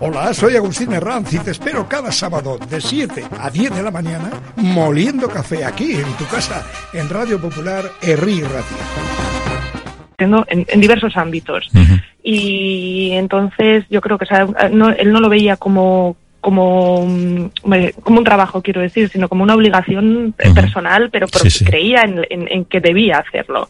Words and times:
Hola, 0.00 0.32
soy 0.32 0.56
Agustín 0.56 0.92
Herranz 0.92 1.32
y 1.34 1.38
te 1.38 1.50
espero 1.50 1.88
cada 1.88 2.12
sábado 2.12 2.58
de 2.70 2.80
7 2.80 3.24
a 3.40 3.50
10 3.50 3.76
de 3.76 3.82
la 3.82 3.90
mañana 3.90 4.30
moliendo 4.56 5.28
café 5.28 5.64
aquí 5.64 5.92
en 5.92 6.12
tu 6.16 6.24
casa 6.26 6.64
en 6.92 7.08
Radio 7.08 7.40
Popular 7.40 7.84
Herri 8.00 8.42
Radio. 8.42 8.64
En, 10.18 10.66
en, 10.68 10.80
diversos 10.80 11.16
ámbitos. 11.16 11.68
Y 12.22 13.10
entonces 13.12 13.84
yo 13.90 14.00
creo 14.00 14.18
que 14.18 14.26
él 14.30 15.12
no 15.12 15.20
lo 15.20 15.28
veía 15.28 15.56
como 15.56 16.16
como 16.40 17.00
un, 17.00 17.52
como 18.02 18.18
un 18.18 18.24
trabajo, 18.24 18.62
quiero 18.62 18.80
decir, 18.80 19.08
sino 19.08 19.28
como 19.28 19.42
una 19.42 19.54
obligación 19.54 20.34
personal, 20.54 21.10
pero 21.10 21.26
porque 21.26 21.50
creía 21.64 22.02
en, 22.02 22.64
que 22.66 22.80
debía 22.80 23.18
hacerlo. 23.18 23.68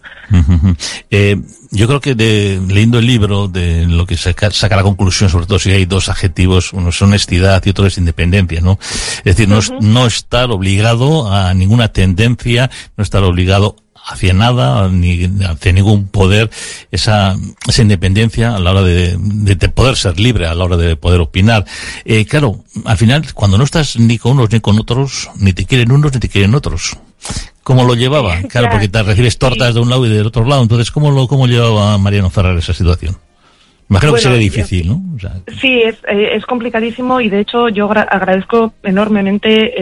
eh, 1.11 1.37
yo 1.71 1.87
creo 1.87 2.01
que 2.01 2.15
de, 2.15 2.61
leyendo 2.69 2.99
el 2.99 3.07
libro, 3.07 3.49
de 3.49 3.87
lo 3.87 4.07
que 4.07 4.17
saca, 4.17 4.51
saca 4.51 4.77
la 4.77 4.83
conclusión, 4.83 5.31
sobre 5.31 5.47
todo 5.47 5.59
si 5.59 5.71
hay 5.71 5.87
dos 5.87 6.09
adjetivos, 6.09 6.73
uno 6.73 6.91
es 6.91 7.01
honestidad 7.01 7.63
y 7.65 7.71
otro 7.71 7.87
es 7.87 7.97
independencia, 7.97 8.61
¿no? 8.61 8.79
Es 8.81 9.37
decir, 9.37 9.49
no, 9.49 9.61
no 9.81 10.07
estar 10.07 10.51
obligado 10.51 11.33
a 11.33 11.55
ninguna 11.55 11.89
tendencia, 11.89 12.71
no 12.97 13.03
estar 13.03 13.23
obligado 13.23 13.77
hacia 14.09 14.33
nada, 14.33 14.89
ni 14.89 15.25
hacia 15.45 15.73
ningún 15.73 16.09
poder, 16.09 16.51
esa, 16.91 17.37
esa 17.67 17.83
independencia 17.83 18.55
a 18.57 18.59
la 18.59 18.71
hora 18.71 18.83
de, 18.83 19.17
de, 19.19 19.69
poder 19.69 19.97
ser 19.97 20.19
libre, 20.19 20.47
a 20.47 20.55
la 20.55 20.65
hora 20.65 20.77
de 20.77 20.97
poder 20.97 21.21
opinar. 21.21 21.67
Eh, 22.05 22.25
claro, 22.25 22.65
al 22.85 22.97
final, 22.97 23.33
cuando 23.35 23.59
no 23.59 23.65
estás 23.65 23.99
ni 23.99 24.19
con 24.19 24.33
unos 24.33 24.51
ni 24.51 24.61
con 24.61 24.79
otros, 24.79 25.31
ni 25.37 25.53
te 25.53 25.67
quieren 25.67 25.93
unos 25.93 26.13
ni 26.15 26.21
te 26.21 26.29
quieren 26.29 26.55
otros. 26.55 26.97
¿Cómo 27.63 27.85
lo 27.85 27.95
llevaba? 27.95 28.41
Claro, 28.49 28.69
porque 28.71 28.89
te 28.89 29.03
recibes 29.03 29.39
tortas 29.39 29.75
de 29.75 29.81
un 29.81 29.91
lado 29.91 30.07
y 30.07 30.09
del 30.09 30.27
otro 30.27 30.45
lado. 30.45 30.63
Entonces, 30.63 30.91
¿cómo 30.91 31.11
lo, 31.11 31.29
cómo 31.29 31.47
llevaba 31.47 31.99
Mariano 31.99 32.31
Ferrer 32.31 32.57
esa 32.57 32.73
situación? 32.73 33.17
Imagino 33.91 34.13
que 34.15 34.21
sería 34.21 34.39
difícil, 34.39 34.89
¿no? 34.89 35.03
sí, 35.61 35.81
es, 35.83 35.97
eh, 36.07 36.31
es, 36.35 36.45
complicadísimo 36.45 37.21
y 37.21 37.31
de 37.31 37.41
hecho 37.41 37.69
yo 37.69 37.91
agradezco 37.91 38.75
enormemente 38.83 39.75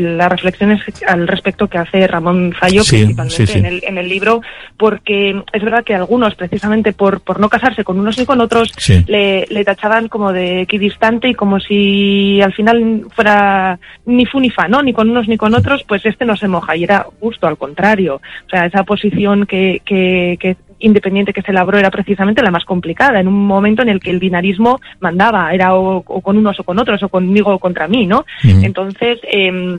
las 0.00 0.30
reflexiones 0.30 0.82
al 1.06 1.26
respecto 1.26 1.66
que 1.66 1.78
hace 1.78 2.06
Ramón 2.06 2.54
Fallo, 2.58 2.82
principalmente 2.86 3.58
En, 3.58 3.64
el, 3.64 3.82
en 3.84 3.98
el 3.98 4.08
libro, 4.08 4.42
porque 4.76 5.42
es 5.52 5.62
verdad 5.62 5.82
que 5.82 5.94
algunos, 5.94 6.34
precisamente 6.34 6.92
por, 6.92 7.20
por 7.20 7.40
no 7.40 7.48
casarse 7.48 7.84
con 7.84 7.98
unos 7.98 8.18
ni 8.18 8.26
con 8.26 8.40
otros, 8.40 8.72
le, 9.06 9.46
le 9.48 9.64
tachaban 9.64 10.08
como 10.08 10.32
de 10.32 10.62
equidistante 10.62 11.28
y 11.28 11.34
como 11.34 11.58
si 11.58 12.40
al 12.42 12.52
final 12.52 13.06
fuera 13.14 13.78
ni 14.04 14.26
fu 14.26 14.40
ni 14.40 14.50
fa, 14.50 14.68
¿no? 14.68 14.82
Ni 14.82 14.92
con 14.92 15.08
unos 15.08 15.26
ni 15.26 15.38
con 15.38 15.54
otros, 15.54 15.84
pues 15.84 16.04
este 16.04 16.26
no 16.26 16.36
se 16.36 16.48
moja 16.48 16.76
y 16.76 16.84
era 16.84 17.06
justo 17.18 17.46
al 17.46 17.56
contrario. 17.56 18.16
O 18.46 18.50
sea, 18.50 18.66
esa 18.66 18.84
posición 18.84 19.46
que, 19.46 19.80
que, 19.84 20.36
que 20.38 20.56
independiente 20.80 21.32
que 21.32 21.42
se 21.42 21.50
elaboró 21.50 21.78
era 21.78 21.90
precisamente 21.90 22.42
la 22.42 22.50
más 22.50 22.64
complicada, 22.64 23.20
en 23.20 23.28
un 23.28 23.46
momento 23.46 23.82
en 23.82 23.88
el 23.88 24.00
que 24.00 24.10
el 24.10 24.18
binarismo 24.18 24.80
mandaba, 25.00 25.52
era 25.52 25.74
o, 25.74 26.02
con 26.02 26.36
unos 26.36 26.58
o 26.60 26.64
con 26.64 26.78
otros, 26.78 27.02
o 27.02 27.08
conmigo 27.08 27.52
o 27.52 27.58
contra 27.58 27.88
mí, 27.88 28.06
¿no? 28.06 28.24
Entonces, 28.42 29.18
eh, 29.24 29.78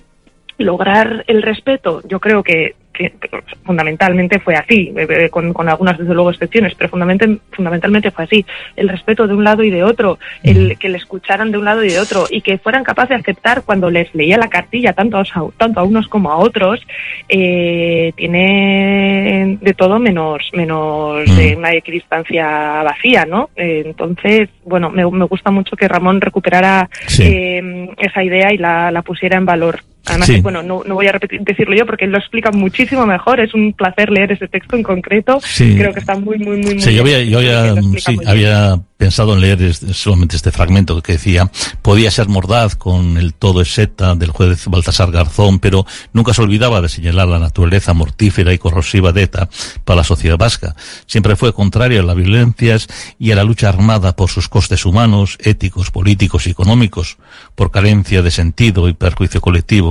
lograr 0.57 1.23
el 1.27 1.41
respeto, 1.41 2.01
yo 2.07 2.19
creo 2.19 2.43
que 2.43 2.75
que 2.99 3.43
fundamentalmente 3.63 4.39
fue 4.39 4.55
así, 4.55 4.93
eh, 4.95 5.07
eh, 5.09 5.29
con, 5.29 5.53
con, 5.53 5.69
algunas 5.69 5.97
desde 5.97 6.13
luego 6.13 6.31
excepciones, 6.31 6.75
pero 6.75 6.89
fundamentalmente, 6.89 7.41
fundamentalmente 7.51 8.11
fue 8.11 8.25
así. 8.25 8.45
El 8.75 8.89
respeto 8.89 9.25
de 9.25 9.33
un 9.33 9.43
lado 9.43 9.63
y 9.63 9.69
de 9.69 9.83
otro, 9.83 10.19
el 10.43 10.77
que 10.77 10.89
le 10.89 10.97
escucharan 10.97 11.51
de 11.51 11.57
un 11.57 11.65
lado 11.65 11.83
y 11.83 11.89
de 11.89 11.99
otro, 11.99 12.25
y 12.29 12.41
que 12.41 12.57
fueran 12.57 12.83
capaces 12.83 13.09
de 13.09 13.15
aceptar 13.15 13.63
cuando 13.63 13.89
les 13.89 14.13
leía 14.13 14.37
la 14.37 14.49
cartilla, 14.49 14.93
tanto 14.93 15.17
a, 15.17 15.23
tanto 15.57 15.79
a 15.79 15.83
unos 15.83 16.07
como 16.07 16.31
a 16.31 16.37
otros, 16.37 16.85
eh, 17.29 18.11
tiene 18.15 19.57
de 19.61 19.73
todo 19.73 19.99
menos, 19.99 20.49
menos 20.53 21.25
de 21.37 21.55
una 21.55 21.73
equidistancia 21.73 22.83
vacía, 22.83 23.25
¿no? 23.25 23.49
Eh, 23.55 23.83
entonces, 23.85 24.49
bueno, 24.65 24.89
me, 24.89 25.09
me, 25.09 25.25
gusta 25.25 25.51
mucho 25.51 25.75
que 25.75 25.87
Ramón 25.87 26.21
recuperara 26.21 26.89
eh, 27.19 27.89
esa 27.97 28.23
idea 28.23 28.53
y 28.53 28.57
la, 28.57 28.91
la 28.91 29.01
pusiera 29.01 29.37
en 29.37 29.45
valor. 29.45 29.79
Además, 30.05 30.41
bueno, 30.41 30.63
no, 30.63 30.83
no 30.85 30.95
voy 30.95 31.07
a 31.07 31.11
repetir, 31.11 31.41
decirlo 31.41 31.75
yo 31.75 31.85
porque 31.85 32.05
él 32.05 32.11
lo 32.11 32.17
explica 32.17 32.51
muchísimo 32.51 33.05
mejor. 33.05 33.39
Es 33.39 33.53
un 33.53 33.73
placer 33.73 34.09
leer 34.09 34.31
ese 34.31 34.47
texto 34.47 34.75
en 34.75 34.83
concreto. 34.83 35.39
Creo 35.57 35.93
que 35.93 35.99
está 35.99 36.15
muy, 36.15 36.37
muy, 36.39 36.57
muy, 36.57 36.75
muy 36.75 36.81
Sí, 36.81 36.93
yo 36.93 37.01
había, 37.01 37.23
yo 37.23 37.39
había, 37.39 37.75
sí, 37.97 38.17
había 38.25 38.79
pensado 38.99 39.33
en 39.33 39.39
leer 39.39 39.73
solamente 39.73 40.35
este 40.35 40.51
fragmento 40.51 41.01
que 41.01 41.13
decía, 41.13 41.49
podía 41.81 42.11
ser 42.11 42.27
mordaz 42.27 42.75
con 42.75 43.15
el 43.15 43.33
todo 43.33 43.61
es 43.61 43.73
seta 43.73 44.13
del 44.13 44.31
juez 44.31 44.65
Baltasar 44.67 45.09
Garzón, 45.09 45.59
pero 45.59 45.85
nunca 46.11 46.33
se 46.33 46.41
olvidaba 46.41 46.81
de 46.81 46.89
señalar 46.89 47.29
la 47.29 47.39
naturaleza 47.39 47.93
mortífera 47.93 48.51
y 48.51 48.57
corrosiva 48.57 49.13
de 49.13 49.23
ETA 49.23 49.47
para 49.85 49.99
la 49.99 50.03
sociedad 50.03 50.37
vasca. 50.37 50.75
Siempre 51.05 51.37
fue 51.37 51.53
contrario 51.53 52.01
a 52.01 52.03
las 52.03 52.17
violencias 52.17 52.87
y 53.17 53.31
a 53.31 53.35
la 53.35 53.45
lucha 53.45 53.69
armada 53.69 54.17
por 54.17 54.29
sus 54.29 54.49
costes 54.49 54.85
humanos, 54.85 55.37
éticos, 55.39 55.91
políticos 55.91 56.45
y 56.47 56.49
económicos, 56.49 57.19
por 57.55 57.71
carencia 57.71 58.21
de 58.21 58.31
sentido 58.31 58.89
y 58.89 58.93
perjuicio 58.93 59.39
colectivo. 59.39 59.88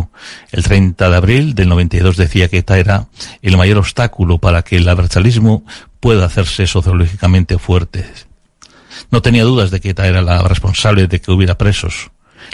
El 0.50 0.62
30 0.64 1.10
de 1.10 1.16
abril 1.16 1.54
del 1.54 1.69
92 1.69 2.16
decía 2.16 2.48
que 2.48 2.59
ETA 2.59 2.78
era 2.78 3.06
el 3.42 3.56
mayor 3.56 3.78
obstáculo 3.78 4.38
para 4.38 4.62
que 4.62 4.76
el 4.76 4.88
abertzalismo 4.88 5.64
pueda 6.00 6.26
hacerse 6.26 6.66
sociológicamente 6.66 7.59
fuerte 7.59 8.04
no 9.10 9.22
tenía 9.22 9.44
dudas 9.44 9.70
de 9.70 9.81
que 9.81 9.91
ETA 9.91 10.06
era 10.06 10.22
la 10.22 10.42
responsable 10.42 11.06
de 11.06 11.20
que 11.20 11.31
hubiera 11.31 11.56
presos. 11.56 12.10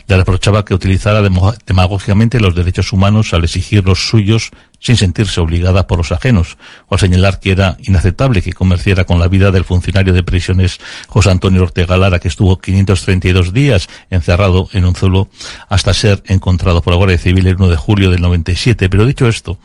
Le 0.07 0.17
reprochaba 0.17 0.65
que 0.65 0.75
utilizara 0.75 1.23
demagógicamente 1.67 2.41
los 2.41 2.55
derechos 2.55 2.93
humanos 2.93 3.33
al 3.33 3.45
exigir 3.45 3.85
los 3.85 4.09
suyos 4.09 4.51
sin 4.79 4.97
sentirse 4.97 5.41
obligada 5.41 5.87
por 5.87 5.99
los 5.99 6.13
ajenos, 6.13 6.59
o 6.89 6.95
al 6.95 7.01
señalar 7.01 7.41
que 7.41 7.53
era 7.53 7.79
inaceptable 7.81 8.43
que 8.43 8.53
comerciara 8.53 9.05
con 9.05 9.19
la 9.19 9.29
vida 9.29 9.51
del 9.51 9.65
funcionario 9.65 10.13
de 10.13 10.23
prisiones 10.23 10.79
José 11.09 11.31
Antonio 11.31 11.63
Ortega 11.63 11.97
Lara, 11.97 12.19
que 12.19 12.29
estuvo 12.29 12.59
532 12.59 13.53
días 13.53 13.89
encerrado 14.11 14.69
en 14.73 14.85
un 14.85 14.95
zulo 14.95 15.29
hasta 15.69 15.95
ser 15.95 16.23
encontrado 16.27 16.83
por 16.83 16.93
la 16.93 16.99
Guardia 16.99 17.19
Civil 17.19 17.47
el 17.47 17.57
1 17.57 17.69
de 17.69 17.77
julio 17.77 18.11
del 18.11 18.21
97. 18.21 18.91
Pero 18.91 19.07
dicho 19.07 19.27
esto, 19.27 19.59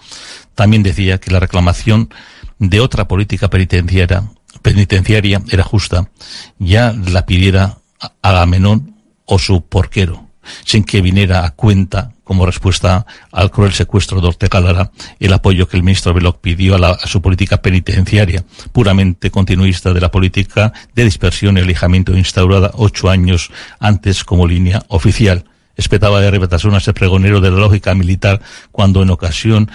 también 0.55 0.83
decía 0.83 1.17
que 1.17 1.31
la 1.31 1.39
reclamación 1.39 2.13
de 2.59 2.79
otra 2.79 3.07
política 3.07 3.49
penitenciaria 3.49 4.23
penitenciaria 4.61 5.41
era 5.51 5.63
justa, 5.63 6.09
ya 6.57 6.93
la 6.93 7.25
pidiera 7.25 7.77
Agamenón 8.21 8.95
o 9.29 9.37
su 9.37 9.61
porquero, 9.61 10.25
sin 10.65 10.83
que 10.83 11.01
viniera 11.01 11.45
a 11.45 11.51
cuenta 11.51 12.11
como 12.23 12.45
respuesta 12.45 13.05
al 13.31 13.51
cruel 13.51 13.73
secuestro 13.73 14.21
de 14.21 14.27
Ortega 14.27 14.59
Lara, 14.59 14.91
el 15.19 15.33
apoyo 15.33 15.67
que 15.67 15.77
el 15.77 15.83
ministro 15.83 16.13
Veloc 16.13 16.39
pidió 16.41 16.75
a, 16.75 16.89
a, 16.91 17.07
su 17.07 17.21
política 17.21 17.61
penitenciaria, 17.61 18.43
puramente 18.71 19.29
continuista 19.29 19.93
de 19.93 20.01
la 20.01 20.09
política 20.09 20.73
de 20.95 21.05
dispersión 21.05 21.57
y 21.57 21.61
alejamiento 21.61 22.17
instaurada 22.17 22.71
ocho 22.73 23.09
años 23.09 23.51
antes 23.79 24.23
como 24.23 24.47
línea 24.47 24.83
oficial 24.87 25.45
espetaba 25.79 26.19
de 26.19 26.29
Rebatasuna 26.29 26.79
ser 26.81 26.93
pregonero 26.93 27.39
de 27.39 27.51
la 27.51 27.57
lógica 27.57 27.95
militar 27.95 28.41
cuando 28.71 29.01
en 29.01 29.09
ocasión 29.09 29.71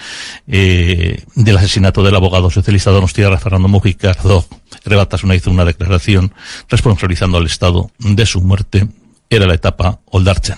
eh, 0.47 1.23
del 1.33 1.57
asesinato 1.57 2.03
del 2.03 2.15
abogado 2.15 2.51
socialista 2.51 2.91
Donostia 2.91 3.35
Fernando 3.37 3.67
Mujica 3.67 4.15
Rebatasuna 4.85 5.35
hizo 5.35 5.49
una 5.49 5.65
declaración 5.65 6.31
responsabilizando 6.69 7.37
al 7.37 7.47
Estado 7.47 7.89
de 7.97 8.25
su 8.25 8.41
muerte. 8.41 8.87
Era 9.29 9.45
la 9.47 9.55
etapa 9.55 9.99
Oldarchen. 10.05 10.57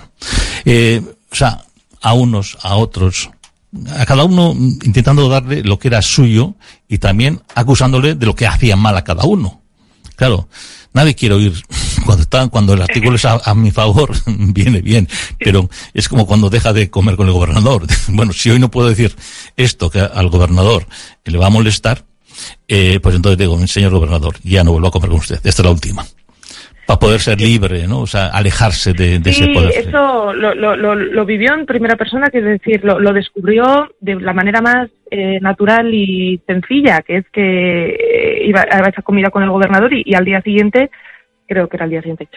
Eh, 0.65 1.01
o 1.31 1.35
sea, 1.35 1.63
a 2.01 2.13
unos, 2.13 2.57
a 2.61 2.75
otros, 2.75 3.29
a 3.95 4.05
cada 4.05 4.23
uno 4.23 4.53
intentando 4.55 5.29
darle 5.29 5.63
lo 5.63 5.79
que 5.79 5.87
era 5.87 6.01
suyo 6.01 6.55
y 6.87 6.97
también 6.99 7.41
acusándole 7.55 8.15
de 8.15 8.25
lo 8.25 8.35
que 8.35 8.47
hacía 8.47 8.75
mal 8.75 8.97
a 8.97 9.03
cada 9.03 9.23
uno. 9.23 9.61
Claro, 10.15 10.49
nadie 10.93 11.15
quiere 11.15 11.35
oír 11.35 11.53
cuando 12.05 12.23
está, 12.23 12.47
cuando 12.47 12.73
el 12.73 12.81
artículo 12.81 13.15
es 13.15 13.25
a, 13.25 13.53
mi 13.55 13.71
favor, 13.71 14.11
viene 14.25 14.81
bien, 14.81 15.07
pero 15.39 15.69
es 15.93 16.09
como 16.09 16.25
cuando 16.25 16.49
deja 16.49 16.73
de 16.73 16.89
comer 16.89 17.15
con 17.15 17.27
el 17.27 17.33
gobernador. 17.33 17.85
Bueno, 18.09 18.33
si 18.33 18.49
hoy 18.49 18.59
no 18.59 18.71
puedo 18.71 18.89
decir 18.89 19.15
esto 19.57 19.89
que 19.89 19.99
al 19.99 20.29
gobernador 20.29 20.87
le 21.25 21.37
va 21.37 21.47
a 21.47 21.51
molestar, 21.51 22.05
eh, 22.67 22.99
pues 23.01 23.15
entonces 23.15 23.37
digo, 23.37 23.67
señor 23.67 23.91
gobernador, 23.91 24.37
ya 24.43 24.63
no 24.63 24.71
vuelvo 24.71 24.87
a 24.87 24.91
comer 24.91 25.09
con 25.09 25.19
usted. 25.19 25.35
Esta 25.43 25.61
es 25.61 25.65
la 25.65 25.71
última 25.71 26.05
para 26.87 26.99
poder 26.99 27.19
ser 27.19 27.41
libre, 27.41 27.85
¿no? 27.85 27.99
O 27.99 28.07
sea, 28.07 28.27
alejarse 28.27 28.93
de, 28.93 29.19
de 29.19 29.29
ese 29.29 29.47
poder. 29.49 29.71
eso 29.75 30.33
lo, 30.33 30.55
lo, 30.55 30.95
lo, 30.95 31.25
vivió 31.25 31.53
en 31.53 31.65
primera 31.65 31.97
persona, 31.97 32.29
que 32.29 32.37
es 32.37 32.45
decir, 32.45 32.81
lo, 32.85 32.97
lo 32.97 33.11
descubrió 33.11 33.91
de 33.99 34.15
la 34.15 34.31
manera 34.31 34.61
más 34.61 34.89
eh, 35.11 35.37
natural 35.41 35.93
y 35.93 36.41
sencilla, 36.47 37.01
que 37.01 37.17
es 37.17 37.25
que 37.29 37.89
eh, 37.89 38.47
iba 38.47 38.61
a 38.61 38.87
esa 38.87 39.01
comida 39.01 39.29
con 39.29 39.43
el 39.43 39.49
gobernador 39.49 39.93
y, 39.93 40.03
y, 40.05 40.15
al 40.15 40.23
día 40.23 40.41
siguiente, 40.41 40.89
creo 41.45 41.67
que 41.67 41.75
era 41.75 41.83
el 41.83 41.91
día 41.91 42.01
siguiente, 42.01 42.29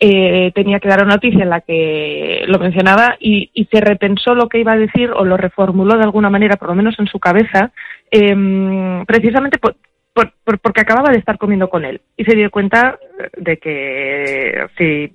eh, 0.00 0.50
tenía 0.52 0.80
que 0.80 0.88
dar 0.88 1.04
una 1.04 1.14
noticia 1.14 1.44
en 1.44 1.50
la 1.50 1.60
que 1.60 2.42
lo 2.48 2.58
mencionaba 2.58 3.18
y, 3.20 3.50
y, 3.54 3.66
se 3.66 3.80
repensó 3.80 4.34
lo 4.34 4.48
que 4.48 4.58
iba 4.58 4.72
a 4.72 4.78
decir 4.78 5.12
o 5.12 5.24
lo 5.24 5.36
reformuló 5.36 5.96
de 5.96 6.04
alguna 6.04 6.28
manera, 6.28 6.56
por 6.56 6.70
lo 6.70 6.74
menos 6.74 6.98
en 6.98 7.06
su 7.06 7.20
cabeza, 7.20 7.70
eh, 8.10 9.04
precisamente 9.06 9.58
por, 9.58 9.76
por, 10.12 10.32
por, 10.44 10.58
porque 10.58 10.80
acababa 10.80 11.12
de 11.12 11.18
estar 11.18 11.38
comiendo 11.38 11.68
con 11.70 11.84
él 11.84 12.00
y 12.16 12.24
se 12.24 12.34
dio 12.34 12.50
cuenta 12.50 12.98
de 13.36 13.56
que 13.58 14.66
si 14.76 15.12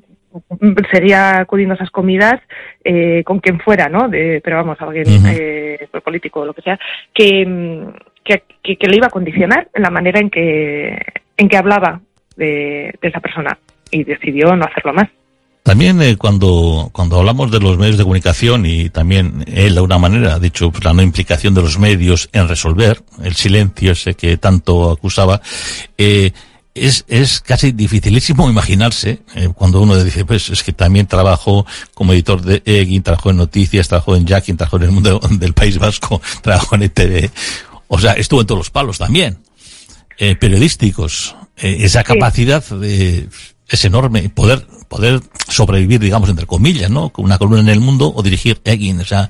sería 0.92 1.40
acudiendo 1.40 1.74
a 1.74 1.76
esas 1.76 1.92
comidas 1.92 2.42
eh, 2.84 3.24
con 3.24 3.40
quien 3.40 3.60
fuera, 3.60 3.90
¿no? 3.90 4.08
De, 4.10 4.42
pero 4.44 4.58
vamos, 4.58 4.80
alguien 4.82 5.08
uh 5.08 5.12
-huh. 5.12 5.38
eh, 5.40 5.88
político 6.04 6.42
o 6.42 6.46
lo 6.46 6.54
que 6.54 6.62
sea, 6.62 6.80
que, 7.14 7.88
que, 8.24 8.44
que, 8.62 8.76
que, 8.78 8.88
le 8.88 8.98
iba 8.98 9.08
a 9.08 9.12
condicionar 9.12 9.70
en 9.74 9.82
la 9.82 9.90
manera 9.90 10.20
en 10.20 10.30
que, 10.30 11.02
en 11.38 11.50
que 11.50 11.58
hablaba 11.58 12.02
de, 12.36 12.94
esa 13.02 13.20
persona 13.20 13.58
y 13.92 14.04
decidió 14.04 14.56
no 14.56 14.66
hacerlo 14.66 14.94
más. 14.94 15.10
También 15.66 16.00
eh, 16.00 16.16
cuando, 16.16 16.92
cuando 16.94 17.18
hablamos 17.18 17.50
de 17.50 17.60
los 17.60 17.80
medios 17.80 17.98
de 17.98 18.04
comunicación 18.04 18.68
y 18.68 18.92
también 18.92 19.44
él 19.48 19.74
de 19.74 19.78
alguna 19.80 19.98
manera 19.98 20.36
ha 20.36 20.40
dicho 20.40 20.70
pues, 20.70 20.84
la 20.84 20.94
no 20.94 21.02
implicación 21.02 21.56
de 21.56 21.64
los 21.64 21.80
medios 21.80 22.30
en 22.34 22.48
resolver 22.48 23.04
el 23.24 23.36
silencio 23.36 23.94
ese 23.94 24.14
que 24.14 24.38
tanto 24.38 24.92
acusaba, 24.92 25.42
eh, 25.98 26.34
es, 26.76 27.04
es 27.08 27.40
casi 27.40 27.72
dificilísimo 27.72 28.48
imaginarse 28.48 29.24
eh, 29.34 29.50
cuando 29.56 29.82
uno 29.82 30.04
dice, 30.04 30.24
pues 30.24 30.50
es 30.50 30.62
que 30.62 30.72
también 30.72 31.08
trabajo 31.08 31.66
como 31.96 32.14
editor 32.14 32.44
de 32.44 32.62
Egin, 32.64 33.02
trabajo 33.02 33.32
en 33.32 33.38
noticias, 33.38 33.88
trabajo 33.88 34.16
en 34.16 34.28
Jackin, 34.28 34.58
trabajo 34.58 34.78
en 34.78 34.84
el 34.84 34.92
mundo 34.92 35.20
del 35.32 35.54
País 35.54 35.80
Vasco, 35.80 36.22
trabajo 36.44 36.76
en 36.76 36.84
ETV. 36.84 37.32
O 37.88 37.98
sea, 37.98 38.14
estuvo 38.14 38.42
en 38.42 38.46
todos 38.46 38.60
los 38.60 38.70
palos 38.70 39.00
también. 39.00 39.40
Eh, 40.20 40.36
periodísticos. 40.36 41.36
Eh, 41.58 41.78
esa 41.80 42.04
capacidad 42.04 42.64
de, 42.64 43.28
es 43.70 43.86
enorme. 43.86 44.30
Poder, 44.30 44.62
poder 44.88 45.20
sobrevivir, 45.48 46.00
digamos, 46.00 46.30
entre 46.30 46.46
comillas, 46.46 46.90
¿no? 46.90 47.10
Con 47.10 47.26
una 47.26 47.38
columna 47.38 47.62
en 47.62 47.70
el 47.70 47.80
mundo 47.80 48.12
o 48.16 48.24
dirigir 48.24 48.60
Egin. 48.64 49.02
O 49.02 49.06
sea, 49.06 49.30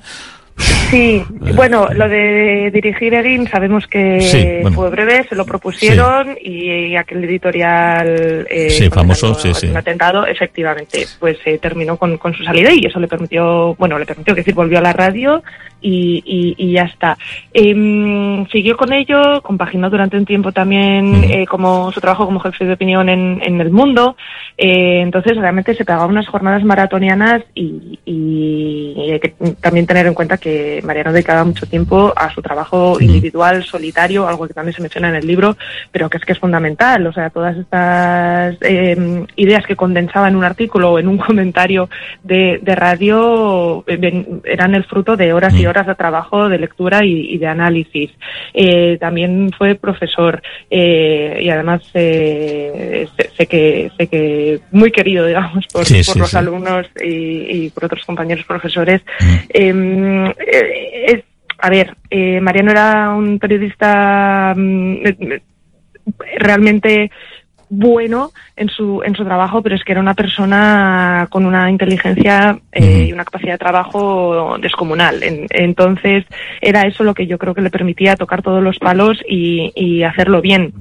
Sí, 0.90 1.22
eh, 1.44 1.52
bueno, 1.54 1.88
lo 1.92 2.08
de 2.08 2.70
dirigir 2.72 3.12
Egin 3.12 3.46
sabemos 3.48 3.86
que 3.86 4.62
fue 4.72 4.88
breve, 4.88 5.26
se 5.28 5.34
lo 5.34 5.44
propusieron 5.44 6.36
y, 6.40 6.96
aquel 6.96 7.24
editorial 7.24 8.46
eh, 8.48 8.70
sí, 8.70 8.88
famoso, 8.88 9.34
sí, 9.34 9.52
sí. 9.52 9.66
un 9.66 9.76
atentado, 9.76 10.26
efectivamente, 10.26 11.06
pues 11.18 11.36
se 11.44 11.58
terminó 11.58 11.96
con, 11.96 12.16
con, 12.16 12.32
su 12.32 12.42
salida 12.42 12.70
y 12.72 12.86
eso 12.86 12.98
le 13.00 13.08
permitió, 13.08 13.74
bueno, 13.74 13.98
le 13.98 14.06
permitió 14.06 14.34
que 14.34 14.40
decir, 14.40 14.54
volvió 14.54 14.78
a 14.78 14.82
la 14.82 14.92
radio 14.92 15.42
y, 15.86 16.54
y, 16.58 16.72
ya 16.72 16.82
está. 16.82 17.16
Em, 17.52 18.46
siguió 18.48 18.76
con 18.76 18.92
ello, 18.92 19.40
compaginó 19.42 19.88
durante 19.88 20.16
un 20.16 20.24
tiempo 20.24 20.50
también 20.50 21.24
eh, 21.24 21.46
como 21.46 21.92
su 21.92 22.00
trabajo 22.00 22.26
como 22.26 22.40
jefe 22.40 22.64
de 22.64 22.72
opinión 22.72 23.08
en, 23.08 23.40
en 23.44 23.60
el 23.60 23.70
mundo, 23.70 24.16
eh, 24.58 25.00
entonces 25.02 25.36
realmente 25.36 25.74
se 25.74 25.84
pegaba 25.84 26.06
unas 26.06 26.26
jornadas 26.26 26.64
maratonianas 26.64 27.42
y, 27.54 28.00
y 28.04 29.10
hay 29.12 29.20
que 29.20 29.34
también 29.60 29.86
tener 29.86 30.06
en 30.06 30.14
cuenta 30.14 30.38
que 30.38 30.80
Mariano 30.84 31.12
dedicaba 31.12 31.44
mucho 31.44 31.66
tiempo 31.66 32.12
a 32.16 32.32
su 32.32 32.42
trabajo 32.42 32.98
individual, 33.00 33.62
solitario, 33.62 34.26
algo 34.26 34.48
que 34.48 34.54
también 34.54 34.74
se 34.74 34.82
menciona 34.82 35.08
en 35.10 35.16
el 35.16 35.26
libro, 35.26 35.56
pero 35.92 36.10
que 36.10 36.16
es 36.16 36.24
que 36.24 36.32
es 36.32 36.38
fundamental. 36.38 37.06
O 37.06 37.12
sea, 37.12 37.30
todas 37.30 37.56
estas 37.56 38.56
em, 38.62 39.26
ideas 39.36 39.64
que 39.66 39.76
condensaba 39.76 40.28
en 40.28 40.36
un 40.36 40.44
artículo 40.44 40.92
o 40.92 40.98
en 40.98 41.08
un 41.08 41.18
comentario 41.26 41.88
de, 42.24 42.60
radio 42.76 43.84
eh, 43.86 44.40
eran 44.44 44.74
el 44.74 44.84
fruto 44.84 45.16
de 45.16 45.32
horas 45.32 45.54
y 45.54 45.66
horas 45.66 45.75
de 45.84 45.94
trabajo, 45.94 46.48
de 46.48 46.58
lectura 46.58 47.04
y, 47.04 47.36
de 47.38 47.46
análisis. 47.46 48.10
Eh, 48.54 48.96
también 49.00 49.50
fue 49.56 49.74
profesor 49.74 50.40
eh, 50.70 51.40
y 51.42 51.48
además 51.50 51.82
sé, 51.92 53.08
que 53.48 53.90
sé 53.96 54.06
que 54.06 54.60
muy 54.70 54.90
querido, 54.92 55.26
digamos, 55.26 55.66
por, 55.72 55.84
los 55.90 56.34
alumnos 56.34 56.86
y, 57.02 57.68
por 57.70 57.86
otros 57.86 58.04
compañeros 58.04 58.44
profesores. 58.46 59.02
Eh, 59.48 60.34
es, 61.06 61.24
a 61.58 61.70
ver, 61.70 61.96
eh, 62.10 62.40
Mariano 62.40 62.70
era 62.70 63.10
un 63.14 63.38
periodista 63.38 64.54
mm, 64.56 65.06
eh, 65.06 65.42
realmente 66.38 67.10
bueno 67.68 68.30
en 68.56 68.68
su 68.68 69.02
en 69.04 69.14
su 69.14 69.24
trabajo, 69.24 69.62
pero 69.62 69.74
es 69.74 69.84
que 69.84 69.92
era 69.92 70.00
una 70.00 70.14
persona 70.14 71.26
con 71.30 71.46
una 71.46 71.70
inteligencia 71.70 72.58
y 72.72 73.12
una 73.12 73.24
capacidad 73.24 73.52
de 73.52 73.58
trabajo 73.58 74.56
descomunal. 74.60 75.20
entonces 75.22 76.24
era 76.60 76.82
eso 76.82 77.04
lo 77.04 77.14
que 77.14 77.26
yo 77.26 77.38
creo 77.38 77.54
que 77.54 77.62
le 77.62 77.70
permitía 77.70 78.16
tocar 78.16 78.42
todos 78.42 78.62
los 78.62 78.78
palos 78.78 79.18
y, 79.28 79.72
y 79.74 80.02
hacerlo 80.02 80.40
bien. 80.40 80.72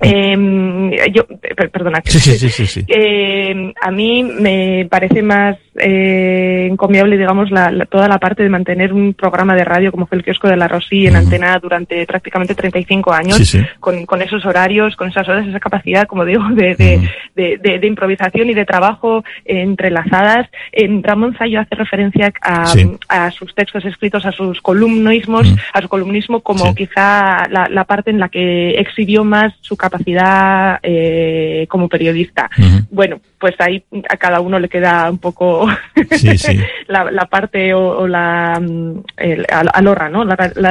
Eh, 0.00 1.10
yo, 1.12 1.26
perdona. 1.72 2.00
Sí, 2.04 2.20
sí, 2.20 2.66
sí, 2.66 2.84
Eh, 2.86 3.72
a 3.80 3.90
mí 3.90 4.22
me 4.22 4.86
parece 4.88 5.22
más 5.22 5.56
eh, 5.76 6.68
encomiable, 6.70 7.16
digamos, 7.16 7.50
la, 7.50 7.86
toda 7.86 8.08
la 8.08 8.18
parte 8.18 8.42
de 8.42 8.48
mantener 8.48 8.92
un 8.92 9.14
programa 9.14 9.54
de 9.56 9.64
radio 9.64 9.90
como 9.90 10.06
fue 10.06 10.18
el 10.18 10.24
kiosco 10.24 10.48
de 10.48 10.56
la 10.56 10.68
Rosí 10.68 11.06
en 11.06 11.16
antena 11.16 11.58
durante 11.60 12.06
prácticamente 12.06 12.54
35 12.54 13.12
años, 13.12 13.56
Con, 13.80 14.06
con 14.06 14.22
esos 14.22 14.44
horarios, 14.44 14.94
con 14.96 15.08
esas 15.08 15.28
horas, 15.28 15.46
esa 15.46 15.60
capacidad, 15.60 16.06
como 16.08 16.24
digo, 16.24 16.42
de, 16.50 16.74
de, 16.74 17.08
de, 17.36 17.78
de, 17.78 17.86
improvisación 17.86 18.50
y 18.50 18.54
de 18.54 18.64
trabajo 18.64 19.24
entrelazadas. 19.44 20.48
En 20.72 21.02
Ramón 21.02 21.36
Zayo 21.38 21.60
hace 21.60 21.76
referencia 21.76 22.32
a, 22.42 22.72
a, 23.08 23.30
sus 23.30 23.54
textos 23.54 23.84
escritos, 23.84 24.26
a 24.26 24.32
sus 24.32 24.60
columnismos, 24.60 25.46
a 25.72 25.80
su 25.80 25.88
columnismo 25.88 26.40
como 26.40 26.74
quizá 26.74 27.46
la, 27.48 27.68
la 27.70 27.84
parte 27.84 28.10
en 28.10 28.18
la 28.18 28.28
que 28.28 28.70
exhibió 28.70 29.22
más 29.24 29.54
su 29.60 29.76
capacidad 29.76 30.80
eh, 30.82 31.66
como 31.68 31.88
periodista. 31.88 32.50
Bueno, 32.90 33.20
pues 33.38 33.54
ahí 33.58 33.84
a 34.08 34.16
cada 34.16 34.40
uno 34.40 34.58
le 34.58 34.68
queda 34.68 35.10
un 35.10 35.18
poco 35.18 35.68
la, 36.88 37.26
parte 37.26 37.74
o, 37.74 38.06
la 38.06 38.58
mm, 38.60 39.02
el, 39.16 39.46
alorra, 39.48 40.08
¿no? 40.08 40.24
La, 40.24 40.36
la, 40.54 40.70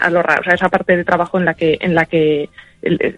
alorra, 0.00 0.38
o 0.40 0.44
sea, 0.44 0.54
esa 0.54 0.68
parte 0.68 0.96
de 0.96 1.04
trabajo 1.04 1.38
en 1.38 1.44
la 1.44 1.54
que 1.54 1.78
en 1.80 1.94
la 1.94 2.06
que 2.06 2.48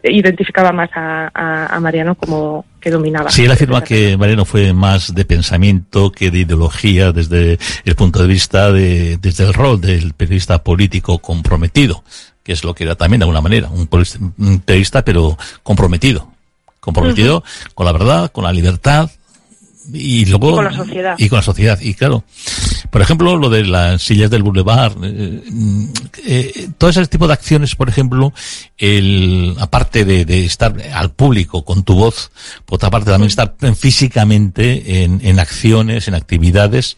identificaba 0.03 0.73
más 0.73 0.91
a, 0.95 1.79
Mariano 1.81 2.15
como 2.15 2.65
que 2.81 2.91
dominaba. 2.91 3.31
Sí, 3.31 3.45
él 3.45 3.51
afirma 3.51 3.83
que 3.83 4.17
Mariano 4.17 4.45
fue 4.45 4.73
más 4.73 5.15
de 5.15 5.25
pensamiento 5.25 6.11
que 6.11 6.31
de 6.31 6.41
ideología 6.41 7.13
desde 7.13 7.59
el 7.85 7.95
punto 7.95 8.21
de 8.21 8.29
vista 8.29 8.73
de, 8.73 9.17
desde 9.19 9.45
el 9.45 9.55
rol 9.55 9.81
del 9.81 10.13
periodista 10.15 10.63
político 10.63 11.19
comprometido 11.19 12.03
que 12.43 12.53
es 12.55 12.65
lo 12.65 12.75
que 12.75 12.85
era 12.85 12.95
también 12.95 13.21
de 13.21 13.25
alguna 13.25 13.43
manera, 13.43 13.69
un, 13.69 13.87
periodista 14.65 15.05
pero 15.05 15.37
comprometido, 15.63 16.33
comprometido 16.81 17.45
con 17.75 17.85
la 17.85 17.93
verdad, 17.93 18.33
con 18.33 18.45
la 18.45 18.55
libertad 18.55 19.11
y 19.93 20.25
luego 20.27 20.51
y 20.51 20.55
con 20.55 20.65
la 20.65 20.73
sociedad. 20.73 21.15
y 21.19 21.29
con 21.29 21.37
la 21.37 21.43
sociedad 21.43 21.81
y 21.81 21.95
claro 21.95 22.25
por 22.91 23.01
ejemplo 23.01 23.37
lo 23.37 23.49
de 23.49 23.65
las 23.65 24.03
sillas 24.03 24.31
del 24.31 24.43
boulevard 24.43 24.93
eh, 25.03 25.43
eh, 26.27 26.69
todo 26.77 26.91
ese 26.91 27.07
tipo 27.07 27.27
de 27.27 27.33
acciones 27.33 27.75
por 27.75 27.89
ejemplo 27.89 28.33
el 28.77 29.55
aparte 29.59 30.05
de, 30.05 30.45
estar 30.45 30.75
al 30.93 31.11
público 31.11 31.65
con 31.65 31.83
tu 31.83 31.95
voz 31.95 32.31
por 32.65 32.77
otra 32.77 32.91
parte 32.91 33.11
también 33.11 33.29
estar 33.29 33.55
físicamente 33.77 35.05
en, 35.05 35.21
en 35.23 35.39
acciones 35.41 36.09
en 36.09 36.15
actividades 36.15 36.97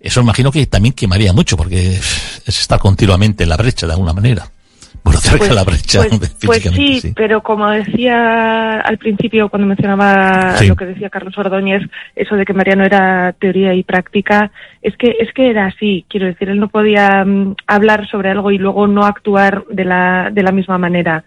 eso 0.00 0.20
imagino 0.20 0.52
que 0.52 0.66
también 0.66 0.92
quemaría 0.92 1.32
mucho 1.32 1.56
porque 1.56 1.96
es 1.96 2.60
estar 2.60 2.78
continuamente 2.78 3.44
en 3.44 3.48
la 3.48 3.56
brecha 3.56 3.86
de 3.86 3.92
alguna 3.92 4.12
manera 4.12 4.50
bueno, 5.04 5.20
cerca 5.20 5.38
pues, 5.38 5.54
la 5.54 5.64
brecha. 5.64 6.00
Pues, 6.08 6.36
pues 6.44 6.62
sí, 6.62 7.12
pero 7.14 7.42
como 7.42 7.68
decía 7.70 8.80
al 8.80 8.98
principio 8.98 9.48
cuando 9.50 9.68
mencionaba 9.68 10.56
lo 10.66 10.76
que 10.76 10.86
decía 10.86 11.10
Carlos 11.10 11.36
Ordóñez, 11.36 11.82
eso 12.16 12.36
de 12.36 12.44
que 12.44 12.54
Mariano 12.54 12.84
era 12.84 13.34
teoría 13.38 13.74
y 13.74 13.82
práctica, 13.82 14.50
es 14.82 14.96
que 14.96 15.14
es 15.20 15.32
que 15.34 15.50
era 15.50 15.66
así. 15.66 16.06
Quiero 16.08 16.26
decir, 16.26 16.48
él 16.48 16.58
no 16.58 16.68
podía 16.68 17.24
mm, 17.24 17.56
hablar 17.66 18.08
sobre 18.08 18.30
algo 18.30 18.50
y 18.50 18.58
luego 18.58 18.86
no 18.86 19.04
actuar 19.04 19.64
de 19.70 19.84
la 19.84 20.30
de 20.32 20.42
la 20.42 20.52
misma 20.52 20.78
manera. 20.78 21.24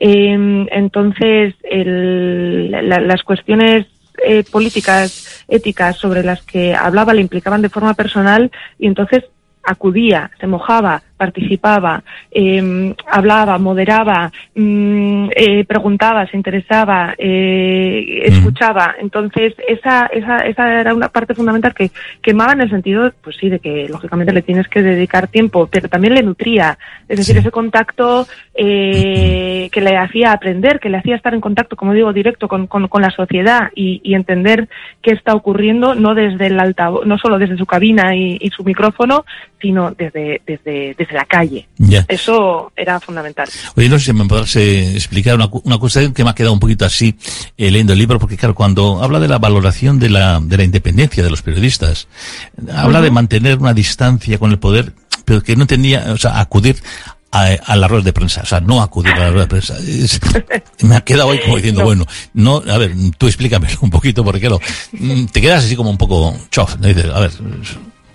Em, 0.00 0.66
entonces, 0.72 1.54
el, 1.62 2.70
las 2.70 3.22
cuestiones 3.22 3.86
eh, 4.26 4.44
políticas, 4.50 5.44
éticas 5.46 5.96
sobre 5.96 6.22
las 6.22 6.42
que 6.42 6.74
hablaba 6.74 7.14
le 7.14 7.20
implicaban 7.20 7.62
de 7.62 7.68
forma 7.68 7.94
personal 7.94 8.50
y 8.78 8.86
entonces 8.86 9.24
acudía, 9.62 10.30
se 10.40 10.46
mojaba, 10.46 11.02
participaba, 11.20 12.02
eh, 12.30 12.94
hablaba, 13.06 13.58
moderaba, 13.58 14.32
mm, 14.54 15.28
eh, 15.36 15.64
preguntaba, 15.66 16.26
se 16.26 16.38
interesaba, 16.38 17.14
eh, 17.18 18.22
escuchaba. 18.24 18.94
Entonces, 18.98 19.52
esa, 19.68 20.06
esa, 20.06 20.38
esa 20.38 20.80
era 20.80 20.94
una 20.94 21.10
parte 21.10 21.34
fundamental 21.34 21.74
que 21.74 21.90
quemaba 22.22 22.54
en 22.54 22.62
el 22.62 22.70
sentido, 22.70 23.12
pues 23.22 23.36
sí, 23.36 23.50
de 23.50 23.58
que 23.58 23.86
lógicamente 23.90 24.32
le 24.32 24.40
tienes 24.40 24.66
que 24.68 24.80
dedicar 24.80 25.28
tiempo, 25.28 25.68
pero 25.70 25.90
también 25.90 26.14
le 26.14 26.22
nutría. 26.22 26.78
Es 27.06 27.18
decir, 27.18 27.36
ese 27.36 27.50
contacto 27.50 28.26
eh, 28.54 29.68
que 29.70 29.80
le 29.82 29.98
hacía 29.98 30.32
aprender, 30.32 30.80
que 30.80 30.88
le 30.88 30.96
hacía 30.96 31.16
estar 31.16 31.34
en 31.34 31.42
contacto, 31.42 31.76
como 31.76 31.92
digo, 31.92 32.14
directo 32.14 32.48
con, 32.48 32.66
con, 32.66 32.88
con 32.88 33.02
la 33.02 33.10
sociedad 33.10 33.70
y, 33.74 34.00
y, 34.02 34.14
entender 34.14 34.68
qué 35.02 35.12
está 35.12 35.34
ocurriendo, 35.34 35.94
no 35.94 36.14
desde 36.14 36.46
el 36.46 36.58
altavoz, 36.58 37.04
no 37.06 37.18
solo 37.18 37.38
desde 37.38 37.58
su 37.58 37.66
cabina 37.66 38.16
y, 38.16 38.38
y 38.40 38.48
su 38.50 38.64
micrófono, 38.64 39.24
sino 39.60 39.90
desde, 39.92 40.40
desde, 40.46 40.94
desde 40.96 41.09
la 41.12 41.24
calle. 41.24 41.68
Eso 42.08 42.72
era 42.76 43.00
fundamental. 43.00 43.48
Oye, 43.76 43.88
no 43.88 43.98
sé 43.98 44.06
si 44.06 44.12
me 44.12 44.24
podrás 44.26 44.54
eh, 44.56 44.94
explicar 44.94 45.34
una, 45.34 45.48
una 45.64 45.78
cosa 45.78 46.12
que 46.12 46.24
me 46.24 46.30
ha 46.30 46.34
quedado 46.34 46.52
un 46.52 46.60
poquito 46.60 46.84
así 46.84 47.16
eh, 47.56 47.70
leyendo 47.70 47.92
el 47.92 47.98
libro, 47.98 48.18
porque 48.18 48.36
claro, 48.36 48.54
cuando 48.54 49.02
habla 49.02 49.20
de 49.20 49.28
la 49.28 49.38
valoración 49.38 49.98
de 49.98 50.10
la, 50.10 50.40
de 50.40 50.56
la 50.56 50.64
independencia 50.64 51.22
de 51.22 51.30
los 51.30 51.42
periodistas, 51.42 52.08
habla 52.74 53.00
de 53.00 53.10
mantener 53.10 53.58
una 53.58 53.74
distancia 53.74 54.38
con 54.38 54.50
el 54.50 54.58
poder, 54.58 54.92
pero 55.24 55.42
que 55.42 55.56
no 55.56 55.66
tenía, 55.66 56.12
o 56.12 56.16
sea, 56.16 56.40
acudir 56.40 56.76
a, 57.32 57.76
la 57.76 57.88
rueda 57.88 58.04
de 58.04 58.12
prensa, 58.12 58.42
o 58.42 58.46
sea, 58.46 58.60
no 58.60 58.82
acudir 58.82 59.12
a 59.12 59.18
la 59.18 59.30
rueda 59.30 59.46
de 59.46 59.48
prensa. 59.48 59.76
me 60.82 60.96
ha 60.96 61.00
quedado 61.02 61.30
ahí 61.30 61.40
como 61.40 61.56
diciendo, 61.56 61.84
bueno, 61.84 62.06
no, 62.34 62.56
a 62.56 62.78
ver, 62.78 62.92
tú 63.16 63.26
explícamelo 63.26 63.78
un 63.82 63.90
poquito, 63.90 64.24
porque 64.24 64.40
claro, 64.40 64.60
te 65.32 65.40
quedas 65.40 65.64
así 65.64 65.76
como 65.76 65.90
un 65.90 65.98
poco 65.98 66.36
chof, 66.50 66.76
¿no? 66.78 66.88
Dices, 66.88 67.06
a 67.06 67.20
ver, 67.20 67.30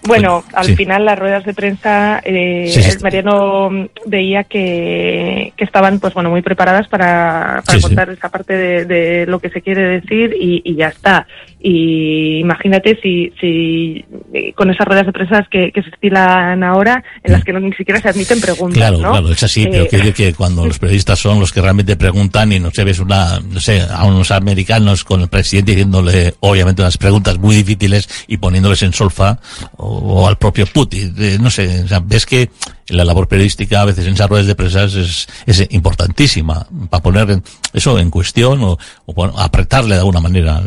Bueno, 0.05 0.43
al 0.53 0.75
final 0.75 1.05
las 1.05 1.17
ruedas 1.17 1.45
de 1.45 1.53
prensa, 1.53 2.21
eh, 2.23 2.71
Mariano 3.01 3.69
veía 4.05 4.43
que, 4.43 5.53
que, 5.55 5.63
estaban, 5.63 5.99
pues 5.99 6.13
bueno, 6.13 6.29
muy 6.29 6.41
preparadas 6.41 6.87
para, 6.87 7.63
para 7.65 7.81
contar 7.81 8.09
esa 8.09 8.29
parte 8.29 8.85
de, 8.85 9.25
lo 9.25 9.39
que 9.39 9.49
se 9.49 9.61
quiere 9.61 10.01
decir 10.01 10.35
y, 10.39 10.75
ya 10.75 10.89
está. 10.89 11.27
Y 11.67 12.41
imagínate 12.41 12.99
si, 13.01 13.33
si 13.41 14.05
con 14.53 14.69
esas 14.69 14.85
ruedas 14.85 15.07
de 15.07 15.11
prensa 15.11 15.47
que, 15.49 15.71
se 15.73 15.89
estilan 15.89 16.63
ahora, 16.63 17.03
en 17.23 17.31
las 17.31 17.43
que 17.43 17.53
no, 17.53 17.59
ni 17.59 17.73
siquiera 17.73 17.99
se 17.99 18.07
admiten 18.07 18.39
preguntas. 18.39 18.77
Claro, 18.77 18.99
claro, 18.99 19.31
es 19.31 19.41
así, 19.41 19.65
pero 19.71 19.87
quiero 19.87 20.13
que 20.13 20.31
cuando 20.35 20.63
los 20.63 20.77
periodistas 20.77 21.17
son 21.17 21.39
los 21.39 21.51
que 21.51 21.61
realmente 21.61 21.95
preguntan 21.95 22.51
y 22.51 22.59
no 22.59 22.69
se 22.69 22.83
ves 22.83 22.99
una, 22.99 23.39
no 23.39 23.59
sé, 23.59 23.81
a 23.81 24.05
unos 24.05 24.29
americanos 24.29 25.03
con 25.03 25.21
el 25.21 25.27
presidente 25.27 25.71
diciéndole, 25.71 26.35
obviamente, 26.41 26.83
unas 26.83 26.99
preguntas 26.99 27.39
muy 27.39 27.55
difíciles 27.55 28.07
y 28.27 28.37
poniéndoles 28.37 28.83
en 28.83 28.93
solfa, 28.93 29.39
o, 29.77 30.27
al 30.27 30.37
propio 30.37 30.67
Putin, 30.67 31.15
no 31.41 31.49
sé, 31.49 31.83
ves 32.03 32.27
que 32.27 32.51
la 32.89 33.03
labor 33.03 33.27
periodística 33.27 33.81
a 33.81 33.85
veces 33.85 34.05
en 34.05 34.13
esas 34.13 34.29
ruedas 34.29 34.45
de 34.45 34.53
prensa 34.53 34.83
es, 34.83 35.27
es 35.47 35.67
importantísima 35.71 36.67
para 36.91 37.01
poner 37.01 37.41
eso 37.73 37.97
en 37.97 38.11
cuestión 38.11 38.61
o, 38.61 38.77
o 39.07 39.25
apretarle 39.39 39.95
de 39.95 40.01
alguna 40.01 40.19
manera 40.21 40.61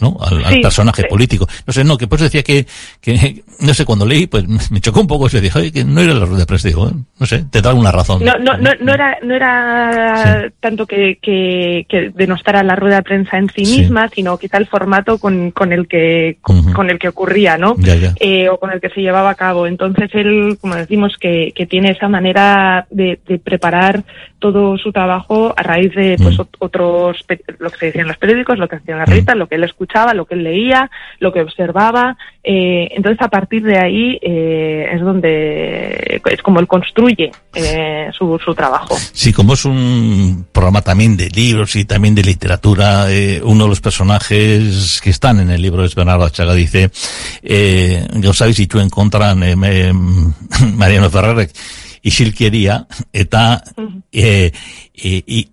¿no? 0.00 0.16
Al, 0.20 0.60
personaje 0.60 1.04
político. 1.04 1.46
No 1.66 1.72
sé, 1.72 1.84
no, 1.84 1.96
que 1.96 2.06
pues 2.06 2.20
decía 2.22 2.42
que, 2.42 2.66
que, 3.00 3.42
no 3.60 3.74
sé, 3.74 3.84
cuando 3.84 4.06
leí, 4.06 4.26
pues 4.26 4.44
me 4.70 4.80
chocó 4.80 5.00
un 5.00 5.06
poco, 5.06 5.28
se 5.28 5.40
dijo, 5.40 5.60
que 5.72 5.84
no 5.84 6.00
era 6.00 6.14
la 6.14 6.24
rueda 6.24 6.40
de 6.40 6.46
prensa, 6.46 6.68
digo, 6.68 6.90
no 7.18 7.26
sé, 7.26 7.44
te 7.50 7.62
da 7.62 7.74
una 7.74 7.92
razón. 7.92 8.24
No, 8.24 8.34
no, 8.38 8.56
no, 8.56 8.70
no 8.80 8.92
era, 8.92 9.18
no 9.22 9.34
era 9.34 10.50
tanto 10.60 10.86
que, 10.86 11.18
que, 11.20 11.86
que, 11.88 12.10
denostara 12.14 12.62
la 12.62 12.76
rueda 12.76 12.96
de 12.96 13.02
prensa 13.02 13.38
en 13.38 13.50
sí, 13.50 13.62
misma, 13.62 14.08
sino 14.08 14.38
quizá 14.38 14.58
el 14.58 14.66
formato 14.66 15.18
con, 15.18 15.50
con 15.50 15.72
el 15.72 15.86
que, 15.88 16.38
con, 16.40 16.90
el 16.90 16.98
que 16.98 17.08
ocurría, 17.08 17.58
¿no? 17.58 17.76
Eh, 18.20 18.48
o 18.48 18.58
con 18.58 18.70
el 18.70 18.80
que 18.80 18.90
se 18.90 19.00
llevaba 19.00 19.30
a 19.30 19.34
cabo. 19.34 19.66
Entonces 19.66 20.10
él, 20.14 20.58
como 20.60 20.74
decimos, 20.74 21.16
que, 21.18 21.52
que 21.54 21.66
tiene 21.66 21.90
esa 21.90 22.08
manera 22.08 22.86
de, 22.90 23.18
de 23.26 23.38
preparar 23.38 24.04
todo 24.38 24.76
su 24.78 24.92
trabajo 24.92 25.54
a 25.56 25.62
raíz 25.62 25.92
de 25.94 26.16
pues 26.18 26.38
otros 26.58 27.24
lo 27.58 27.70
que 27.70 27.76
se 27.78 27.86
decía 27.86 28.02
en 28.02 28.08
los 28.08 28.18
periódicos, 28.18 28.58
lo 28.58 28.68
que 28.68 28.76
hacían 28.76 28.98
las 28.98 29.08
revistas, 29.08 29.36
lo 29.36 29.48
que 29.48 29.54
él 29.54 29.64
escuchaba, 29.64 29.85
lo 30.14 30.24
que 30.24 30.34
él 30.34 30.44
leía, 30.44 30.90
lo 31.18 31.32
que 31.32 31.40
observaba. 31.40 32.16
Eh, 32.42 32.88
entonces 32.92 33.20
a 33.20 33.28
partir 33.28 33.62
de 33.62 33.78
ahí 33.78 34.18
eh, 34.22 34.88
es 34.92 35.00
donde 35.00 36.20
es 36.24 36.42
como 36.42 36.60
él 36.60 36.66
construye 36.66 37.32
eh, 37.54 38.08
su, 38.12 38.38
su 38.38 38.54
trabajo. 38.54 38.96
Sí, 39.12 39.32
como 39.32 39.54
es 39.54 39.64
un 39.64 40.46
programa 40.52 40.82
también 40.82 41.16
de 41.16 41.28
libros 41.30 41.74
y 41.76 41.84
también 41.84 42.14
de 42.14 42.22
literatura, 42.22 43.06
uno 43.42 43.64
de 43.64 43.70
los 43.70 43.80
personajes 43.80 45.00
que 45.02 45.10
están 45.10 45.40
en 45.40 45.50
el 45.50 45.60
libro 45.60 45.84
es 45.84 45.94
Bernardo 45.94 46.28
Chaga, 46.28 46.54
dice, 46.54 46.90
eh, 47.42 48.06
sabéis, 48.32 48.56
si 48.56 48.66
tú 48.66 48.78
encontran 48.80 49.38
Mariano 50.76 51.10
Ferrer 51.10 51.48
isilkeria 52.06 52.86
eta 53.12 53.62
eh, 54.12 54.52
y, 54.94 55.48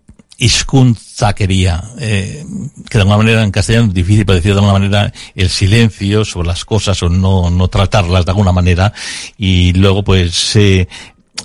quería 1.35 1.83
eh, 2.00 2.43
que 2.89 2.97
de 2.97 3.01
alguna 3.01 3.17
manera 3.17 3.43
en 3.43 3.51
castellano 3.51 3.88
es 3.88 3.93
difícil 3.93 4.25
para 4.25 4.35
decir 4.35 4.51
de 4.51 4.59
alguna 4.59 4.73
manera 4.73 5.13
el 5.35 5.50
silencio 5.50 6.25
sobre 6.25 6.47
las 6.47 6.65
cosas 6.65 7.01
o 7.03 7.09
no, 7.09 7.50
no 7.50 7.67
tratarlas 7.69 8.25
de 8.25 8.31
alguna 8.31 8.51
manera 8.51 8.91
y 9.38 9.71
luego 9.73 10.03
pues 10.03 10.55
eh, 10.57 10.88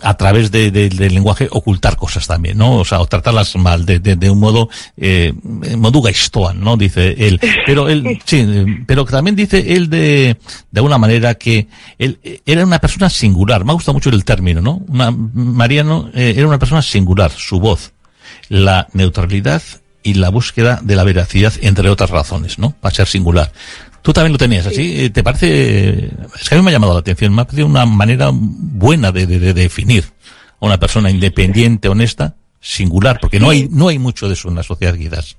a 0.02 0.14
través 0.14 0.50
de, 0.50 0.70
del 0.70 1.14
lenguaje 1.14 1.48
ocultar 1.50 1.96
cosas 1.96 2.26
también, 2.26 2.58
¿no? 2.58 2.76
O 2.76 2.84
sea, 2.84 3.00
o 3.00 3.06
tratarlas 3.06 3.56
mal, 3.56 3.84
de, 3.84 3.98
de, 3.98 4.30
un 4.30 4.38
modo, 4.38 4.68
eh, 4.96 5.32
moduga 5.76 6.10
istoan, 6.10 6.60
¿no? 6.60 6.76
Dice 6.76 7.14
él. 7.18 7.40
Pero 7.66 7.88
él, 7.88 8.20
sí, 8.24 8.46
pero 8.86 9.04
también 9.04 9.34
dice 9.34 9.74
él 9.74 9.88
de, 9.88 10.36
de 10.70 10.78
alguna 10.78 10.98
manera 10.98 11.34
que 11.34 11.66
él 11.98 12.18
era 12.46 12.64
una 12.64 12.78
persona 12.78 13.10
singular. 13.10 13.64
Me 13.64 13.72
ha 13.72 13.74
gustado 13.74 13.94
mucho 13.94 14.10
el 14.10 14.24
término, 14.24 14.60
¿no? 14.60 14.82
Una, 14.88 15.10
Mariano 15.10 16.10
eh, 16.14 16.34
era 16.36 16.46
una 16.46 16.58
persona 16.58 16.82
singular, 16.82 17.32
su 17.32 17.58
voz, 17.58 17.92
la 18.48 18.88
neutralidad 18.92 19.62
y 20.02 20.14
la 20.14 20.30
búsqueda 20.30 20.80
de 20.82 20.96
la 20.96 21.04
veracidad, 21.04 21.52
entre 21.60 21.90
otras 21.90 22.10
razones, 22.10 22.58
¿no? 22.58 22.70
Para 22.80 22.94
ser 22.94 23.06
singular. 23.06 23.52
Tú 24.02 24.12
también 24.12 24.32
lo 24.32 24.38
tenías 24.38 24.66
así. 24.66 25.04
Eh, 25.04 25.10
¿Te 25.10 25.22
parece? 25.22 26.10
Es 26.40 26.48
que 26.48 26.54
a 26.54 26.58
mí 26.58 26.64
me 26.64 26.70
ha 26.70 26.72
llamado 26.72 26.94
la 26.94 27.00
atención. 27.00 27.34
Me 27.34 27.42
ha 27.42 27.44
parecido 27.44 27.66
una 27.66 27.84
manera 27.84 28.30
buena 28.32 29.12
de, 29.12 29.26
de, 29.26 29.52
definir 29.52 30.04
a 30.60 30.66
una 30.66 30.78
persona 30.78 31.10
independiente, 31.10 31.88
honesta, 31.88 32.34
singular, 32.60 33.18
porque 33.20 33.40
no 33.40 33.50
hay 33.50 33.68
no 33.70 33.88
hay 33.88 33.98
mucho 33.98 34.26
de 34.28 34.34
eso 34.34 34.48
en 34.48 34.54
la 34.54 34.62
sociedad 34.62 34.94
quizás. 34.94 35.36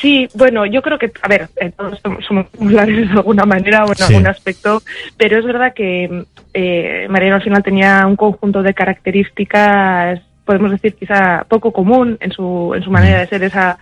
Sí, 0.00 0.28
bueno, 0.34 0.66
yo 0.66 0.82
creo 0.82 0.98
que, 0.98 1.10
a 1.22 1.28
ver, 1.28 1.48
eh, 1.56 1.72
todos 1.76 1.98
somos 2.26 2.46
singulares 2.52 3.08
de 3.08 3.14
alguna 3.14 3.44
manera 3.44 3.84
o 3.84 3.92
en 3.92 4.02
algún 4.02 4.26
aspecto, 4.26 4.82
pero 5.16 5.38
es 5.38 5.44
verdad 5.44 5.72
que 5.74 6.24
eh, 6.52 7.06
Mariano 7.08 7.36
al 7.36 7.42
final 7.42 7.62
tenía 7.62 8.06
un 8.06 8.16
conjunto 8.16 8.62
de 8.62 8.74
características 8.74 10.20
podemos 10.46 10.70
decir 10.70 10.94
quizá 10.94 11.44
poco 11.48 11.72
común 11.72 12.16
en 12.20 12.32
su, 12.32 12.72
en 12.74 12.82
su 12.82 12.90
manera 12.90 13.18
de 13.18 13.26
ser 13.26 13.42
esa 13.42 13.78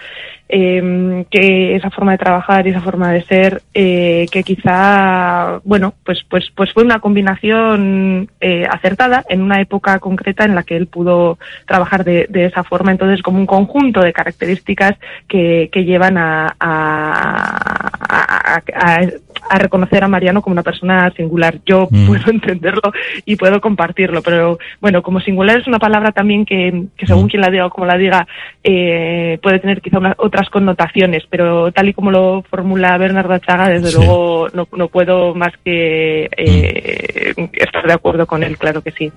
eh, 0.48 1.24
que 1.30 1.76
esa 1.76 1.90
forma 1.90 2.12
de 2.12 2.18
trabajar 2.18 2.66
y 2.66 2.70
esa 2.70 2.80
forma 2.80 3.12
de 3.12 3.22
ser 3.22 3.62
eh, 3.72 4.26
que 4.32 4.42
quizá 4.42 5.60
bueno 5.64 5.94
pues 6.04 6.24
pues 6.28 6.50
pues 6.54 6.72
fue 6.72 6.82
una 6.82 7.00
combinación 7.00 8.30
eh, 8.40 8.66
acertada 8.68 9.24
en 9.28 9.42
una 9.42 9.60
época 9.60 9.98
concreta 10.00 10.44
en 10.44 10.54
la 10.54 10.62
que 10.62 10.76
él 10.76 10.86
pudo 10.86 11.38
trabajar 11.66 12.04
de, 12.04 12.26
de 12.28 12.46
esa 12.46 12.64
forma. 12.64 12.92
Entonces 12.92 13.22
como 13.22 13.38
un 13.38 13.46
conjunto 13.46 14.00
de 14.00 14.12
características 14.12 14.94
que, 15.28 15.68
que 15.70 15.84
llevan 15.84 16.18
a, 16.18 16.54
a, 16.58 17.94
a, 18.08 18.62
a 18.74 19.00
a 19.48 19.58
reconocer 19.58 20.02
a 20.02 20.08
Mariano 20.08 20.42
como 20.42 20.52
una 20.52 20.62
persona 20.62 21.12
singular. 21.16 21.60
Yo 21.66 21.88
mm. 21.90 22.06
puedo 22.06 22.22
entenderlo 22.30 22.92
y 23.24 23.36
puedo 23.36 23.60
compartirlo, 23.60 24.22
pero 24.22 24.58
bueno, 24.80 25.02
como 25.02 25.20
singular 25.20 25.60
es 25.60 25.66
una 25.66 25.78
palabra 25.78 26.12
también 26.12 26.44
que, 26.44 26.84
que 26.96 27.06
según 27.06 27.24
mm. 27.24 27.28
quien 27.28 27.42
la 27.42 27.50
diga 27.50 27.66
o 27.66 27.70
como 27.70 27.86
la 27.86 27.98
diga, 27.98 28.26
eh, 28.62 29.38
puede 29.42 29.58
tener 29.58 29.80
quizá 29.80 29.98
otras 30.18 30.48
connotaciones, 30.50 31.24
pero 31.28 31.72
tal 31.72 31.88
y 31.88 31.94
como 31.94 32.10
lo 32.10 32.42
formula 32.42 32.96
Bernardo 32.98 33.38
Chaga, 33.38 33.68
desde 33.68 33.92
luego 33.92 34.48
no, 34.52 34.68
no, 34.76 34.88
puedo 34.88 35.34
más 35.34 35.52
que 35.64 36.28
eh, 36.36 37.34
mm. 37.36 37.44
estar 37.52 37.86
de 37.86 37.92
acuerdo 37.92 38.26
con 38.26 38.42
él, 38.42 38.56
claro 38.58 38.82
que 38.82 38.92
sí. 38.92 39.12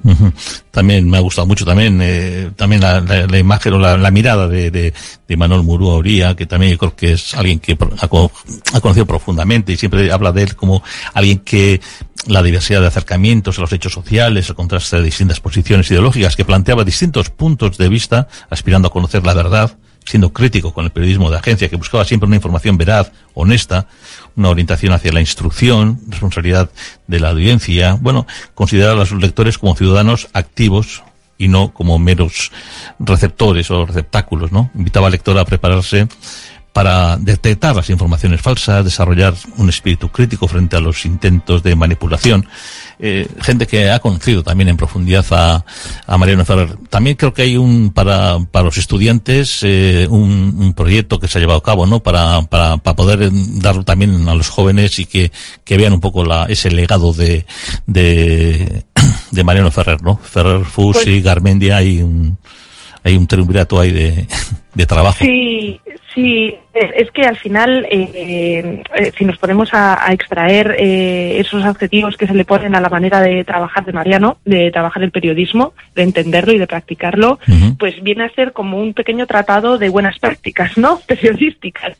También 0.71 1.09
me 1.09 1.17
ha 1.17 1.21
gustado 1.21 1.47
mucho 1.47 1.65
también, 1.65 1.99
eh, 2.01 2.49
también 2.55 2.81
la, 2.81 3.37
imagen 3.37 3.73
o 3.73 3.79
la, 3.79 4.11
mirada 4.11 4.47
de, 4.47 4.71
de, 4.71 4.93
de 5.27 5.37
Manuel 5.37 5.63
Murúa 5.63 5.95
Oría, 5.95 6.35
que 6.35 6.45
también 6.45 6.71
yo 6.71 6.77
creo 6.77 6.95
que 6.95 7.11
es 7.13 7.33
alguien 7.33 7.59
que 7.59 7.77
ha, 7.99 8.07
conocido 8.07 9.05
profundamente 9.05 9.73
y 9.73 9.77
siempre 9.77 10.11
habla 10.11 10.31
de 10.31 10.43
él 10.43 10.55
como 10.55 10.83
alguien 11.13 11.39
que 11.39 11.81
la 12.27 12.41
diversidad 12.41 12.81
de 12.81 12.87
acercamientos 12.87 13.57
a 13.57 13.61
los 13.61 13.73
hechos 13.73 13.93
sociales, 13.93 14.49
el 14.49 14.55
contraste 14.55 14.97
de 14.97 15.03
distintas 15.03 15.39
posiciones 15.39 15.89
ideológicas, 15.91 16.35
que 16.35 16.45
planteaba 16.45 16.83
distintos 16.83 17.29
puntos 17.29 17.77
de 17.77 17.89
vista, 17.89 18.27
aspirando 18.49 18.87
a 18.87 18.91
conocer 18.91 19.25
la 19.25 19.33
verdad, 19.33 19.77
siendo 20.05 20.31
crítico 20.31 20.73
con 20.73 20.85
el 20.85 20.91
periodismo 20.91 21.29
de 21.29 21.37
agencia, 21.37 21.69
que 21.69 21.75
buscaba 21.75 22.05
siempre 22.05 22.27
una 22.27 22.37
información 22.37 22.77
veraz, 22.77 23.11
honesta, 23.33 23.87
una 24.35 24.49
orientación 24.49 24.93
hacia 24.93 25.11
la 25.11 25.19
instrucción, 25.19 25.99
responsabilidad 26.07 26.69
de 27.07 27.19
la 27.19 27.29
audiencia, 27.29 27.97
bueno, 27.99 28.25
considerar 28.55 28.97
a 28.99 29.05
sus 29.05 29.21
lectores 29.21 29.57
como 29.57 29.75
ciudadanos 29.75 30.29
activos 30.33 31.03
y 31.37 31.47
no 31.47 31.73
como 31.73 31.99
meros 31.99 32.51
receptores 32.99 33.69
o 33.71 33.85
receptáculos, 33.85 34.51
¿no? 34.51 34.71
Invitaba 34.75 35.07
al 35.07 35.13
lector 35.13 35.37
a 35.37 35.45
prepararse 35.45 36.07
para 36.77 37.17
detectar 37.17 37.75
las 37.75 37.89
informaciones 37.89 38.39
falsas, 38.39 38.85
desarrollar 38.85 39.33
un 39.57 39.67
espíritu 39.67 40.09
crítico 40.09 40.47
frente 40.47 40.75
a 40.75 40.79
los 40.79 41.07
intentos 41.07 41.63
de 41.63 41.75
manipulación. 41.75 42.47
Eh, 42.99 43.27
gente 43.41 43.65
que 43.65 43.89
ha 43.89 43.97
conocido 43.97 44.43
también 44.43 44.69
en 44.69 44.77
profundidad 44.77 45.25
a, 45.31 45.65
a, 46.05 46.17
Mariano 46.19 46.45
Ferrer. 46.45 46.77
También 46.89 47.15
creo 47.15 47.33
que 47.33 47.41
hay 47.41 47.57
un, 47.57 47.91
para, 47.91 48.37
para 48.51 48.65
los 48.65 48.77
estudiantes, 48.77 49.59
eh, 49.63 50.07
un, 50.07 50.55
un, 50.59 50.73
proyecto 50.75 51.19
que 51.19 51.27
se 51.27 51.39
ha 51.39 51.41
llevado 51.41 51.57
a 51.57 51.63
cabo, 51.63 51.87
¿no? 51.87 51.99
Para, 52.01 52.43
para, 52.43 52.77
para 52.77 52.95
poder 52.95 53.29
dar 53.31 53.83
también 53.83 54.29
a 54.29 54.35
los 54.35 54.49
jóvenes 54.49 54.99
y 54.99 55.05
que, 55.05 55.31
que 55.63 55.77
vean 55.77 55.93
un 55.93 55.99
poco 55.99 56.23
la, 56.25 56.45
ese 56.45 56.69
legado 56.69 57.11
de, 57.11 57.47
de, 57.87 58.83
de 59.31 59.43
Mariano 59.43 59.71
Ferrer, 59.71 60.01
¿no? 60.01 60.17
Ferrer, 60.17 60.65
Fusi, 60.65 61.03
pues 61.03 61.23
Garmendia, 61.23 61.77
hay 61.77 62.01
un, 62.01 62.37
hay 63.03 63.17
un 63.17 63.27
triunvirato 63.27 63.79
ahí 63.79 63.91
de, 63.91 64.27
de 64.77 64.85
trabajo. 64.85 65.17
Sí, 65.19 65.81
sí, 66.13 66.55
es 66.73 67.09
que 67.11 67.23
al 67.23 67.35
final, 67.35 67.87
eh, 67.89 68.83
eh, 68.95 69.11
si 69.17 69.25
nos 69.25 69.37
ponemos 69.39 69.69
a, 69.73 70.13
extraer 70.13 70.75
eh, 70.77 71.39
esos 71.39 71.63
adjetivos 71.65 72.15
que 72.15 72.27
se 72.27 72.35
le 72.35 72.45
ponen 72.45 72.75
a 72.75 72.81
la 72.81 72.89
manera 72.89 73.19
de 73.21 73.43
trabajar 73.43 73.85
de 73.85 73.93
Mariano, 73.93 74.37
de 74.45 74.69
trabajar 74.71 75.01
el 75.01 75.09
periodismo, 75.09 75.73
de 75.95 76.03
entenderlo 76.03 76.53
y 76.53 76.59
de 76.59 76.67
practicarlo, 76.67 77.39
pues 77.79 78.01
viene 78.03 78.25
a 78.25 78.29
ser 78.29 78.53
como 78.53 78.79
un 78.79 78.93
pequeño 78.93 79.25
tratado 79.25 79.79
de 79.79 79.89
buenas 79.89 80.19
prácticas, 80.19 80.77
¿no? 80.77 80.99
Periodísticas. 81.07 81.97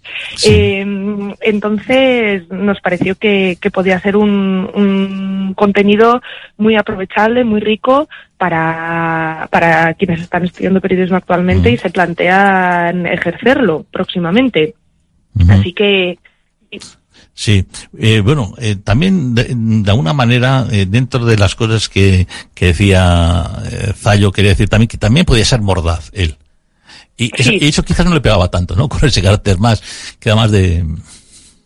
entonces, 1.42 2.48
nos 2.50 2.80
pareció 2.82 3.16
que, 3.16 3.58
podía 3.74 4.00
ser 4.00 4.18
un, 4.18 5.54
contenido 5.56 6.22
muy 6.58 6.76
aprovechable, 6.76 7.44
muy 7.44 7.60
rico 7.60 8.08
para, 8.38 9.48
para 9.50 9.94
quienes 9.96 10.22
están 10.22 10.46
estudiando 10.46 10.80
periodismo 10.80 11.18
actualmente 11.18 11.72
y 11.72 11.78
se 11.78 11.90
ejercerlo 12.90 13.86
próximamente. 13.92 14.76
Así 15.50 15.74
que 15.74 16.18
Sí, 17.34 17.66
eh, 18.00 18.22
bueno, 18.22 18.56
eh, 18.58 18.78
también 18.84 19.36
de, 19.36 19.92
alguna 19.92 20.14
manera, 20.14 20.66
eh, 20.72 20.88
dentro 20.88 21.24
de 21.24 21.38
las 21.38 21.56
cosas 21.56 21.88
que, 21.88 22.26
que 22.56 22.68
decía 22.68 23.46
eh, 23.72 23.94
Zallo, 23.96 24.32
quería 24.32 24.52
decir 24.52 24.68
también 24.68 24.88
que 24.88 24.98
también 24.98 25.26
podía 25.26 25.46
ser 25.46 25.62
mordaz 25.62 26.10
él. 26.14 26.36
Y, 27.16 27.32
eso, 27.40 27.52
y 27.52 27.68
eso 27.68 27.84
quizás 27.84 28.06
no 28.08 28.14
le 28.14 28.22
pegaba 28.22 28.50
tanto, 28.50 28.76
¿no? 28.76 28.90
Con 28.90 29.06
ese 29.06 29.22
carácter 29.22 29.60
más, 29.60 29.84
que 30.20 30.34
más 30.34 30.52
de, 30.52 30.84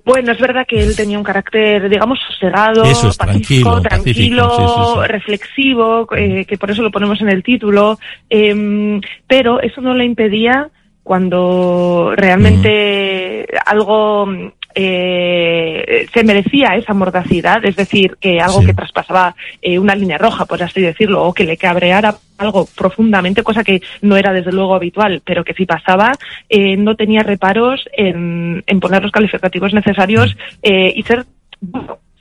bueno, 0.04 0.32
es 0.32 0.40
verdad 0.40 0.66
que 0.68 0.82
él 0.82 0.96
tenía 0.96 1.18
un 1.18 1.24
carácter, 1.24 1.88
digamos, 1.88 2.20
sosegado, 2.28 2.84
pacífico, 3.18 3.82
tranquilo, 3.82 5.04
reflexivo, 5.04 6.08
eh, 6.16 6.46
que 6.46 6.58
por 6.58 6.72
eso 6.72 6.82
lo 6.82 6.92
ponemos 6.92 7.22
en 7.22 7.30
el 7.30 7.44
título, 7.44 8.00
eh, 8.30 9.00
pero 9.28 9.62
eso 9.62 9.80
no 9.82 9.94
le 9.94 10.06
impedía 10.06 10.70
cuando 11.04 12.14
realmente 12.16 13.48
algo 13.66 14.28
eh, 14.76 16.08
se 16.14 16.24
merecía 16.24 16.76
esa 16.76 16.94
mordacidad, 16.94 17.64
es 17.66 17.76
decir, 17.76 18.18
que 18.20 18.40
algo 18.40 18.62
que 18.62 18.74
traspasaba 18.74 19.36
eh, 19.62 19.80
una 19.80 19.96
línea 19.96 20.18
roja, 20.18 20.46
por 20.46 20.62
así 20.64 20.82
decirlo, 20.82 21.24
o 21.24 21.34
que 21.34 21.44
le 21.44 21.58
cabreara 21.58 22.16
algo 22.38 22.68
profundamente, 22.76 23.44
cosa 23.44 23.64
que 23.64 23.82
no 24.02 24.18
era 24.18 24.34
desde 24.34 24.52
luego 24.52 24.76
habitual, 24.76 25.22
pero 25.26 25.44
que 25.44 25.54
sí 25.54 25.66
pasaba, 25.66 26.12
eh, 26.50 26.76
no 26.78 26.96
tenía 26.96 27.24
reparos 27.24 27.86
en, 27.94 28.64
poner 28.80 29.04
los 29.04 29.12
calificativos 29.12 29.74
necesarios 29.74 30.36
eh, 30.64 30.94
y 30.96 31.04
ser, 31.04 31.26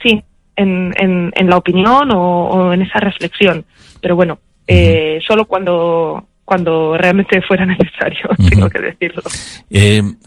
sí, 0.02 0.22
en, 0.56 0.92
en, 1.34 1.49
la 1.49 1.56
opinión 1.56 2.10
o, 2.12 2.72
en 2.72 2.82
esa 2.82 2.99
reflexión. 2.99 3.64
Pero 4.00 4.14
bueno, 4.14 4.38
eh, 4.66 5.20
solo 5.26 5.46
cuando 5.46 6.26
cuando 6.50 6.99
realmente 6.99 7.40
fuera 7.42 7.64
necesario, 7.64 8.28
tengo 8.50 8.69
que 8.69 8.80
decirlo. 8.80 9.23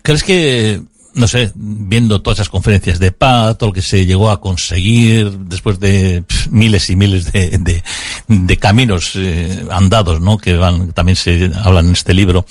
¿Crees 0.01 0.23
que 0.23 0.79
no 1.15 1.27
sé, 1.27 1.51
viendo 1.53 2.21
todas 2.21 2.37
esas 2.37 2.49
conferencias 2.49 2.97
de 2.97 3.11
paz, 3.11 3.57
todo 3.57 3.69
lo 3.69 3.73
que 3.73 3.81
se 3.81 4.05
llegó 4.05 4.31
a 4.31 4.39
conseguir 4.39 5.31
después 5.31 5.81
de 5.81 6.23
miles 6.49 6.89
y 6.89 6.95
miles 6.95 7.31
de, 7.31 7.57
de, 7.57 7.83
de 8.29 8.57
caminos 8.57 9.11
eh, 9.17 9.65
andados, 9.69 10.21
¿no? 10.21 10.37
Que 10.37 10.55
van, 10.55 10.93
también 10.93 11.17
se 11.17 11.51
hablan 11.61 11.87
en 11.87 11.91
este 11.91 12.13
libro. 12.13 12.45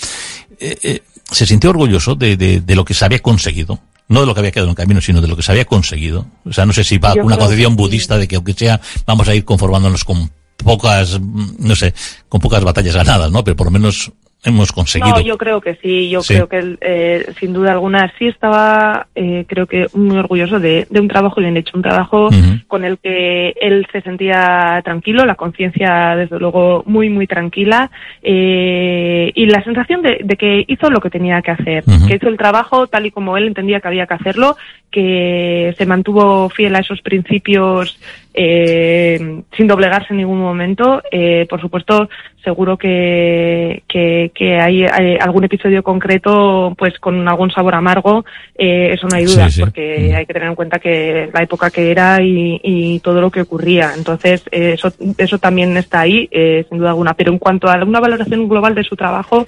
Eh, 0.61 0.77
eh, 0.83 1.03
¿Se 1.31 1.47
sintió 1.47 1.71
orgulloso 1.71 2.15
de, 2.15 2.37
de, 2.37 2.61
de, 2.61 2.77
lo 2.77 2.85
que 2.85 2.95
se 2.95 3.07
había 3.07 3.21
conseguido? 3.21 3.81
No 4.09 4.21
de 4.21 4.27
lo 4.27 4.35
que 4.35 4.41
había 4.41 4.53
quedado 4.53 4.67
en 4.67 4.73
el 4.73 4.77
camino, 4.77 5.01
sino 5.01 5.23
de 5.23 5.29
lo 5.29 5.35
que 5.35 5.43
se 5.43 5.51
había 5.51 5.65
conseguido. 5.65 6.27
O 6.45 6.53
sea, 6.53 6.67
no 6.67 6.75
sé 6.75 6.85
si 6.85 6.99
va 6.99 7.15
una 7.15 7.39
concepción 7.39 7.75
budista 7.75 8.19
de 8.19 8.29
que 8.29 8.37
aunque 8.37 8.53
sea, 8.53 8.81
vamos 9.07 9.27
a 9.29 9.35
ir 9.35 9.45
conformándonos 9.45 10.05
con 10.05 10.31
pocas, 10.63 11.21
no 11.21 11.75
sé, 11.75 11.95
con 12.29 12.41
pocas 12.41 12.65
batallas 12.65 12.97
ganadas, 12.97 13.31
¿no? 13.31 13.45
Pero 13.45 13.57
por 13.57 13.67
lo 13.67 13.73
menos 13.73 14.13
hemos 14.45 14.73
conseguido. 14.73 15.11
No, 15.11 15.21
yo 15.21 15.39
creo 15.39 15.61
que 15.61 15.77
sí, 15.77 16.11
yo 16.11 16.21
creo 16.23 16.49
que 16.49 16.77
eh, 16.81 17.33
sin 17.39 17.53
duda 17.53 17.73
alguna 17.73 18.13
sí 18.19 18.27
estaba, 18.27 19.07
eh, 19.15 19.45
creo 19.47 19.67
que 19.67 19.87
muy 19.95 20.19
orgulloso 20.19 20.59
de, 20.59 20.87
de, 20.91 21.01
un 21.01 21.09
trabajo 21.09 21.41
bien 21.41 21.57
hecho, 21.57 21.77
un 21.77 21.83
trabajo 21.83 22.29
con 22.67 22.85
el 22.85 22.99
que 22.99 23.55
él 23.61 23.87
se 23.93 24.01
sentía 24.01 24.81
tranquilo, 24.85 25.25
la 25.25 25.37
conciencia 25.37 26.17
desde 26.17 26.39
luego 26.39 26.83
muy, 26.87 27.09
muy 27.09 27.27
tranquila 27.27 27.91
eh, 28.23 29.31
y 29.35 29.47
la 29.47 29.63
sensación 29.63 30.03
de, 30.03 30.21
de, 30.25 30.37
que 30.37 30.65
hizo 30.67 30.91
lo 30.91 31.01
que 31.01 31.11
tenía 31.11 31.41
que 31.43 31.53
hacer, 31.53 31.85
que 32.09 32.17
hizo 32.17 32.29
el 32.29 32.37
trabajo 32.37 32.89
tal 32.89 33.07
y 33.07 33.11
como 33.13 33.37
él 33.37 33.47
entendía 33.47 33.81
que 33.81 33.89
había 33.89 34.07
que 34.07 34.15
hacerlo, 34.15 34.57
que 34.93 35.75
se 35.77 35.87
mantuvo 35.87 36.49
fiel 36.51 36.77
a 36.77 36.81
esos 36.81 37.01
principios 37.01 37.99
eh, 38.35 39.43
sin 39.57 39.67
doblegarse 39.67 40.09
en 40.11 40.19
ningún 40.19 40.39
momento. 40.39 41.03
Eh, 41.11 41.47
por 41.49 41.61
supuesto, 41.61 42.09
seguro 42.43 42.77
que, 42.77 43.83
que, 43.89 44.31
que 44.35 44.61
hay, 44.61 44.85
algún 44.85 45.45
episodio 45.45 45.83
concreto 45.83 46.75
pues 46.77 46.99
con 46.99 47.27
algún 47.29 47.51
sabor 47.51 47.75
amargo, 47.75 48.25
eh, 48.57 48.91
eso 48.93 49.07
no 49.09 49.17
hay 49.17 49.25
duda, 49.25 49.49
porque 49.59 50.11
mm. 50.11 50.17
hay 50.17 50.27
que 50.27 50.33
tener 50.33 50.49
en 50.49 50.55
cuenta 50.55 50.79
que 50.79 51.31
la 51.33 51.43
época 51.43 51.71
que 51.71 51.91
era 51.91 52.23
y, 52.23 52.61
y 52.63 53.01
todo 53.01 53.21
lo 53.21 53.31
que 53.31 53.43
ocurría. 53.43 53.93
Entonces, 53.97 54.43
eh, 54.51 54.73
eso, 54.75 54.93
eso 55.19 55.39
también 55.39 55.77
está 55.77 56.01
ahí, 56.01 56.29
eh, 56.31 56.65
sin 56.69 56.79
duda 56.79 56.91
alguna. 56.91 57.15
Pero 57.15 57.33
en 57.33 57.39
cuanto 57.39 57.69
a 57.69 57.75
alguna 57.75 58.01
valoración 58.01 58.49
global 58.49 58.75
de 58.75 58.85
su 58.85 58.97
trabajo, 58.97 59.47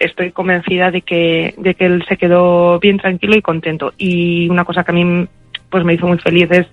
estoy 0.00 0.32
convencida 0.32 0.90
de 0.90 1.02
que, 1.02 1.54
de 1.56 1.74
que 1.74 1.86
él 1.86 2.04
se 2.08 2.16
quedó 2.16 2.78
bien 2.78 2.98
tranquilo 2.98 3.36
y 3.36 3.42
contento. 3.42 3.92
Y 3.96 4.48
una 4.48 4.64
cosa 4.68 4.84
que 4.84 4.90
a 4.90 4.94
mí 4.94 5.26
pues 5.70 5.82
me 5.82 5.94
hizo 5.94 6.06
muy 6.06 6.18
feliz 6.18 6.48
es, 6.50 6.66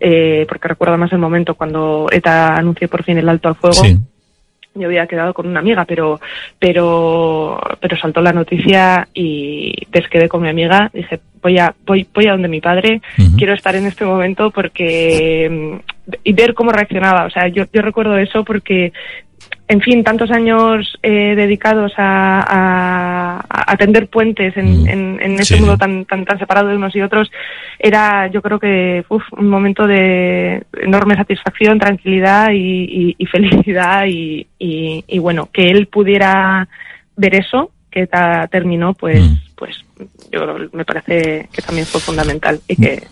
eh, 0.00 0.46
porque 0.48 0.68
recuerdo 0.68 0.96
más 0.96 1.12
el 1.12 1.18
momento 1.18 1.54
cuando 1.54 2.06
ETA 2.10 2.56
anunció 2.56 2.88
por 2.88 3.04
fin 3.04 3.18
el 3.18 3.28
alto 3.28 3.48
al 3.48 3.56
fuego. 3.56 3.82
Yo 4.74 4.86
había 4.86 5.06
quedado 5.06 5.34
con 5.34 5.46
una 5.46 5.60
amiga, 5.60 5.84
pero, 5.84 6.18
pero, 6.58 7.60
pero 7.78 7.96
saltó 7.98 8.22
la 8.22 8.32
noticia 8.32 9.06
y 9.12 9.74
desquedé 9.90 10.30
con 10.30 10.40
mi 10.40 10.48
amiga. 10.48 10.90
Dije, 10.94 11.20
voy 11.42 11.58
a, 11.58 11.74
voy, 11.84 12.06
voy 12.14 12.26
a 12.26 12.32
donde 12.32 12.48
mi 12.48 12.62
padre. 12.62 13.02
Quiero 13.36 13.52
estar 13.52 13.76
en 13.76 13.84
este 13.84 14.06
momento 14.06 14.50
porque, 14.50 15.78
y 16.24 16.32
ver 16.32 16.54
cómo 16.54 16.72
reaccionaba. 16.72 17.26
O 17.26 17.30
sea, 17.30 17.48
yo, 17.48 17.64
yo 17.70 17.82
recuerdo 17.82 18.16
eso 18.16 18.44
porque 18.44 18.94
en 19.72 19.80
fin, 19.80 20.04
tantos 20.04 20.30
años 20.30 20.98
eh, 21.02 21.34
dedicados 21.34 21.92
a, 21.96 22.44
a, 22.46 23.72
a, 23.72 23.76
tender 23.76 24.08
puentes 24.08 24.54
en, 24.56 24.82
mm. 24.82 24.88
en, 24.88 25.18
en 25.22 25.40
este 25.40 25.56
mundo 25.56 25.78
tan, 25.78 26.04
tan, 26.04 26.26
tan 26.26 26.38
separado 26.38 26.68
de 26.68 26.76
unos 26.76 26.94
y 26.94 27.00
otros, 27.00 27.30
era 27.78 28.26
yo 28.26 28.42
creo 28.42 28.58
que 28.58 29.02
uf, 29.08 29.22
un 29.32 29.48
momento 29.48 29.86
de 29.86 30.62
enorme 30.78 31.16
satisfacción, 31.16 31.78
tranquilidad 31.78 32.50
y, 32.50 32.58
y, 32.58 33.14
y 33.16 33.26
felicidad 33.26 34.04
y, 34.06 34.46
y, 34.58 35.18
bueno, 35.18 35.48
que 35.50 35.70
él 35.70 35.86
pudiera 35.86 36.68
ver 37.16 37.34
eso, 37.36 37.70
que 37.90 38.06
terminó, 38.50 38.92
pues, 38.92 39.22
mm. 39.22 39.36
pues 39.56 39.84
yo 40.30 40.40
me 40.72 40.84
parece 40.84 41.48
que 41.50 41.62
también 41.62 41.86
fue 41.86 42.00
fundamental 42.00 42.60
y 42.68 42.76
que 42.76 43.02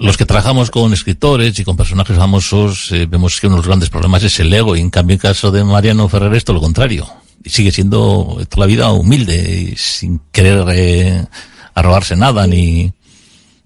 los 0.00 0.16
que 0.16 0.26
trabajamos 0.26 0.70
con 0.70 0.92
escritores 0.92 1.58
y 1.58 1.64
con 1.64 1.76
personajes 1.76 2.16
famosos 2.16 2.92
eh, 2.92 3.06
vemos 3.06 3.40
que 3.40 3.46
uno 3.46 3.56
de 3.56 3.60
los 3.60 3.66
grandes 3.66 3.90
problemas 3.90 4.22
es 4.22 4.38
el 4.40 4.52
ego. 4.52 4.76
Y 4.76 4.80
en 4.80 4.90
cambio 4.90 5.14
en 5.14 5.20
caso 5.20 5.50
de 5.50 5.64
Mariano 5.64 6.08
Ferrer 6.08 6.34
es 6.34 6.44
todo 6.44 6.54
lo 6.54 6.60
contrario. 6.60 7.06
Y 7.42 7.50
sigue 7.50 7.70
siendo 7.70 8.38
toda 8.48 8.66
la 8.66 8.66
vida 8.66 8.92
humilde 8.92 9.72
y 9.72 9.76
sin 9.76 10.20
querer 10.32 10.64
eh, 10.70 11.26
arrobarse 11.74 12.16
nada 12.16 12.46
ni... 12.46 12.92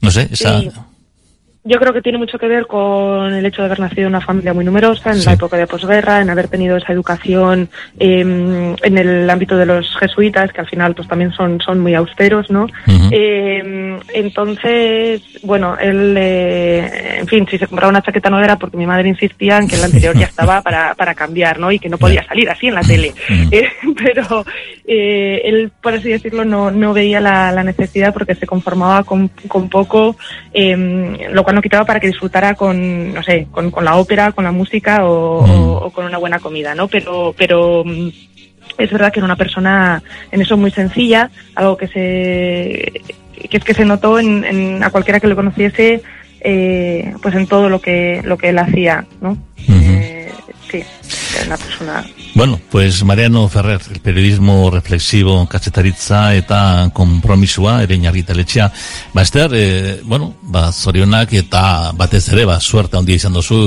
No 0.00 0.10
sé, 0.10 0.28
esa... 0.30 0.62
Yo 1.66 1.78
creo 1.78 1.94
que 1.94 2.02
tiene 2.02 2.18
mucho 2.18 2.38
que 2.38 2.46
ver 2.46 2.66
con 2.66 3.32
el 3.32 3.46
hecho 3.46 3.62
de 3.62 3.66
haber 3.66 3.80
nacido 3.80 4.02
en 4.02 4.08
una 4.08 4.20
familia 4.20 4.52
muy 4.52 4.66
numerosa, 4.66 5.12
en 5.12 5.24
la 5.24 5.32
época 5.32 5.56
de 5.56 5.66
posguerra, 5.66 6.20
en 6.20 6.28
haber 6.28 6.48
tenido 6.48 6.76
esa 6.76 6.92
educación 6.92 7.70
eh, 7.98 8.20
en 8.82 8.98
el 8.98 9.30
ámbito 9.30 9.56
de 9.56 9.64
los 9.64 9.96
jesuitas, 9.96 10.52
que 10.52 10.60
al 10.60 10.68
final 10.68 10.94
pues 10.94 11.08
también 11.08 11.32
son, 11.32 11.58
son 11.62 11.80
muy 11.80 11.94
austeros, 11.94 12.50
¿no? 12.50 12.66
eh, 13.10 13.98
entonces, 14.12 15.22
bueno, 15.42 15.74
él, 15.80 16.14
eh, 16.18 17.20
en 17.20 17.26
fin, 17.26 17.46
si 17.50 17.56
se 17.56 17.66
compraba 17.66 17.90
una 17.90 18.02
chaqueta 18.02 18.28
no 18.28 18.42
era 18.42 18.58
porque 18.58 18.76
mi 18.76 18.84
madre 18.86 19.08
insistía 19.08 19.56
en 19.56 19.66
que 19.66 19.78
la 19.78 19.86
anterior 19.86 20.14
ya 20.18 20.26
estaba 20.26 20.60
para, 20.60 20.94
para 20.94 21.14
cambiar, 21.14 21.58
¿no? 21.58 21.72
Y 21.72 21.78
que 21.78 21.88
no 21.88 21.96
podía 21.96 22.24
salir 22.26 22.50
así 22.50 22.66
en 22.66 22.74
la 22.74 22.82
tele. 22.82 23.14
Eh, 23.50 23.68
pero 23.96 24.44
eh, 24.86 25.40
él, 25.44 25.72
por 25.82 25.94
así 25.94 26.10
decirlo, 26.10 26.44
no, 26.44 26.70
no 26.70 26.92
veía 26.92 27.20
la, 27.20 27.52
la 27.52 27.64
necesidad 27.64 28.12
porque 28.12 28.34
se 28.34 28.46
conformaba 28.46 29.02
con, 29.04 29.28
con 29.48 29.70
poco, 29.70 30.16
eh, 30.52 31.26
lo 31.32 31.42
cual 31.42 31.53
no 31.54 31.62
quitaba 31.62 31.84
para 31.84 32.00
que 32.00 32.08
disfrutara 32.08 32.54
con, 32.54 33.14
no 33.14 33.22
sé, 33.22 33.46
con, 33.50 33.70
con 33.70 33.84
la 33.84 33.96
ópera, 33.96 34.32
con 34.32 34.44
la 34.44 34.52
música 34.52 35.04
o, 35.04 35.46
mm. 35.46 35.84
o, 35.84 35.90
con 35.90 36.04
una 36.04 36.18
buena 36.18 36.38
comida, 36.38 36.74
¿no? 36.74 36.88
Pero, 36.88 37.34
pero 37.36 37.82
mm, 37.84 38.08
es 38.78 38.90
verdad 38.90 39.12
que 39.12 39.20
era 39.20 39.24
una 39.24 39.36
persona 39.36 40.02
en 40.30 40.40
eso 40.40 40.56
muy 40.56 40.70
sencilla, 40.70 41.30
algo 41.54 41.76
que 41.76 41.88
se, 41.88 42.92
que 43.48 43.56
es 43.56 43.64
que 43.64 43.74
se 43.74 43.84
notó 43.84 44.18
en, 44.18 44.44
en 44.44 44.82
a 44.82 44.90
cualquiera 44.90 45.20
que 45.20 45.28
lo 45.28 45.36
conociese, 45.36 46.02
eh, 46.40 47.14
pues 47.22 47.34
en 47.34 47.46
todo 47.46 47.68
lo 47.68 47.80
que, 47.80 48.20
lo 48.24 48.36
que 48.36 48.50
él 48.50 48.58
hacía, 48.58 49.06
¿no? 49.20 49.38
eh, 49.68 50.23
sí, 50.70 50.82
una 51.46 51.56
persona 51.56 52.04
Bueno, 52.34 52.60
pues 52.68 53.04
Mariano 53.04 53.48
Ferrer, 53.48 53.80
el 53.92 54.00
periodismo 54.00 54.68
reflexivo 54.68 55.46
kazetaritza 55.46 56.34
eta 56.34 56.90
kompromisua 56.92 57.76
ere 57.84 57.94
inargitaletxea. 57.94 58.72
Ba, 59.14 59.22
Ester, 59.22 59.52
e, 59.54 60.00
bueno, 60.02 60.34
ba, 60.42 60.72
zorionak 60.72 61.32
eta 61.38 61.92
batez 61.94 62.24
ere, 62.32 62.44
ba, 62.44 62.58
suerte 62.58 62.98
handia 62.98 63.14
izan 63.14 63.38
dozu, 63.38 63.58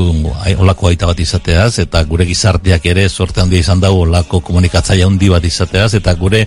olako 0.59 0.89
aita 0.89 1.07
bat 1.07 1.19
izateaz, 1.23 1.79
eta 1.79 2.01
gure 2.03 2.25
gizarteak 2.27 2.89
ere 2.91 3.07
suerte 3.07 3.39
handia 3.39 3.63
izan 3.63 3.79
dago 3.79 4.01
olako 4.03 4.41
komunikatzaia 4.43 5.07
handi 5.07 5.31
bat 5.31 5.47
izateaz, 5.47 5.93
eta 6.01 6.13
gure, 6.19 6.43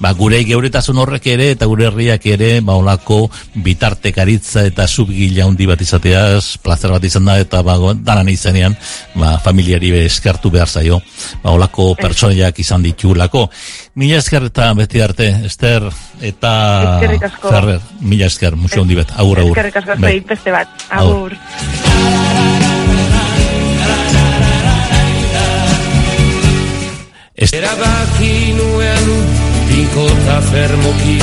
ba, 0.00 0.10
gure 0.18 0.42
geuretasun 0.50 0.98
horrek 0.98 1.30
ere, 1.36 1.52
eta 1.54 1.70
gure 1.70 1.86
herriak 1.86 2.26
ere, 2.34 2.50
ba, 2.66 2.74
olako 2.82 3.20
bitartekaritza 3.54 4.66
eta 4.66 4.88
subgila 4.90 5.46
handi 5.46 5.70
bat 5.70 5.86
izateaz, 5.86 6.58
plazer 6.66 6.90
bat 6.90 7.06
izan 7.06 7.30
da, 7.30 7.38
eta 7.38 7.62
ba, 7.62 7.78
danan 7.94 8.34
izanean, 8.34 8.74
ba, 9.14 9.36
familiari 9.60 9.90
eskartu 10.06 10.50
behar 10.50 10.68
zaio, 10.68 11.00
ba, 11.42 11.52
olako 11.52 11.94
pertsoniak 11.98 12.58
izan 12.58 12.82
ditulako. 12.82 13.48
Mila 14.00 14.18
esker 14.18 14.48
eta 14.48 14.72
beti 14.74 15.00
arte, 15.04 15.28
Ester 15.44 15.84
eta 16.20 17.00
Ferrer, 17.42 17.80
mila 18.00 18.26
esker, 18.26 18.56
musio 18.56 18.82
hondi 18.82 18.96
bet, 18.96 19.12
agur, 19.16 19.40
agur. 19.40 19.58
Eskerrik 19.58 19.76
asko, 19.82 20.00
bai. 20.00 20.20
beste 20.20 20.50
bat, 20.54 20.86
agur. 20.90 21.36
Erabaki 27.40 28.52
nuen 28.52 29.06
biko 29.68 30.04
eta 30.12 30.40
fermoki 30.50 31.16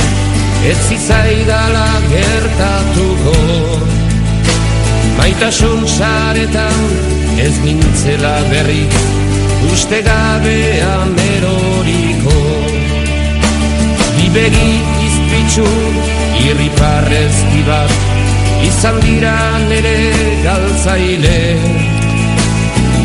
ez 0.66 0.78
zizaidala 0.88 1.86
gertatuko 2.10 4.07
Maitasun 5.18 5.86
saretan 5.86 6.82
ez 7.38 7.54
nintzela 7.64 8.36
berri 8.50 8.84
Uste 9.72 9.98
gabean 10.06 11.14
eroriko 11.34 12.36
Bibegi 14.16 14.70
izpitzu 15.08 15.66
irriparrez 16.46 17.34
bat 17.66 17.96
Izan 18.68 19.00
dira 19.02 19.34
nere 19.66 19.96
galtzaile 20.46 21.38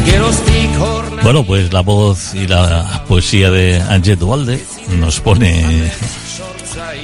Geroztik 0.05 0.79
horna 0.79 1.23
Bueno, 1.23 1.43
pues 1.43 1.73
la 1.73 1.81
voz 1.81 2.33
y 2.35 2.47
la 2.47 3.03
poesía 3.07 3.49
de 3.49 3.81
Anget 3.89 4.19
Dualde 4.19 4.59
nos 4.99 5.19
pone 5.19 5.89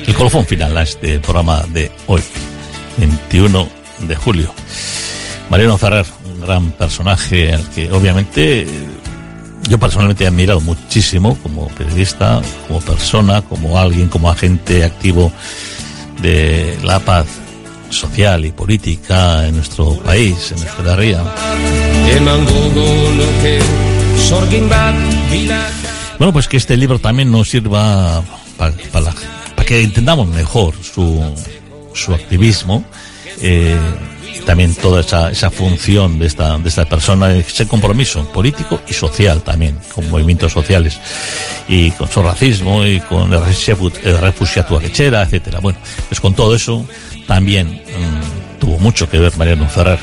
el 0.05 0.13
colofón 0.13 0.45
final 0.45 0.77
a 0.77 0.83
este 0.83 1.19
programa 1.19 1.63
de 1.73 1.91
hoy, 2.07 2.21
21 2.97 3.69
de 4.07 4.15
julio. 4.15 4.53
Mariano 5.49 5.77
Ferrer, 5.77 6.05
un 6.25 6.41
gran 6.41 6.71
personaje 6.71 7.53
al 7.53 7.67
que 7.69 7.91
obviamente 7.91 8.67
yo 9.67 9.79
personalmente 9.79 10.23
he 10.23 10.27
admirado 10.27 10.61
muchísimo 10.61 11.37
como 11.41 11.67
periodista, 11.69 12.41
como 12.67 12.81
persona, 12.81 13.41
como 13.41 13.77
alguien, 13.77 14.09
como 14.09 14.29
agente 14.29 14.83
activo 14.83 15.31
de 16.21 16.77
la 16.83 16.99
paz 16.99 17.25
social 17.89 18.45
y 18.45 18.51
política 18.51 19.47
en 19.47 19.55
nuestro 19.55 19.97
país, 19.99 20.51
en 20.51 20.59
nuestra 20.59 20.95
ría. 20.95 21.23
Bueno, 26.17 26.33
pues 26.33 26.47
que 26.47 26.57
este 26.57 26.77
libro 26.77 26.99
también 26.99 27.31
nos 27.31 27.49
sirva 27.49 28.21
para, 28.57 28.73
que 29.65 29.81
entendamos 29.81 30.27
mejor 30.27 30.75
su, 30.83 31.23
su 31.93 32.13
activismo. 32.13 32.83
Eh, 33.41 33.77
también 34.45 34.73
toda 34.75 35.01
esa, 35.01 35.29
esa 35.31 35.49
función 35.49 36.19
de 36.19 36.27
esta, 36.27 36.57
de 36.57 36.69
esta 36.69 36.85
persona, 36.85 37.33
ese 37.33 37.67
compromiso 37.67 38.23
político 38.31 38.81
y 38.87 38.93
social 38.93 39.41
también, 39.41 39.77
con 39.93 40.09
movimientos 40.09 40.51
sociales, 40.51 40.99
y 41.67 41.91
con 41.91 42.09
su 42.09 42.21
racismo, 42.21 42.85
y 42.85 42.99
con 42.99 43.31
el 43.33 43.41
refugiatua 44.19 44.81
lechera, 44.81 45.23
etcétera. 45.23 45.59
Bueno, 45.59 45.79
pues 46.07 46.19
con 46.19 46.33
todo 46.33 46.55
eso 46.55 46.85
también 47.27 47.67
mm, 47.67 48.59
tuvo 48.59 48.79
mucho 48.79 49.09
que 49.09 49.19
ver 49.19 49.35
Mariano 49.37 49.67
Ferrer. 49.69 49.99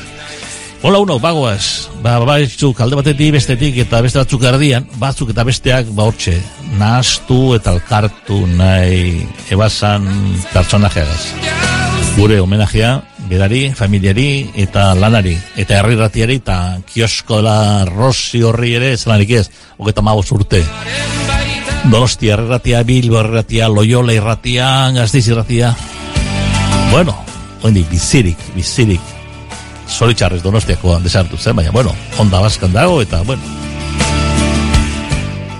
Hola 0.83 0.99
uno, 0.99 1.19
bagoaz, 1.19 1.89
ba, 2.03 2.19
ba, 2.19 2.37
batzuk, 2.37 2.79
alde 2.79 2.95
batetik 2.99 3.31
bestetik 3.33 3.79
eta 3.81 3.97
beste 4.05 4.19
batzuk 4.21 4.43
erdian, 4.45 4.85
batzuk 5.01 5.31
eta 5.33 5.43
besteak, 5.43 5.89
ba, 5.97 6.05
hortxe, 6.05 6.35
nahaztu 6.77 7.55
eta 7.57 7.73
alkartu 7.73 8.43
nahi 8.45 9.25
ebasan 9.49 10.05
personajeagaz. 10.53 11.33
Gure 12.15 12.37
homenajea, 12.39 13.01
berari, 13.27 13.73
familiari 13.75 14.49
eta 14.55 14.93
lanari, 14.95 15.35
eta 15.59 15.79
herriratiari 15.79 16.39
eta 16.41 16.57
kiosko 16.87 17.41
dela 17.41 17.85
Rossi 17.85 18.41
horri 18.43 18.73
ere, 18.79 18.95
zelarik 18.97 19.33
ez, 19.41 19.45
hogeta 19.77 20.01
mabos 20.01 20.31
urte. 20.31 20.63
Donostia 21.91 22.35
herriratia, 22.35 22.81
Bilbo 22.83 23.19
herriratia, 23.19 23.69
Loyola 23.69 24.15
irratia, 24.15 24.89
Gazdiz 24.95 25.27
irratia. 25.27 25.75
Bueno, 26.91 27.15
oindi, 27.63 27.85
bizirik, 27.91 28.39
bizirik. 28.55 29.13
Zoritxarrez 29.87 30.41
donostiako 30.43 30.97
desartu 31.03 31.37
zen, 31.37 31.55
baina, 31.55 31.71
bueno, 31.71 31.93
onda 32.19 32.41
baskan 32.43 32.73
dago, 32.73 33.01
eta, 33.01 33.21
bueno. 33.23 33.41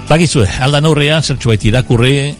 Bakizue, 0.07 0.47
alda 0.63 0.79
neurrian, 0.81 1.23
zertxu 1.23 1.51
baiti 1.51 1.67
irakurri, 1.71 2.35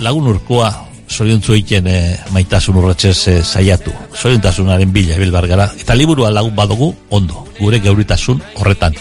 lagun 0.00 0.28
urkoa, 0.34 0.70
zoriontzu 1.10 1.54
egiten 1.56 1.88
e, 1.90 1.98
maitasun 2.34 2.78
urratxez 2.80 3.18
e, 3.28 3.36
saiatu. 3.42 3.92
Zoriontasunaren 4.14 4.92
bila, 4.92 5.18
bilbar 5.18 5.48
gara. 5.50 5.68
Eta 5.80 5.96
liburua 5.98 6.30
lagun 6.30 6.54
badugu, 6.56 6.94
ondo, 7.10 7.46
gure 7.58 7.80
geuritasun 7.82 8.40
horretan. 8.56 8.96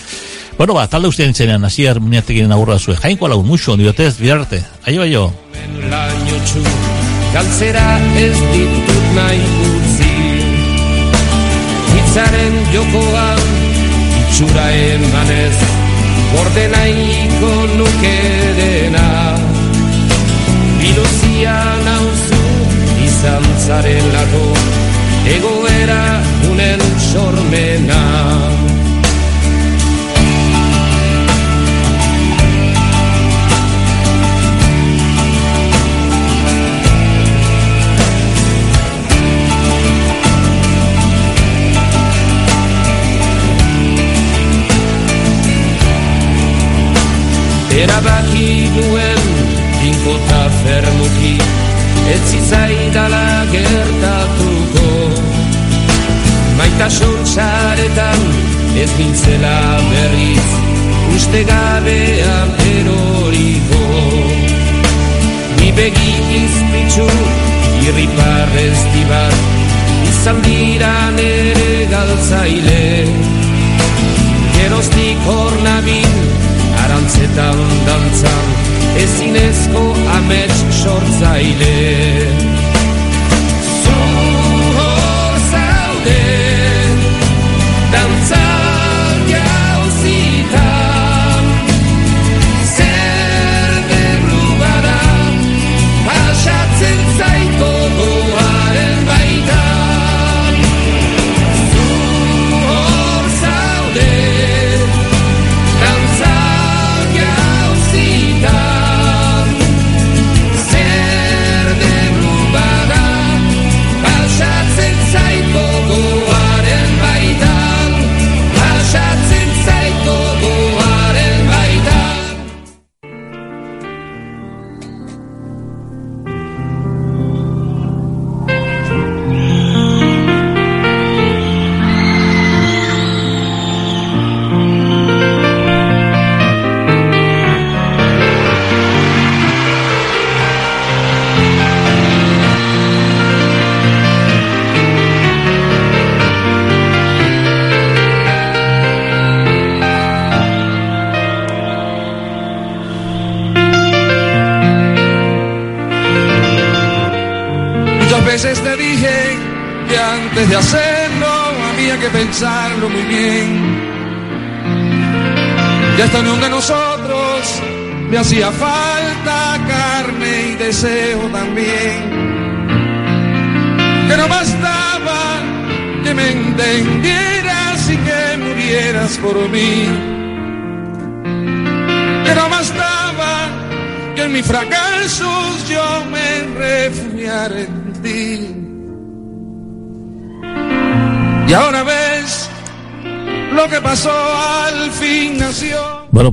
Bueno, 0.57 0.73
ba, 0.75 0.87
talde 0.91 1.07
ustean 1.07 1.31
itzenean, 1.31 1.63
hasi 1.63 1.85
harmoniatekin 1.87 2.51
agurra 2.51 2.79
zuen. 2.79 2.99
Jainko 2.99 3.29
lagun, 3.31 3.47
muxo, 3.47 3.73
ondibotez, 3.77 4.17
bidarte. 4.19 4.63
Aio, 4.85 5.05
aio. 5.05 5.29
Galtzera 7.29 7.85
ez 8.17 8.37
ditut 8.53 9.09
nahi 9.13 9.41
utzi 9.65 10.13
Hitzaren 11.93 12.55
jokoan 12.73 13.43
itxura 14.23 14.65
emanez 14.87 15.59
Borde 16.33 16.65
nahiko 16.73 17.51
nukerena 17.75 19.05
Biluzia 20.81 21.53
nauzu 21.59 21.78
izan 23.19 23.43
zaren 23.67 24.05
lago 24.13 24.45
Egoera 25.27 26.03
unen 26.51 26.81
sormena. 27.11 27.99
Erabaki 47.83 48.49
nuen 48.75 49.23
Inkota 49.89 50.43
fermuki 50.63 51.58
Ez 52.09 52.21
zitzaidala 52.31 53.25
gertatuko. 53.51 54.87
Maitasun 56.57 57.19
txaretan 57.23 58.23
Ez 58.81 58.89
nintzela 58.97 59.57
berriz 59.91 60.47
Uste 61.15 61.43
gabean 61.47 62.51
eroriko. 62.71 63.83
Ni 65.59 65.69
begi 65.77 66.15
izpitzu 66.39 67.07
Irriparrez 67.85 68.79
dibat 68.95 69.37
Izan 70.09 70.41
dira 70.47 70.93
nere 71.15 71.85
galtzaile. 71.93 72.83
Geroztik 74.57 75.29
hor 75.29 75.55
nabil 75.63 76.19
Arantzetan 76.85 77.63
dantzan 77.87 78.78
ezinezko 79.03 79.83
amets 80.17 80.63
sortzaile 80.83 82.48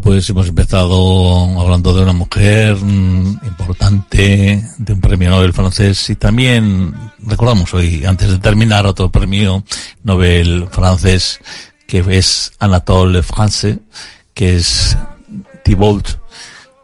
pues 0.06 0.30
hemos 0.30 0.46
empezado 0.46 1.60
hablando 1.60 1.92
de 1.92 2.04
una 2.04 2.12
mujer 2.12 2.76
mm, 2.76 3.40
importante, 3.44 4.62
de 4.78 4.92
un 4.92 5.00
premio 5.00 5.30
Nobel 5.30 5.52
francés 5.52 6.08
y 6.10 6.14
también 6.14 6.94
recordamos 7.18 7.74
hoy, 7.74 8.04
antes 8.04 8.30
de 8.30 8.38
terminar, 8.38 8.86
otro 8.86 9.10
premio 9.10 9.64
Nobel 10.04 10.68
francés 10.70 11.40
que 11.88 12.04
es 12.08 12.52
Anatole 12.60 13.24
France, 13.24 13.80
que 14.32 14.54
es 14.54 14.96
Thibault, 15.64 16.08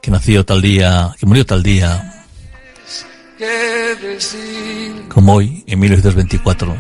que 0.03 0.11
nació 0.11 0.45
tal 0.45 0.61
día, 0.61 1.15
que 1.17 1.25
murió 1.25 1.47
tal 1.47 1.63
día, 1.63 2.27
como 5.09 5.35
hoy, 5.35 5.63
en 5.69 5.79
1924, 5.79 6.77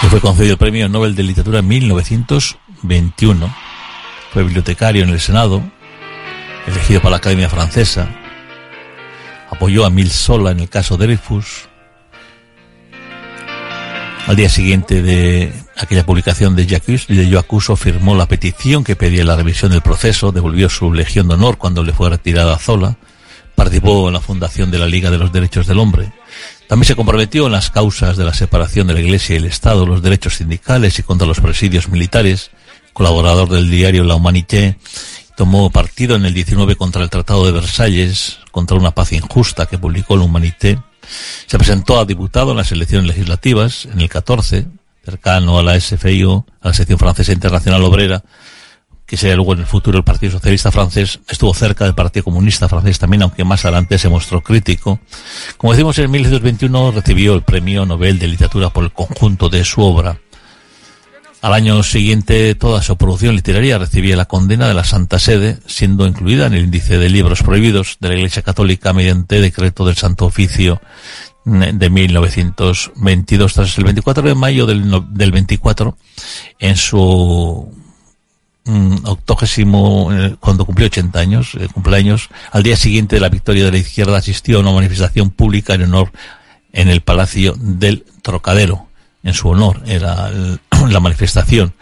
que 0.00 0.08
fue 0.08 0.20
concedido 0.22 0.52
el 0.52 0.58
premio 0.58 0.88
Nobel 0.88 1.14
de 1.14 1.24
Literatura 1.24 1.58
en 1.58 1.68
1921. 1.68 3.71
Fue 4.32 4.42
bibliotecario 4.42 5.02
en 5.02 5.10
el 5.10 5.20
Senado, 5.20 5.62
elegido 6.66 7.00
para 7.00 7.10
la 7.12 7.16
Academia 7.18 7.50
Francesa, 7.50 8.08
apoyó 9.50 9.84
a 9.84 9.90
Mil 9.90 10.10
Sola 10.10 10.52
en 10.52 10.60
el 10.60 10.68
caso 10.68 10.96
Dreyfus, 10.96 11.68
al 14.26 14.36
día 14.36 14.48
siguiente 14.48 15.02
de 15.02 15.52
aquella 15.76 16.06
publicación 16.06 16.54
de 16.54 16.66
Jacques, 16.66 17.08
de 17.08 17.36
Acuso 17.36 17.74
firmó 17.74 18.14
la 18.14 18.26
petición 18.26 18.84
que 18.84 18.94
pedía 18.94 19.24
la 19.24 19.36
revisión 19.36 19.72
del 19.72 19.82
proceso, 19.82 20.30
devolvió 20.30 20.68
su 20.68 20.92
Legión 20.94 21.26
de 21.26 21.34
Honor 21.34 21.58
cuando 21.58 21.82
le 21.82 21.92
fue 21.92 22.08
retirada 22.08 22.54
a 22.54 22.58
Zola, 22.58 22.96
participó 23.56 24.06
en 24.06 24.14
la 24.14 24.20
fundación 24.20 24.70
de 24.70 24.78
la 24.78 24.86
Liga 24.86 25.10
de 25.10 25.18
los 25.18 25.32
Derechos 25.32 25.66
del 25.66 25.80
Hombre. 25.80 26.12
También 26.68 26.86
se 26.86 26.94
comprometió 26.94 27.46
en 27.46 27.52
las 27.52 27.70
causas 27.70 28.16
de 28.16 28.24
la 28.24 28.32
separación 28.32 28.86
de 28.86 28.94
la 28.94 29.00
Iglesia 29.00 29.34
y 29.34 29.38
el 29.38 29.44
Estado, 29.44 29.86
los 29.86 30.02
derechos 30.02 30.36
sindicales 30.36 30.98
y 31.00 31.02
contra 31.02 31.26
los 31.26 31.40
presidios 31.40 31.88
militares, 31.88 32.52
colaborador 32.92 33.48
del 33.48 33.70
diario 33.70 34.04
La 34.04 34.14
Humanité, 34.14 34.78
tomó 35.36 35.70
partido 35.70 36.16
en 36.16 36.24
el 36.24 36.34
19 36.34 36.76
contra 36.76 37.02
el 37.02 37.10
Tratado 37.10 37.44
de 37.46 37.52
Versalles, 37.52 38.38
contra 38.50 38.76
una 38.76 38.92
paz 38.92 39.12
injusta 39.12 39.66
que 39.66 39.78
publicó 39.78 40.16
La 40.16 40.24
Humanité, 40.24 40.78
se 41.46 41.58
presentó 41.58 41.98
a 41.98 42.04
diputado 42.04 42.52
en 42.52 42.58
las 42.58 42.72
elecciones 42.72 43.08
legislativas 43.08 43.86
en 43.86 44.00
el 44.00 44.08
14, 44.08 44.66
cercano 45.04 45.58
a 45.58 45.62
la 45.62 45.78
SFIO, 45.78 46.46
a 46.60 46.68
la 46.68 46.74
sección 46.74 46.98
francesa 46.98 47.32
internacional 47.32 47.82
obrera, 47.82 48.22
que 49.06 49.16
sería 49.16 49.36
luego 49.36 49.52
en 49.52 49.60
el 49.60 49.66
futuro 49.66 49.98
el 49.98 50.04
Partido 50.04 50.32
Socialista 50.32 50.70
francés, 50.70 51.20
estuvo 51.28 51.52
cerca 51.52 51.84
del 51.84 51.94
Partido 51.94 52.24
Comunista 52.24 52.68
francés 52.68 52.98
también, 52.98 53.22
aunque 53.22 53.44
más 53.44 53.64
adelante 53.64 53.98
se 53.98 54.08
mostró 54.08 54.42
crítico. 54.42 55.00
Como 55.58 55.72
decimos, 55.72 55.98
en 55.98 56.10
1921 56.10 56.92
recibió 56.92 57.34
el 57.34 57.42
Premio 57.42 57.84
Nobel 57.84 58.18
de 58.18 58.28
Literatura 58.28 58.70
por 58.70 58.84
el 58.84 58.92
conjunto 58.92 59.48
de 59.48 59.64
su 59.64 59.82
obra. 59.82 60.18
Al 61.42 61.54
año 61.54 61.82
siguiente, 61.82 62.54
toda 62.54 62.82
su 62.82 62.96
producción 62.96 63.34
literaria 63.34 63.76
recibía 63.76 64.14
la 64.14 64.26
condena 64.26 64.68
de 64.68 64.74
la 64.74 64.84
Santa 64.84 65.18
Sede, 65.18 65.58
siendo 65.66 66.06
incluida 66.06 66.46
en 66.46 66.54
el 66.54 66.62
índice 66.66 66.98
de 66.98 67.10
libros 67.10 67.42
prohibidos 67.42 67.96
de 67.98 68.10
la 68.10 68.14
Iglesia 68.14 68.42
Católica 68.42 68.92
mediante 68.92 69.40
decreto 69.40 69.84
del 69.84 69.96
Santo 69.96 70.24
Oficio 70.24 70.80
de 71.44 71.90
1922. 71.90 73.54
Tras 73.54 73.76
el 73.76 73.82
24 73.82 74.28
de 74.28 74.36
mayo 74.36 74.66
del, 74.66 74.88
del 75.10 75.32
24, 75.32 75.96
en 76.60 76.76
su 76.76 77.74
mm, 78.64 78.98
octogésimo, 79.04 80.12
eh, 80.12 80.36
cuando 80.38 80.64
cumplió 80.64 80.86
80 80.86 81.18
años, 81.18 81.56
eh, 81.58 81.66
cumpleaños, 81.74 82.28
al 82.52 82.62
día 82.62 82.76
siguiente 82.76 83.16
de 83.16 83.20
la 83.20 83.30
victoria 83.30 83.64
de 83.64 83.72
la 83.72 83.78
izquierda 83.78 84.16
asistió 84.16 84.58
a 84.58 84.60
una 84.60 84.70
manifestación 84.70 85.30
pública 85.30 85.74
en 85.74 85.82
honor 85.82 86.12
en 86.72 86.88
el 86.88 87.00
Palacio 87.00 87.56
del 87.58 88.04
Trocadero 88.22 88.86
en 89.24 89.34
su 89.34 89.48
honor, 89.48 89.82
era 89.86 90.30
la 90.90 91.00
manifestación. 91.00 91.74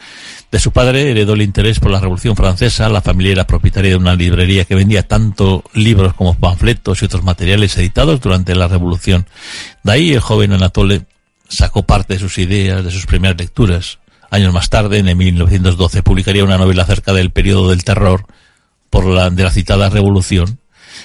De 0.50 0.58
su 0.58 0.72
padre 0.72 1.10
heredó 1.10 1.34
el 1.34 1.42
interés 1.42 1.78
por 1.78 1.92
la 1.92 2.00
Revolución 2.00 2.34
Francesa. 2.34 2.88
La 2.88 3.02
familia 3.02 3.32
era 3.32 3.46
propietaria 3.46 3.90
de 3.90 3.96
una 3.96 4.16
librería 4.16 4.64
que 4.64 4.74
vendía 4.74 5.06
tanto 5.06 5.62
libros 5.74 6.14
como 6.14 6.34
panfletos 6.34 7.00
y 7.00 7.04
otros 7.04 7.22
materiales 7.22 7.76
editados 7.76 8.20
durante 8.20 8.56
la 8.56 8.66
Revolución. 8.66 9.26
De 9.84 9.92
ahí 9.92 10.12
el 10.12 10.20
joven 10.20 10.52
Anatole 10.52 11.02
sacó 11.48 11.84
parte 11.84 12.14
de 12.14 12.20
sus 12.20 12.38
ideas, 12.38 12.84
de 12.84 12.90
sus 12.90 13.06
primeras 13.06 13.38
lecturas. 13.38 14.00
Años 14.30 14.52
más 14.52 14.70
tarde, 14.70 14.98
en 14.98 15.16
1912, 15.16 16.02
publicaría 16.02 16.44
una 16.44 16.58
novela 16.58 16.82
acerca 16.82 17.12
del 17.12 17.30
periodo 17.30 17.70
del 17.70 17.84
terror 17.84 18.26
por 18.88 19.06
la 19.06 19.30
de 19.30 19.44
la 19.44 19.50
citada 19.52 19.88
Revolución. 19.88 20.58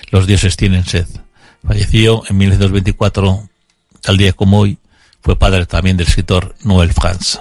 Los 0.09 0.25
dioses 0.25 0.57
tienen 0.57 0.85
sed. 0.85 1.07
Falleció 1.65 2.23
en 2.29 2.37
1924, 2.37 3.47
tal 4.01 4.17
día 4.17 4.33
como 4.33 4.59
hoy, 4.59 4.79
fue 5.21 5.37
padre 5.37 5.65
también 5.65 5.97
del 5.97 6.07
escritor 6.07 6.55
Noel 6.63 6.93
Franz. 6.93 7.39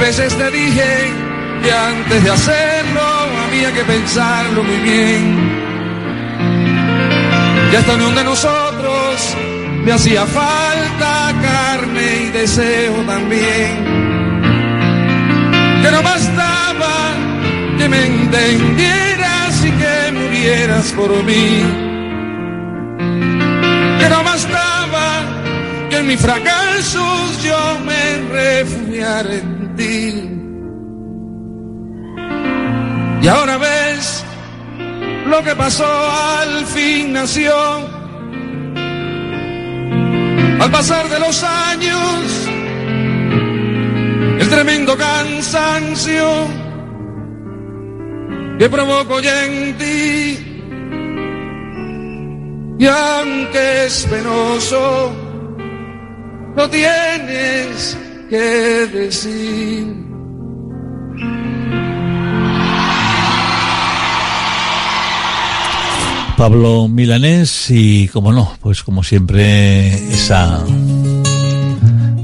Veces 0.00 0.34
te 0.36 0.50
dije 0.50 1.12
que 1.62 1.72
antes 1.72 2.24
de 2.24 2.30
hacerlo 2.30 3.00
había 3.46 3.72
que 3.72 3.84
pensarlo 3.84 4.62
muy 4.62 4.76
bien 4.76 5.58
y 7.72 7.76
hasta 7.76 7.94
unión 7.94 8.14
de 8.14 8.24
nosotros 8.24 9.36
le 9.84 9.92
hacía 9.92 10.26
falta 10.26 11.34
carne 11.42 12.24
y 12.24 12.30
deseo 12.30 12.94
también. 13.06 13.84
Que 15.82 15.90
no 15.90 16.02
bastaba 16.02 17.14
que 17.78 17.88
me 17.88 18.06
entendieras 18.06 19.64
y 19.64 19.70
que 19.70 20.12
murieras 20.12 20.92
por 20.92 21.10
mí. 21.24 21.62
Que 23.98 24.08
no 24.08 24.24
bastaba 24.24 25.22
que 25.90 25.96
en 25.98 26.06
mis 26.06 26.20
fracasos 26.20 27.42
yo 27.42 27.78
me 27.84 28.32
refugiara 28.32 29.57
Y 29.80 30.20
ahora 33.28 33.58
ves 33.58 34.24
lo 35.26 35.40
que 35.44 35.54
pasó 35.54 35.86
al 35.86 36.66
fin 36.66 37.12
nació. 37.12 37.54
Al 40.60 40.70
pasar 40.72 41.08
de 41.08 41.20
los 41.20 41.44
años, 41.44 42.48
el 44.40 44.48
tremendo 44.48 44.96
cansancio 44.96 46.26
que 48.58 48.68
provoco 48.68 49.20
ya 49.20 49.46
en 49.46 49.78
ti. 49.78 50.44
Y 52.80 52.86
aunque 52.86 53.86
es 53.86 54.04
penoso, 54.10 55.12
lo 56.56 56.68
tienes 56.68 57.96
que 58.28 58.86
decir. 58.92 60.08
Pablo 66.36 66.86
Milanés 66.86 67.68
y, 67.70 68.06
como 68.08 68.32
no, 68.32 68.56
pues 68.60 68.84
como 68.84 69.02
siempre, 69.02 69.88
esa 70.12 70.62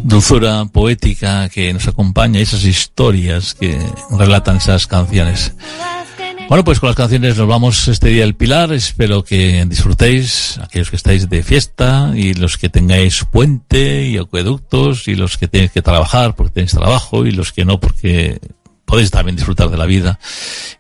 dulzura 0.05 0.67
poética 0.67 1.49
que 1.49 1.73
nos 1.73 1.89
acompaña, 1.89 2.39
esas 2.39 2.65
historias 2.65 3.55
que 3.55 3.77
relatan 4.11 4.59
esas 4.59 4.87
canciones. 4.87 5.53
Bueno, 6.49 6.63
pues 6.63 6.79
con 6.79 6.89
las 6.89 6.97
canciones 6.97 7.39
nos 7.39 7.49
vamos 7.49 7.89
este 7.89 8.11
día 8.11 8.25
al 8.25 8.35
Pilar. 8.35 8.73
Espero 8.73 9.25
que 9.25 9.65
disfrutéis, 9.67 10.59
aquellos 10.63 10.91
que 10.91 10.97
estáis 10.97 11.29
de 11.29 11.43
fiesta 11.43 12.13
y 12.15 12.35
los 12.35 12.59
que 12.59 12.69
tengáis 12.69 13.25
puente 13.25 14.07
y 14.07 14.19
acueductos 14.19 15.09
y 15.09 15.15
los 15.15 15.39
que 15.39 15.49
tenéis 15.49 15.73
que 15.73 15.83
trabajar 15.83 16.37
porque 16.37 16.53
tenéis 16.53 16.73
trabajo 16.73 17.25
y 17.25 17.33
los 17.33 17.53
que 17.53 17.65
no 17.65 17.81
porque 17.81 18.41
podéis 18.85 19.11
también 19.11 19.37
disfrutar 19.37 19.71
de 19.71 19.79
la 19.79 19.87
vida, 19.87 20.21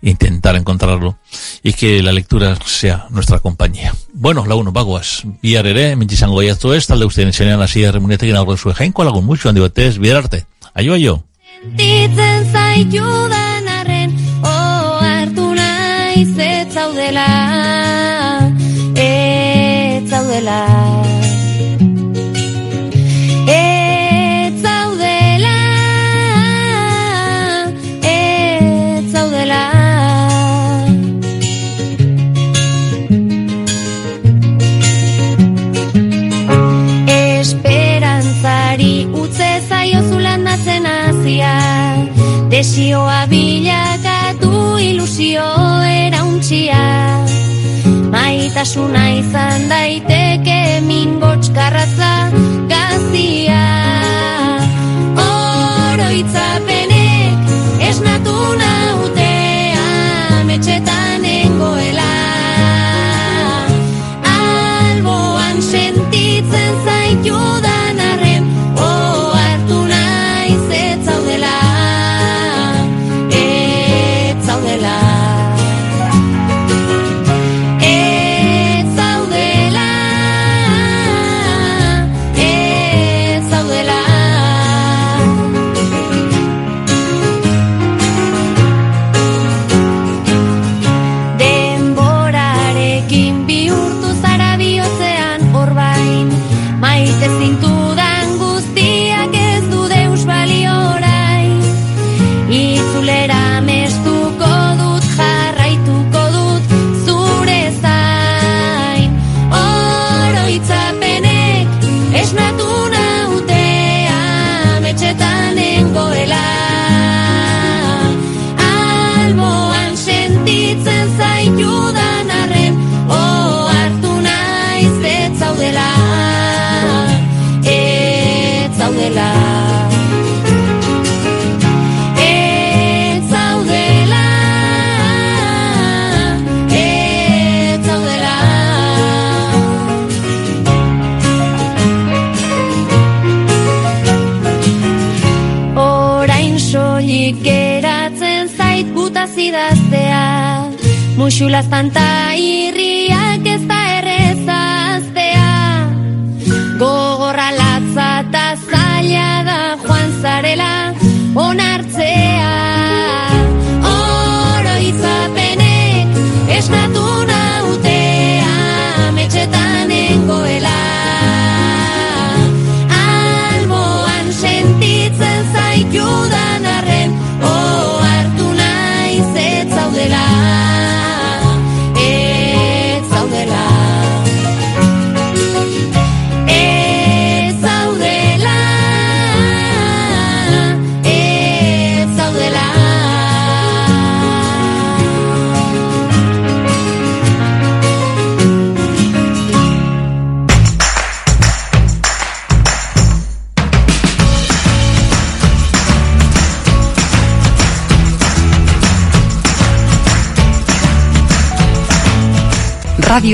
intentar 0.03 0.55
encontrarlo 0.55 1.19
y 1.63 1.73
que 1.73 2.03
la 2.03 2.13
lectura 2.13 2.57
sea 2.65 3.07
nuestra 3.11 3.41
compañía. 3.41 3.95
Bueno, 4.13 4.45
la 4.47 4.55
uno, 4.57 4.71
baguas, 4.71 5.23
biarere, 5.43 5.97
mentizango 5.97 6.43
y 6.43 6.49
esto 6.49 6.75
es, 6.75 6.87
tal 6.87 7.01
de 7.01 7.07
ustedes 7.07 7.29
enseñan 7.29 7.63
así 7.63 7.81
de 7.81 7.91
remunete 7.91 8.27
y 8.27 8.31
en 8.31 8.37
algo 8.37 8.53
de 8.53 8.59
su 8.59 8.71
jainko, 8.71 9.03
algo 9.03 9.23
mucho, 9.23 9.49
andi 9.49 9.63
batez, 9.63 9.99
biararte. 9.99 10.47
Ayo, 10.75 10.93
ayo. 10.93 11.25
Sentitzen 11.77 13.54
naiz 16.15 16.39
ez 16.39 16.75
zaudela, 16.75 17.27
ez 18.95 20.09
zaudela. 20.11 20.61
Ez 23.47 24.53
zaudela, 24.63 25.59
ez 28.03 29.05
zaudela. 29.13 29.63
Esperantzari 37.07 39.07
utze 39.13 39.51
zaiozulan 39.69 40.47
natzen 40.47 40.87
azia, 40.87 41.55
desioa 42.51 43.27
bilakatu 43.27 44.79
ilusio 44.79 45.64
itxia 46.55 47.25
Maitasuna 48.15 49.05
izan 49.19 49.67
daiteke 49.69 50.81
min 50.87 51.19
gotxkarratza 51.21 52.13
gazia. 52.71 53.65
Oroitzapen 55.19 56.74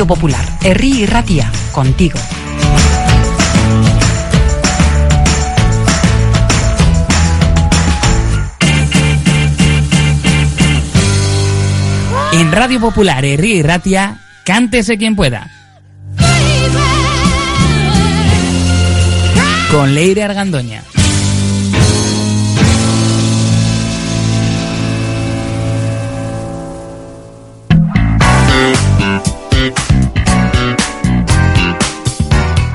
Radio 0.01 0.15
Popular, 0.15 0.47
y 0.63 1.05
Ratia, 1.05 1.53
contigo. 1.73 2.19
En 12.33 12.51
Radio 12.51 12.81
Popular, 12.81 13.27
Herri 13.27 13.59
y 13.59 13.63
Ratia, 13.63 14.17
cántese 14.43 14.97
quien 14.97 15.17
pueda. 15.17 15.51
Con 19.71 19.95
Leire 19.95 20.25
Argandoña. 20.25 20.80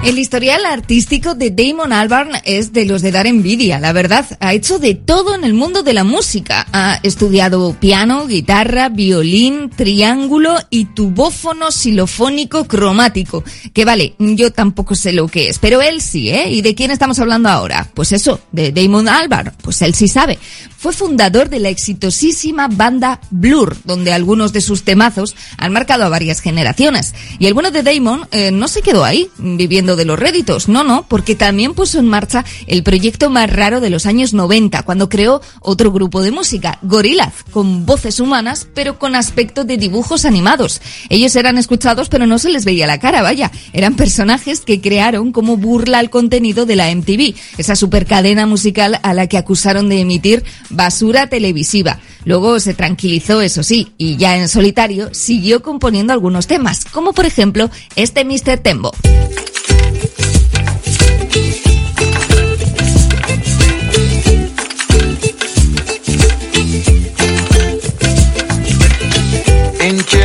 El 0.06 0.20
historial 0.20 0.68
artístico 0.68 1.34
de 1.34 1.50
Damon 1.50 1.92
Albarn 1.92 2.34
es 2.44 2.72
de 2.72 2.86
los 2.86 3.02
de 3.02 3.12
dar 3.12 3.26
envidia, 3.26 3.80
la 3.80 3.92
verdad. 3.92 4.38
Ha 4.40 4.54
hecho 4.54 4.78
de 4.78 4.94
todo 4.94 5.34
en 5.34 5.44
el 5.44 5.56
mundo 5.56 5.82
de 5.82 5.94
la 5.94 6.04
música. 6.04 6.68
Ha 6.74 7.00
estudiado 7.02 7.76
piano, 7.80 8.28
guitarra, 8.28 8.90
violín, 8.90 9.72
triángulo 9.76 10.60
y 10.70 10.86
tubófono 10.86 11.72
xilofónico 11.72 12.68
cromático. 12.68 13.44
Que 13.74 13.84
vale, 13.84 14.14
yo 14.20 14.52
tampoco 14.52 14.94
sé 14.94 15.12
lo 15.12 15.28
que 15.28 15.50
es, 15.50 15.58
pero 15.58 15.82
él 15.82 16.00
sí, 16.02 16.30
¿eh? 16.30 16.52
¿Y 16.52 16.62
de 16.62 16.76
quién 16.76 16.92
estamos 16.92 17.18
hablando 17.18 17.50
ahora? 17.50 17.90
Pues 17.96 18.12
eso, 18.12 18.40
de 18.52 18.72
Damon 18.72 19.10
Albarn. 19.10 19.54
Pues 19.64 19.82
él 19.82 19.96
sí 19.96 20.08
sabe. 20.08 20.38
Fue 20.78 20.94
fundador 20.94 21.50
de 21.50 21.60
la 21.60 21.70
exitosísima 21.70 22.68
banda 22.68 23.20
Blur, 23.32 23.76
donde 23.86 24.14
algunos 24.14 24.54
de 24.54 24.62
sus 24.62 24.84
temazos 24.84 25.36
han 25.58 25.74
marcado 25.74 26.04
a 26.04 26.10
varias 26.10 26.42
generaciones. 26.42 27.16
Y 27.40 27.48
el 27.48 27.56
bueno 27.56 27.72
de 27.72 27.82
Damon 27.82 28.28
eh, 28.30 28.52
no 28.52 28.68
se 28.68 28.84
quedó 28.84 29.04
ahí, 29.04 29.28
viviendo 29.40 29.95
de 29.96 30.06
los 30.06 30.20
réditos, 30.20 30.68
no, 30.68 30.84
no, 30.84 31.06
porque 31.08 31.36
también 31.36 31.74
puso 31.74 32.00
en 32.00 32.08
marcha 32.08 32.46
el 32.68 32.84
proyecto 32.84 33.30
más 33.30 33.50
raro 33.50 33.80
de 33.80 33.90
los 33.90 34.06
años 34.06 34.34
90, 34.34 34.84
cuando 34.84 35.10
creó 35.10 35.42
otro 35.62 35.92
grupo 35.92 36.22
de 36.22 36.32
música, 36.32 36.80
Gorillaz, 36.82 37.44
con 37.52 37.86
voces 37.86 38.20
humanas, 38.20 38.68
pero 38.74 39.00
con 39.00 39.16
aspecto 39.16 39.64
de 39.64 39.78
dibujos 39.78 40.26
animados. 40.26 40.82
Ellos 41.10 41.36
eran 41.36 41.58
escuchados, 41.58 42.10
pero 42.10 42.28
no 42.28 42.40
se 42.40 42.50
les 42.50 42.66
veía 42.66 42.88
la 42.88 43.00
cara, 43.00 43.22
vaya. 43.22 43.52
Eran 43.74 43.96
personajes 43.96 44.62
que 44.62 44.82
crearon 44.82 45.32
como 45.32 45.58
burla 45.58 46.00
al 46.00 46.10
contenido 46.10 46.66
de 46.66 46.76
la 46.76 46.94
MTV, 46.94 47.36
esa 47.58 47.76
supercadena 47.76 48.46
musical 48.46 49.00
a 49.04 49.14
la 49.14 49.28
que 49.28 49.38
acusaron 49.38 49.90
de 49.90 50.02
emitir 50.02 50.44
basura 50.70 51.28
televisiva. 51.28 52.00
Luego 52.26 52.60
se 52.60 52.74
tranquilizó, 52.74 53.42
eso 53.42 53.64
sí, 53.64 53.94
y 53.98 54.18
ya 54.18 54.38
en 54.38 54.50
solitario 54.50 55.14
siguió 55.14 55.62
componiendo 55.62 56.14
algunos 56.14 56.48
temas, 56.48 56.86
como 56.86 57.14
por 57.14 57.26
ejemplo 57.26 57.70
este 57.96 58.26
Mr. 58.26 58.58
Tembo. 58.58 58.92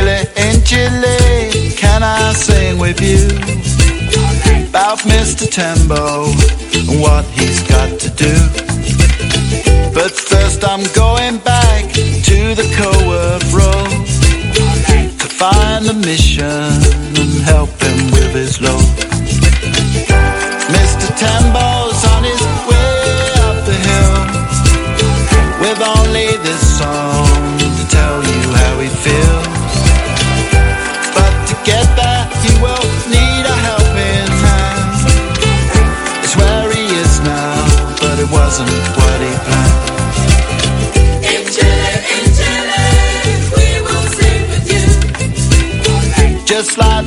Chile, 0.01 0.25
in 0.35 0.63
Chile, 0.63 1.71
can 1.77 2.01
I 2.01 2.33
sing 2.33 2.79
with 2.79 2.99
you? 3.01 3.27
About 4.67 4.97
Mr. 4.99 5.47
Tembo 5.47 6.25
and 6.73 6.99
what 6.99 7.23
he's 7.25 7.61
got 7.67 7.99
to 7.99 8.09
do. 8.09 8.33
But 9.93 10.11
first 10.11 10.65
I'm 10.65 10.81
going 10.93 11.37
back 11.39 11.85
to 11.93 12.55
the 12.55 12.65
covert 12.77 13.43
road 13.53 14.07
To 15.19 15.27
find 15.27 15.85
a 15.85 15.93
mission 15.93 16.47
and 16.47 17.41
help 17.43 17.69
him 17.69 18.11
with 18.11 18.33
his 18.33 18.59
load 18.59 19.10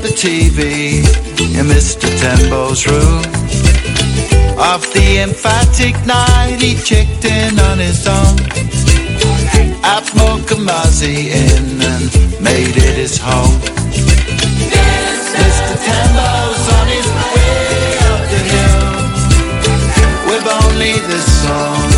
the 0.05 0.11
TV 0.11 0.99
in 1.59 1.65
Mr. 1.65 2.07
Tembo's 2.21 2.87
room. 2.87 3.25
Of 4.61 4.83
the 4.93 5.21
emphatic 5.23 5.95
night, 6.05 6.59
he 6.61 6.75
checked 6.75 7.25
in 7.25 7.59
on 7.59 7.79
his 7.79 8.07
own. 8.07 8.37
At 9.83 10.05
Mokumazi 10.21 11.33
Inn 11.41 11.81
and 11.81 12.11
made 12.43 12.77
it 12.77 12.97
his 12.99 13.17
home. 13.17 13.59
Mr. 15.41 15.75
Tembo's 15.89 16.65
on 16.79 16.87
his 16.97 17.09
way 17.33 17.97
up 18.13 18.23
the 18.33 18.41
hill 18.53 18.85
with 20.29 20.45
only 20.61 20.93
this 21.09 21.27
song 21.45 21.94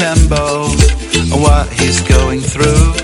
And 0.00 1.30
what 1.42 1.70
he's 1.74 2.00
going 2.00 2.40
through. 2.40 2.94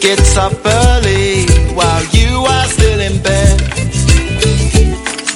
Gets 0.00 0.36
up 0.36 0.52
early 0.64 1.46
while 1.74 2.04
you 2.12 2.44
are 2.44 2.64
still 2.66 2.98
in 2.98 3.22
bed. 3.22 3.60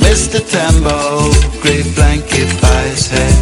Mr. 0.02 0.40
Tembo, 0.50 1.30
great 1.62 1.94
blanket 1.94 2.60
by 2.60 2.82
his 2.88 3.08
head. 3.08 3.41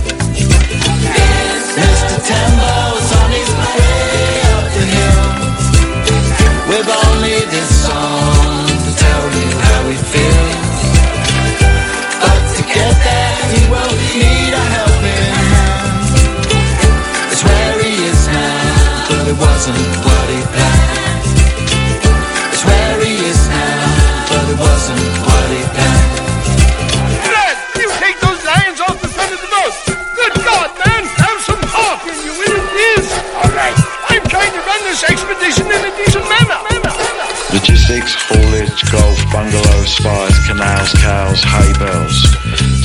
Spires, 39.91 40.39
canals, 40.47 40.93
cows, 41.03 41.43
hay 41.43 41.73
bales, 41.79 42.17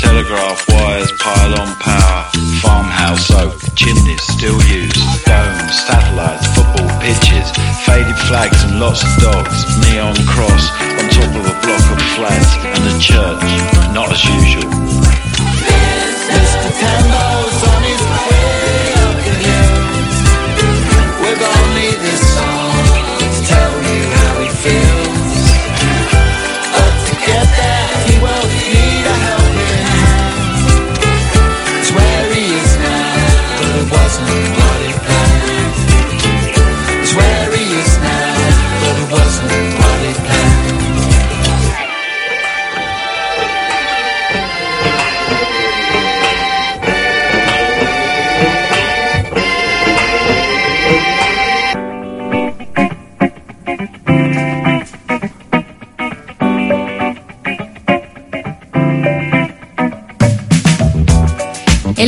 telegraph 0.02 0.66
wires, 0.70 1.12
pylon 1.22 1.76
power, 1.78 2.26
farmhouse 2.62 3.30
oak, 3.32 3.54
chimneys 3.76 4.22
still 4.24 4.58
used, 4.66 4.98
domes, 5.26 5.76
satellites, 5.86 6.48
football 6.56 6.90
pitches, 7.00 7.52
faded 7.86 8.18
flags 8.26 8.64
and 8.64 8.80
lots 8.80 9.04
of 9.04 9.12
dogs, 9.22 9.58
neon 9.86 10.16
cross 10.26 10.72
on 10.98 11.06
top 11.14 11.32
of 11.38 11.46
a 11.46 11.56
block 11.62 11.86
of 11.94 12.02
flats, 12.18 12.58
and 12.74 12.84
a 12.90 12.96
church, 13.00 13.46
not 13.94 14.12
as 14.12 14.26
usual. 14.26 14.66
Mr. 16.34 16.70
Tembo's 16.82 17.60
on 17.62 17.65
his 17.65 17.65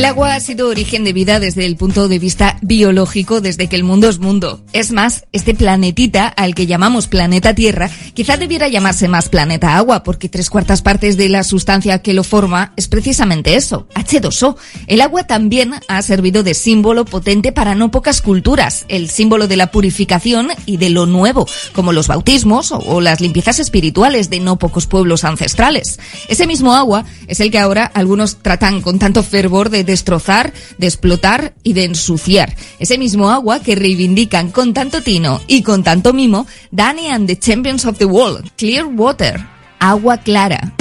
agua 0.08 0.34
ha 0.34 0.40
sido 0.40 0.68
origen 0.68 1.04
de 1.04 1.12
vida 1.12 1.38
desde 1.38 1.66
el 1.66 1.76
punto 1.76 2.08
de 2.08 2.18
vista 2.18 2.56
biológico, 2.62 3.42
desde 3.42 3.68
que 3.68 3.76
el 3.76 3.84
mundo 3.84 4.08
es 4.08 4.18
mundo. 4.18 4.64
Es 4.72 4.90
más, 4.90 5.26
este 5.32 5.54
planetita, 5.54 6.28
al 6.28 6.54
que 6.54 6.66
llamamos 6.66 7.08
planeta 7.08 7.54
Tierra, 7.54 7.90
quizá 8.14 8.38
debiera 8.38 8.68
llamarse 8.68 9.06
más 9.06 9.28
planeta 9.28 9.76
agua, 9.76 10.02
porque 10.02 10.30
tres 10.30 10.48
cuartas 10.48 10.80
partes 10.80 11.18
de 11.18 11.28
la 11.28 11.44
sustancia 11.44 12.00
que 12.00 12.14
lo 12.14 12.24
forma 12.24 12.72
es 12.76 12.88
precisamente 12.88 13.54
eso, 13.54 13.86
H2O. 13.94 14.56
El 14.86 15.02
agua 15.02 15.24
también 15.24 15.74
ha 15.88 16.00
servido 16.00 16.42
de 16.42 16.54
símbolo 16.54 17.04
potente 17.04 17.52
para 17.52 17.74
no 17.74 17.90
pocas 17.90 18.22
culturas, 18.22 18.86
el 18.88 19.10
símbolo 19.10 19.46
de 19.46 19.58
la 19.58 19.70
purificación 19.70 20.48
y 20.64 20.78
de 20.78 20.88
lo 20.88 21.04
nuevo, 21.04 21.46
como 21.74 21.92
los 21.92 22.08
bautismos 22.08 22.72
o, 22.72 23.02
las 23.02 23.20
limpiezas 23.20 23.58
espirituales 23.58 24.30
de 24.30 24.40
no 24.40 24.58
pocos 24.58 24.86
pueblos 24.86 25.24
ancestrales. 25.24 26.00
Ese 26.28 26.46
mismo 26.46 26.74
agua 26.74 27.04
es 27.26 27.40
el 27.40 27.50
que 27.50 27.58
ahora 27.58 27.84
algunos 27.84 28.38
tratan 28.38 28.80
con 28.80 28.98
tanto 28.98 29.22
fervor 29.22 29.68
de 29.68 29.84
destrozar, 29.98 30.52
de 30.78 30.86
explotar 30.86 31.54
y 31.64 31.72
de 31.72 31.84
ensuciar. 31.84 32.56
Ese 32.78 32.98
mismo 32.98 33.30
agua 33.30 33.60
que 33.60 33.74
reivindican 33.74 34.50
con 34.50 34.72
tanto 34.72 35.02
tino 35.02 35.40
y 35.48 35.62
con 35.62 35.82
tanto 35.82 36.12
mimo 36.12 36.46
Danny 36.70 37.08
and 37.08 37.26
the 37.26 37.36
Champions 37.38 37.84
of 37.84 37.98
the 37.98 38.04
World, 38.04 38.50
Clear 38.56 38.86
Water, 38.86 39.44
agua 39.80 40.18
clara. 40.18 40.74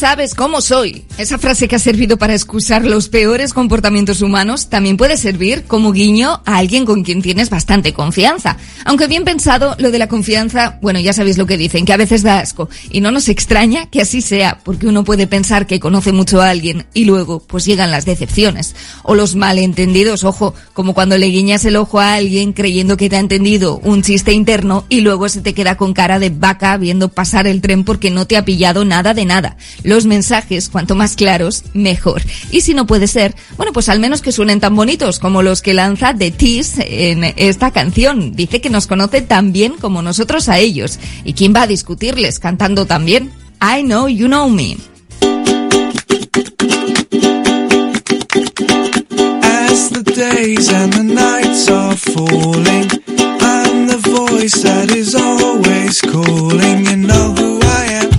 Sabes 0.00 0.34
cómo 0.34 0.62
soy, 0.62 1.04
esa 1.18 1.36
frase 1.36 1.68
que 1.68 1.76
ha 1.76 1.78
servido 1.78 2.16
para 2.16 2.32
excusar 2.32 2.86
los 2.86 3.10
peores 3.10 3.52
comportamientos 3.52 4.22
humanos 4.22 4.70
también 4.70 4.96
puede 4.96 5.18
servir 5.18 5.64
como 5.64 5.92
guiño 5.92 6.40
a 6.46 6.56
alguien 6.56 6.86
con 6.86 7.02
quien 7.02 7.20
tienes 7.20 7.50
bastante 7.50 7.92
confianza. 7.92 8.56
Aunque 8.86 9.08
bien 9.08 9.24
pensado, 9.24 9.76
lo 9.78 9.90
de 9.90 9.98
la 9.98 10.08
confianza, 10.08 10.78
bueno, 10.80 11.00
ya 11.00 11.12
sabéis 11.12 11.36
lo 11.36 11.44
que 11.44 11.58
dicen, 11.58 11.84
que 11.84 11.92
a 11.92 11.98
veces 11.98 12.22
da 12.22 12.38
asco. 12.38 12.70
Y 12.90 13.02
no 13.02 13.10
nos 13.10 13.28
extraña 13.28 13.90
que 13.90 14.00
así 14.00 14.22
sea, 14.22 14.60
porque 14.64 14.86
uno 14.86 15.04
puede 15.04 15.26
pensar 15.26 15.66
que 15.66 15.80
conoce 15.80 16.12
mucho 16.12 16.40
a 16.40 16.48
alguien 16.48 16.86
y 16.94 17.04
luego 17.04 17.40
pues 17.40 17.66
llegan 17.66 17.90
las 17.90 18.06
decepciones. 18.06 18.74
O 19.02 19.14
los 19.14 19.36
malentendidos, 19.36 20.24
ojo, 20.24 20.54
como 20.72 20.94
cuando 20.94 21.18
le 21.18 21.26
guiñas 21.26 21.66
el 21.66 21.76
ojo 21.76 22.00
a 22.00 22.14
alguien 22.14 22.54
creyendo 22.54 22.96
que 22.96 23.10
te 23.10 23.16
ha 23.16 23.20
entendido 23.20 23.76
un 23.84 24.00
chiste 24.00 24.32
interno 24.32 24.86
y 24.88 25.02
luego 25.02 25.28
se 25.28 25.42
te 25.42 25.52
queda 25.52 25.76
con 25.76 25.92
cara 25.92 26.18
de 26.18 26.30
vaca 26.30 26.78
viendo 26.78 27.10
pasar 27.10 27.46
el 27.46 27.60
tren 27.60 27.84
porque 27.84 28.10
no 28.10 28.26
te 28.26 28.38
ha 28.38 28.46
pillado 28.46 28.86
nada 28.86 29.12
de 29.12 29.26
nada. 29.26 29.58
Los 29.90 30.06
mensajes, 30.06 30.68
cuanto 30.68 30.94
más 30.94 31.16
claros, 31.16 31.64
mejor. 31.74 32.22
Y 32.52 32.60
si 32.60 32.74
no 32.74 32.86
puede 32.86 33.08
ser, 33.08 33.34
bueno, 33.56 33.72
pues 33.72 33.88
al 33.88 33.98
menos 33.98 34.22
que 34.22 34.30
suenen 34.30 34.60
tan 34.60 34.76
bonitos 34.76 35.18
como 35.18 35.42
los 35.42 35.62
que 35.62 35.74
lanza 35.74 36.14
The 36.14 36.30
Tease 36.30 37.10
en 37.10 37.24
esta 37.24 37.72
canción. 37.72 38.36
Dice 38.36 38.60
que 38.60 38.70
nos 38.70 38.86
conoce 38.86 39.20
tan 39.20 39.52
bien 39.52 39.74
como 39.80 40.00
nosotros 40.00 40.48
a 40.48 40.58
ellos. 40.60 41.00
¿Y 41.24 41.32
quién 41.32 41.52
va 41.52 41.62
a 41.62 41.66
discutirles 41.66 42.38
cantando 42.38 42.86
tan 42.86 43.04
bien? 43.04 43.32
I 43.60 43.82
know 43.82 44.06
you 44.06 44.28
know 44.28 44.48
me. 44.48 44.76
As 49.42 49.90
the 49.90 50.04
days 50.04 50.72
and 50.72 50.92
the 50.92 51.02
nights 51.02 51.68
are 51.68 51.96
falling, 51.96 52.88
I'm 53.40 53.88
the 53.88 53.98
voice 53.98 54.62
that 54.62 54.94
is 54.94 55.16
always 55.16 56.00
calling. 56.00 56.86
You 56.86 56.96
know 56.96 57.34
who 57.34 57.58
I 57.60 57.84
am, 58.04 58.10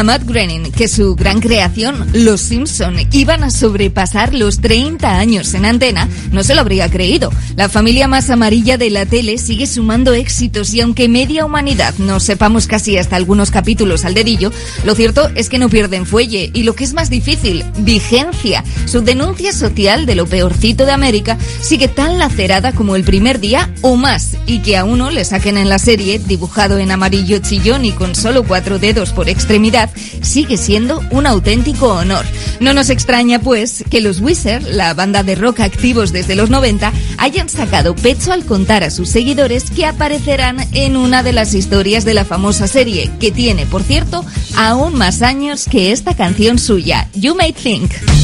a 0.00 0.02
Matt 0.02 0.24
Groening 0.24 0.72
que 0.72 0.88
su 0.88 1.14
gran 1.14 1.40
creación, 1.40 2.06
Los 2.14 2.40
Simpson, 2.40 2.96
iban 3.12 3.44
a 3.44 3.50
sobrepasar 3.50 4.32
los 4.32 4.60
30 4.62 5.18
años 5.18 5.52
en 5.52 5.66
antena, 5.66 6.08
no 6.32 6.42
se 6.42 6.54
lo 6.54 6.62
habría 6.62 6.90
creído. 6.90 7.30
La 7.54 7.68
familia 7.68 8.08
más 8.08 8.30
amarilla 8.30 8.78
de 8.78 8.88
la 8.88 9.04
tele 9.04 9.36
sigue 9.36 9.66
sumando 9.66 10.14
éxitos 10.14 10.72
y 10.72 10.80
aunque 10.80 11.08
media 11.08 11.44
humanidad 11.44 11.94
no 11.98 12.18
sepamos 12.18 12.66
casi 12.66 12.96
hasta 12.96 13.16
algunos 13.16 13.50
capítulos 13.50 14.06
al 14.06 14.14
dedillo, 14.14 14.50
lo 14.86 14.94
cierto 14.94 15.30
es 15.34 15.50
que 15.50 15.58
no 15.58 15.68
pierden 15.68 16.06
fuelle 16.06 16.50
y 16.54 16.62
lo 16.62 16.74
que 16.74 16.84
es 16.84 16.94
más 16.94 17.10
difícil, 17.10 17.62
vigencia. 17.80 18.64
Su 18.90 19.02
denuncia 19.02 19.52
social 19.52 20.04
de 20.04 20.16
lo 20.16 20.26
peorcito 20.26 20.84
de 20.84 20.90
América 20.90 21.38
sigue 21.60 21.86
tan 21.86 22.18
lacerada 22.18 22.72
como 22.72 22.96
el 22.96 23.04
primer 23.04 23.38
día 23.38 23.72
o 23.82 23.94
más 23.94 24.36
y 24.46 24.62
que 24.62 24.76
a 24.76 24.82
uno 24.82 25.12
le 25.12 25.24
saquen 25.24 25.58
en 25.58 25.68
la 25.68 25.78
serie 25.78 26.18
dibujado 26.18 26.76
en 26.76 26.90
amarillo 26.90 27.38
chillón 27.38 27.84
y 27.84 27.92
con 27.92 28.16
solo 28.16 28.42
cuatro 28.42 28.80
dedos 28.80 29.10
por 29.10 29.28
extremidad 29.28 29.90
sigue 30.22 30.56
siendo 30.56 31.04
un 31.12 31.28
auténtico 31.28 31.86
honor. 31.86 32.26
No 32.58 32.74
nos 32.74 32.90
extraña 32.90 33.38
pues 33.38 33.84
que 33.88 34.00
los 34.00 34.20
Wizard, 34.20 34.64
la 34.66 34.92
banda 34.92 35.22
de 35.22 35.36
rock 35.36 35.60
activos 35.60 36.10
desde 36.10 36.34
los 36.34 36.50
90, 36.50 36.92
hayan 37.18 37.48
sacado 37.48 37.94
pecho 37.94 38.32
al 38.32 38.44
contar 38.44 38.82
a 38.82 38.90
sus 38.90 39.08
seguidores 39.08 39.70
que 39.70 39.86
aparecerán 39.86 40.66
en 40.72 40.96
una 40.96 41.22
de 41.22 41.32
las 41.32 41.54
historias 41.54 42.04
de 42.04 42.14
la 42.14 42.24
famosa 42.24 42.66
serie, 42.66 43.08
que 43.20 43.30
tiene, 43.30 43.66
por 43.66 43.84
cierto, 43.84 44.26
aún 44.56 44.96
más 44.96 45.22
años 45.22 45.66
que 45.70 45.92
esta 45.92 46.16
canción 46.16 46.58
suya, 46.58 47.08
You 47.14 47.36
May 47.36 47.52
Think. 47.52 47.92
Think 47.92 48.19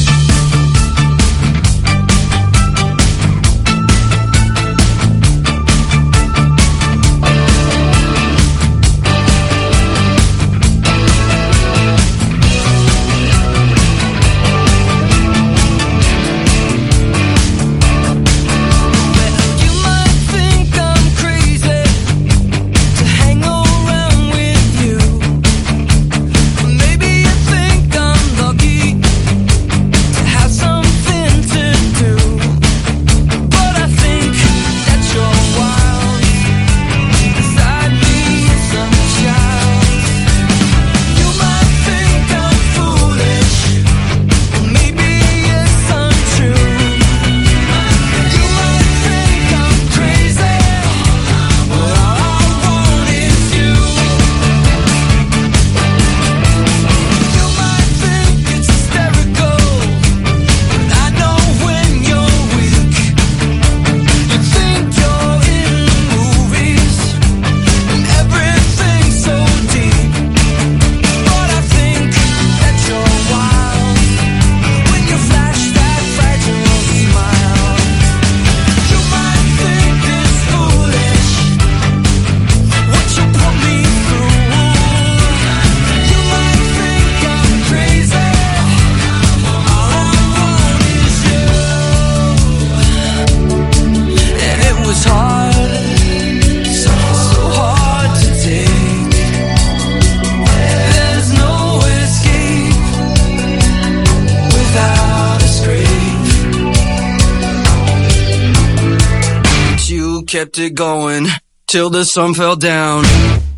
till 111.67 111.89
the 111.89 112.05
sun 112.05 112.33
fell 112.33 112.55
down. 112.55 113.03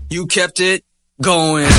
You 0.09 0.25
kept 0.25 0.59
it 0.59 0.83
going. 1.21 1.69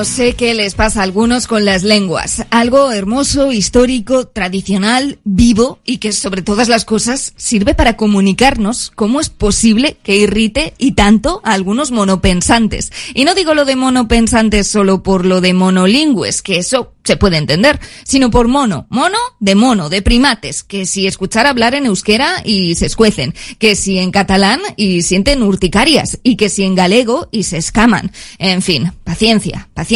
No 0.00 0.06
sé 0.06 0.32
qué 0.32 0.54
les 0.54 0.72
pasa 0.72 1.00
a 1.00 1.02
algunos 1.02 1.46
con 1.46 1.66
las 1.66 1.82
lenguas. 1.82 2.46
Algo 2.48 2.90
hermoso, 2.90 3.52
histórico, 3.52 4.26
tradicional, 4.26 5.18
vivo 5.24 5.78
y 5.84 5.98
que 5.98 6.12
sobre 6.12 6.40
todas 6.40 6.70
las 6.70 6.86
cosas 6.86 7.34
sirve 7.36 7.74
para 7.74 7.98
comunicarnos 7.98 8.90
cómo 8.94 9.20
es 9.20 9.28
posible 9.28 9.98
que 10.02 10.16
irrite 10.16 10.72
y 10.78 10.92
tanto 10.92 11.42
a 11.44 11.52
algunos 11.52 11.90
monopensantes. 11.90 12.92
Y 13.12 13.26
no 13.26 13.34
digo 13.34 13.52
lo 13.52 13.66
de 13.66 13.76
monopensantes 13.76 14.68
solo 14.68 15.02
por 15.02 15.26
lo 15.26 15.42
de 15.42 15.52
monolingües, 15.52 16.40
que 16.40 16.56
eso 16.56 16.94
se 17.04 17.16
puede 17.16 17.36
entender, 17.36 17.78
sino 18.04 18.30
por 18.30 18.48
mono. 18.48 18.86
Mono 18.88 19.18
de 19.38 19.54
mono, 19.54 19.88
de 19.90 20.00
primates, 20.00 20.62
que 20.62 20.86
si 20.86 21.06
escuchar 21.06 21.46
hablar 21.46 21.74
en 21.74 21.86
euskera 21.86 22.42
y 22.44 22.74
se 22.74 22.86
escuecen, 22.86 23.34
que 23.58 23.74
si 23.74 23.98
en 23.98 24.10
catalán 24.10 24.60
y 24.76 25.02
sienten 25.02 25.42
urticarias, 25.42 26.18
y 26.22 26.36
que 26.36 26.48
si 26.48 26.62
en 26.62 26.74
galego 26.74 27.28
y 27.32 27.44
se 27.44 27.58
escaman. 27.58 28.12
En 28.38 28.62
fin, 28.62 28.92
paciencia, 29.04 29.68
paciencia 29.74 29.89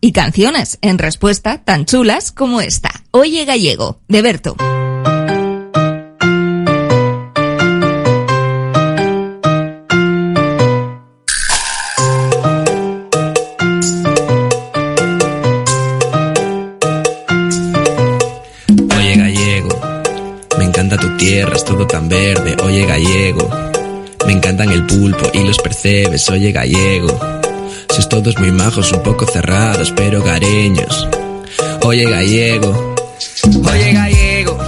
y 0.00 0.12
canciones 0.12 0.78
en 0.82 0.98
respuesta 0.98 1.58
tan 1.64 1.84
chulas 1.84 2.30
como 2.30 2.60
esta. 2.60 2.90
Oye 3.10 3.44
gallego, 3.44 3.98
de 4.06 4.22
Berto. 4.22 4.56
tierra 21.22 21.54
es 21.54 21.64
todo 21.64 21.86
tan 21.86 22.08
verde, 22.08 22.56
oye 22.64 22.84
gallego. 22.84 23.48
Me 24.26 24.32
encantan 24.32 24.70
el 24.70 24.84
pulpo 24.86 25.30
y 25.32 25.44
los 25.44 25.56
percebes, 25.58 26.28
oye 26.30 26.50
gallego. 26.50 27.41
Sois 27.92 28.08
todos 28.08 28.38
muy 28.38 28.50
majos, 28.50 28.90
un 28.92 29.02
poco 29.02 29.26
cerrados, 29.26 29.92
pero 29.94 30.22
gareños. 30.22 31.06
Oye 31.82 32.08
gallego, 32.08 32.94
oye 33.70 33.92
gallego. 33.92 34.58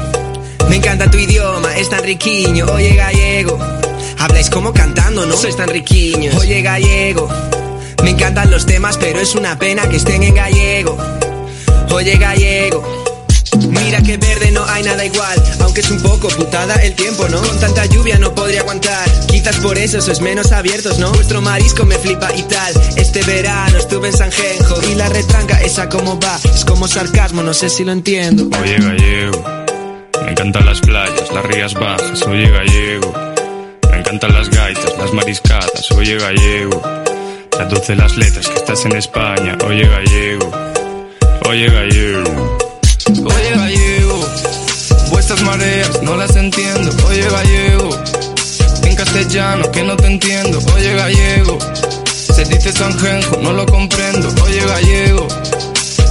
Me 0.69 0.77
encanta 0.77 1.11
tu 1.11 1.17
idioma, 1.17 1.75
es 1.75 1.89
tan 1.89 2.03
riquiño, 2.03 2.67
oye 2.67 2.95
gallego. 2.95 3.59
Habláis 4.19 4.51
como 4.51 4.75
cantando, 4.75 5.25
¿no? 5.25 5.37
Sois 5.39 5.57
tan 5.57 5.71
riquiños. 5.71 6.35
Oye 6.37 6.61
gallego. 6.61 7.29
Me 8.03 8.11
encantan 8.11 8.51
los 8.51 8.67
temas, 8.67 8.99
pero 8.99 9.21
es 9.21 9.35
una 9.35 9.59
pena 9.59 9.89
que 9.89 9.97
estén 9.97 10.23
en 10.23 10.35
gallego. 10.35 10.99
Oye 11.93 12.19
gallego. 12.19 13.04
Mira 13.85 14.01
que 14.03 14.17
verde 14.17 14.51
no 14.51 14.65
hay 14.65 14.83
nada 14.83 15.05
igual, 15.05 15.43
aunque 15.61 15.83
es 15.83 15.91
un 15.91 16.01
poco 16.01 16.29
putada 16.29 16.75
el 16.77 16.95
tiempo, 16.95 17.29
¿no? 17.29 17.39
Con 17.43 17.61
tanta 17.61 17.85
lluvia 17.85 18.19
no 18.19 18.35
podría 18.35 18.61
aguantar, 18.61 19.07
quizás 19.27 19.57
por 19.57 19.77
eso 19.77 20.01
sois 20.01 20.23
menos 20.23 20.53
abiertos, 20.53 20.99
¿no? 20.99 21.13
Vuestro 21.13 21.43
marisco 21.43 21.85
me 21.85 21.97
flipa 21.99 22.35
y 22.35 22.43
tal, 22.45 22.73
este 22.97 23.23
verano 23.25 23.77
estuve 23.77 24.09
en 24.09 24.17
San 24.17 24.33
Genjo 24.33 24.81
y 24.91 24.95
la 24.95 25.11
retranca 25.11 25.61
esa 25.61 25.91
como 25.91 26.19
va, 26.19 26.41
es 26.55 26.65
como 26.65 26.89
sarcasmo, 26.89 27.43
no 27.43 27.53
sé 27.53 27.69
si 27.69 27.85
lo 27.85 27.93
entiendo. 27.93 28.49
Oye 28.59 28.79
gallego, 28.79 29.45
me 30.25 30.31
encantan 30.31 30.65
las 30.65 30.81
playas, 30.81 31.31
las 31.31 31.45
rías 31.45 31.75
bajas, 31.75 32.23
oye 32.23 32.51
gallego, 32.51 33.13
me 33.91 33.99
encantan 33.99 34.33
las 34.33 34.49
gaitas, 34.49 34.97
las 34.97 35.13
mariscadas, 35.13 35.91
oye 35.91 36.17
gallego, 36.17 36.81
traduce 37.51 37.95
las 37.95 38.17
letras 38.17 38.49
que 38.49 38.55
estás 38.55 38.83
en 38.87 38.97
España, 38.97 39.59
oye 39.67 39.87
gallego, 39.87 40.51
oye 41.47 41.67
gallego. 41.67 42.64
Oye 43.07 43.51
gallego, 43.55 44.21
vuestras 45.11 45.43
mareas 45.43 46.03
no 46.03 46.17
las 46.17 46.35
entiendo. 46.37 46.91
Oye 47.07 47.29
gallego, 47.29 47.91
en 48.85 48.97
castellano 48.97 49.71
que 49.71 49.83
no 49.83 49.97
te 49.97 50.07
entiendo. 50.07 50.59
Oye 50.75 50.95
gallego, 50.95 51.59
se 52.05 52.45
dice 52.45 52.73
sanjenjo, 52.73 53.37
no 53.43 53.53
lo 53.53 53.67
comprendo. 53.67 54.29
Oye 54.45 54.65
gallego, 54.67 55.29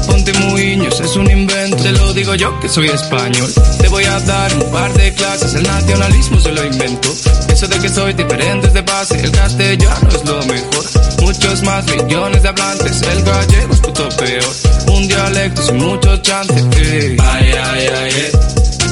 ponte 0.08 0.34
muiños, 0.34 1.00
es 1.00 1.16
un 1.16 1.30
invento. 1.30 1.78
Te 1.78 1.92
lo 1.94 2.14
digo 2.14 2.36
yo 2.36 2.60
que 2.60 2.70
soy 2.70 2.88
español. 2.88 3.52
Te 3.80 3.88
voy 3.90 4.04
a 4.06 4.20
dar 4.20 4.54
un 4.56 4.72
par 4.72 4.94
de 4.94 5.14
clases, 5.14 5.56
el 5.56 5.64
nacionalismo 5.64 6.40
se 6.40 6.52
lo 6.52 6.64
invento. 6.64 7.10
Eso 7.54 7.68
de 7.68 7.80
que 7.80 7.88
soy 7.90 8.14
diferente 8.14 8.68
de 8.70 8.82
base, 8.82 9.20
el 9.24 9.32
castellano 9.32 10.10
es 10.10 10.26
lo 10.26 10.44
mejor. 10.46 10.86
Muchos 11.22 11.62
más 11.62 11.86
millones 11.86 12.42
de 12.42 12.50
hablantes, 12.50 13.02
el 13.04 13.24
gallego 13.24 13.74
es 13.74 13.80
puto 13.80 14.10
peor 14.18 14.74
un 14.88 15.08
dialecto 15.08 15.62
sin 15.62 15.78
mucho 15.78 16.18
chance. 16.18 16.54
Ay, 16.54 17.52
ay, 17.52 17.88
ay, 17.96 18.12
eh. 18.12 18.32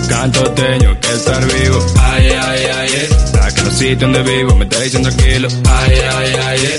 Canto 0.07 0.43
teño 0.51 0.99
que 0.99 1.11
estar 1.11 1.43
vivo. 1.45 1.85
Ay, 1.99 2.29
ay, 2.29 2.65
ay, 2.77 2.89
eh. 2.93 3.09
Para 3.31 3.51
que 3.51 3.61
los 3.63 3.73
sitios 3.73 3.99
donde 3.99 4.23
vivo 4.23 4.55
me 4.55 4.65
dejen 4.65 5.01
tranquilo. 5.01 5.47
Ay, 5.65 5.95
ay, 6.15 6.35
ay, 6.47 6.59
eh. 6.65 6.77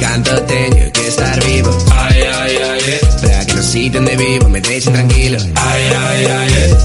Canto 0.00 0.42
teño 0.42 0.92
que 0.92 1.06
estar 1.06 1.44
vivo. 1.44 1.78
Ay, 1.92 2.22
ay, 2.22 2.56
ay, 2.56 2.80
eh. 2.88 3.00
Para 3.22 3.46
que 3.46 3.54
los 3.54 3.66
sitios 3.66 4.04
donde 4.04 4.16
vivo 4.16 4.48
me 4.48 4.60
dejen 4.60 4.92
tranquilo. 4.92 5.38
Ay, 5.54 5.82
ay, 6.08 6.26
ay, 6.26 6.52
eh. 6.54 6.76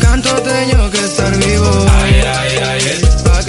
Canto 0.00 0.30
teño 0.42 0.90
que 0.90 0.98
estar 0.98 1.36
vivo. 1.36 1.86
Ay, 1.90 2.22
ay, 2.24 2.58
ay, 2.62 2.80
eh. 2.86 3.05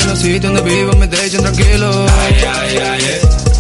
Los 0.08 0.20
sitios 0.20 0.54
donde 0.54 0.62
vivo 0.62 0.94
me 0.94 1.06
dejen 1.06 1.42
tranquilo. 1.42 2.06
Ay, 2.08 2.36
ay, 2.48 2.78
ay, 2.78 3.02
eh. 3.04 3.57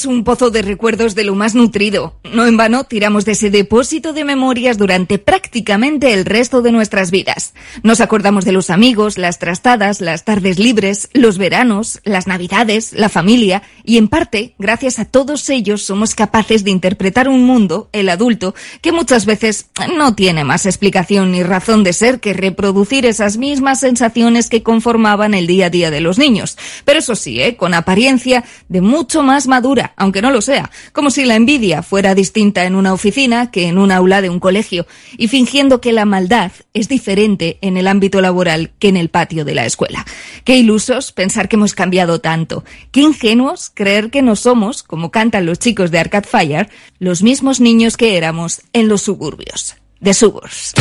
Es 0.00 0.06
un 0.06 0.24
pozo 0.24 0.50
de 0.50 0.62
recuerdos 0.62 1.14
de 1.14 1.24
lo 1.24 1.34
más 1.34 1.54
nutrido. 1.54 2.14
No 2.32 2.46
en 2.46 2.56
vano 2.56 2.84
tiramos 2.84 3.26
de 3.26 3.32
ese 3.32 3.50
depósito 3.50 4.14
de 4.14 4.24
memorias 4.24 4.78
durante 4.78 5.18
prácticamente 5.18 6.14
el 6.14 6.24
resto 6.24 6.62
de 6.62 6.72
nuestras 6.72 7.10
vidas. 7.10 7.52
Nos 7.82 8.00
acordamos 8.00 8.46
de 8.46 8.52
los 8.52 8.70
amigos, 8.70 9.18
las 9.18 9.38
trastadas, 9.38 10.00
las 10.00 10.24
tardes 10.24 10.58
libres, 10.58 11.10
los 11.12 11.36
veranos, 11.36 12.00
las 12.04 12.26
navidades, 12.26 12.94
la 12.94 13.10
familia 13.10 13.62
y 13.84 13.98
en 13.98 14.08
parte, 14.08 14.54
gracias 14.58 14.98
a 14.98 15.04
todos 15.04 15.50
ellos, 15.50 15.82
somos 15.82 16.14
capaces 16.14 16.64
de 16.64 16.70
interpretar 16.70 17.28
un 17.28 17.44
mundo, 17.44 17.90
el 17.92 18.08
adulto, 18.08 18.54
que 18.80 18.92
muchas 18.92 19.26
veces 19.26 19.66
no 19.98 20.14
tiene 20.14 20.44
más 20.44 20.64
explicación 20.64 21.32
ni 21.32 21.42
razón 21.42 21.84
de 21.84 21.92
ser 21.92 22.20
que 22.20 22.32
reproducir 22.32 23.04
esas 23.04 23.36
mismas 23.36 23.80
sensaciones 23.80 24.48
que 24.48 24.62
conformaban 24.62 25.34
el 25.34 25.46
día 25.46 25.66
a 25.66 25.70
día 25.70 25.90
de 25.90 26.00
los 26.00 26.16
niños. 26.16 26.56
Pero 26.86 27.00
eso 27.00 27.14
sí, 27.16 27.42
¿eh? 27.42 27.56
con 27.56 27.74
apariencia 27.74 28.44
de 28.70 28.80
mucho 28.80 29.22
más 29.22 29.46
madura, 29.46 29.89
aunque 29.96 30.22
no 30.22 30.30
lo 30.30 30.40
sea, 30.40 30.70
como 30.92 31.10
si 31.10 31.24
la 31.24 31.36
envidia 31.36 31.82
fuera 31.82 32.14
distinta 32.14 32.64
en 32.64 32.74
una 32.74 32.92
oficina 32.92 33.50
que 33.50 33.68
en 33.68 33.78
un 33.78 33.92
aula 33.92 34.22
de 34.22 34.30
un 34.30 34.40
colegio, 34.40 34.86
y 35.16 35.28
fingiendo 35.28 35.80
que 35.80 35.92
la 35.92 36.04
maldad 36.04 36.52
es 36.74 36.88
diferente 36.88 37.58
en 37.60 37.76
el 37.76 37.86
ámbito 37.86 38.20
laboral 38.20 38.72
que 38.78 38.88
en 38.88 38.96
el 38.96 39.08
patio 39.08 39.44
de 39.44 39.54
la 39.54 39.66
escuela. 39.66 40.04
Qué 40.44 40.56
ilusos 40.56 41.12
pensar 41.12 41.48
que 41.48 41.56
hemos 41.56 41.74
cambiado 41.74 42.20
tanto. 42.20 42.64
Qué 42.92 43.00
ingenuos 43.00 43.70
creer 43.74 44.10
que 44.10 44.22
no 44.22 44.36
somos, 44.36 44.82
como 44.82 45.10
cantan 45.10 45.46
los 45.46 45.58
chicos 45.58 45.90
de 45.90 45.98
Arcade 45.98 46.28
Fire, 46.28 46.68
los 46.98 47.22
mismos 47.22 47.60
niños 47.60 47.96
que 47.96 48.16
éramos 48.16 48.62
en 48.72 48.88
los 48.88 49.02
suburbios. 49.02 49.76
De 50.00 50.14
suburbs. 50.14 50.72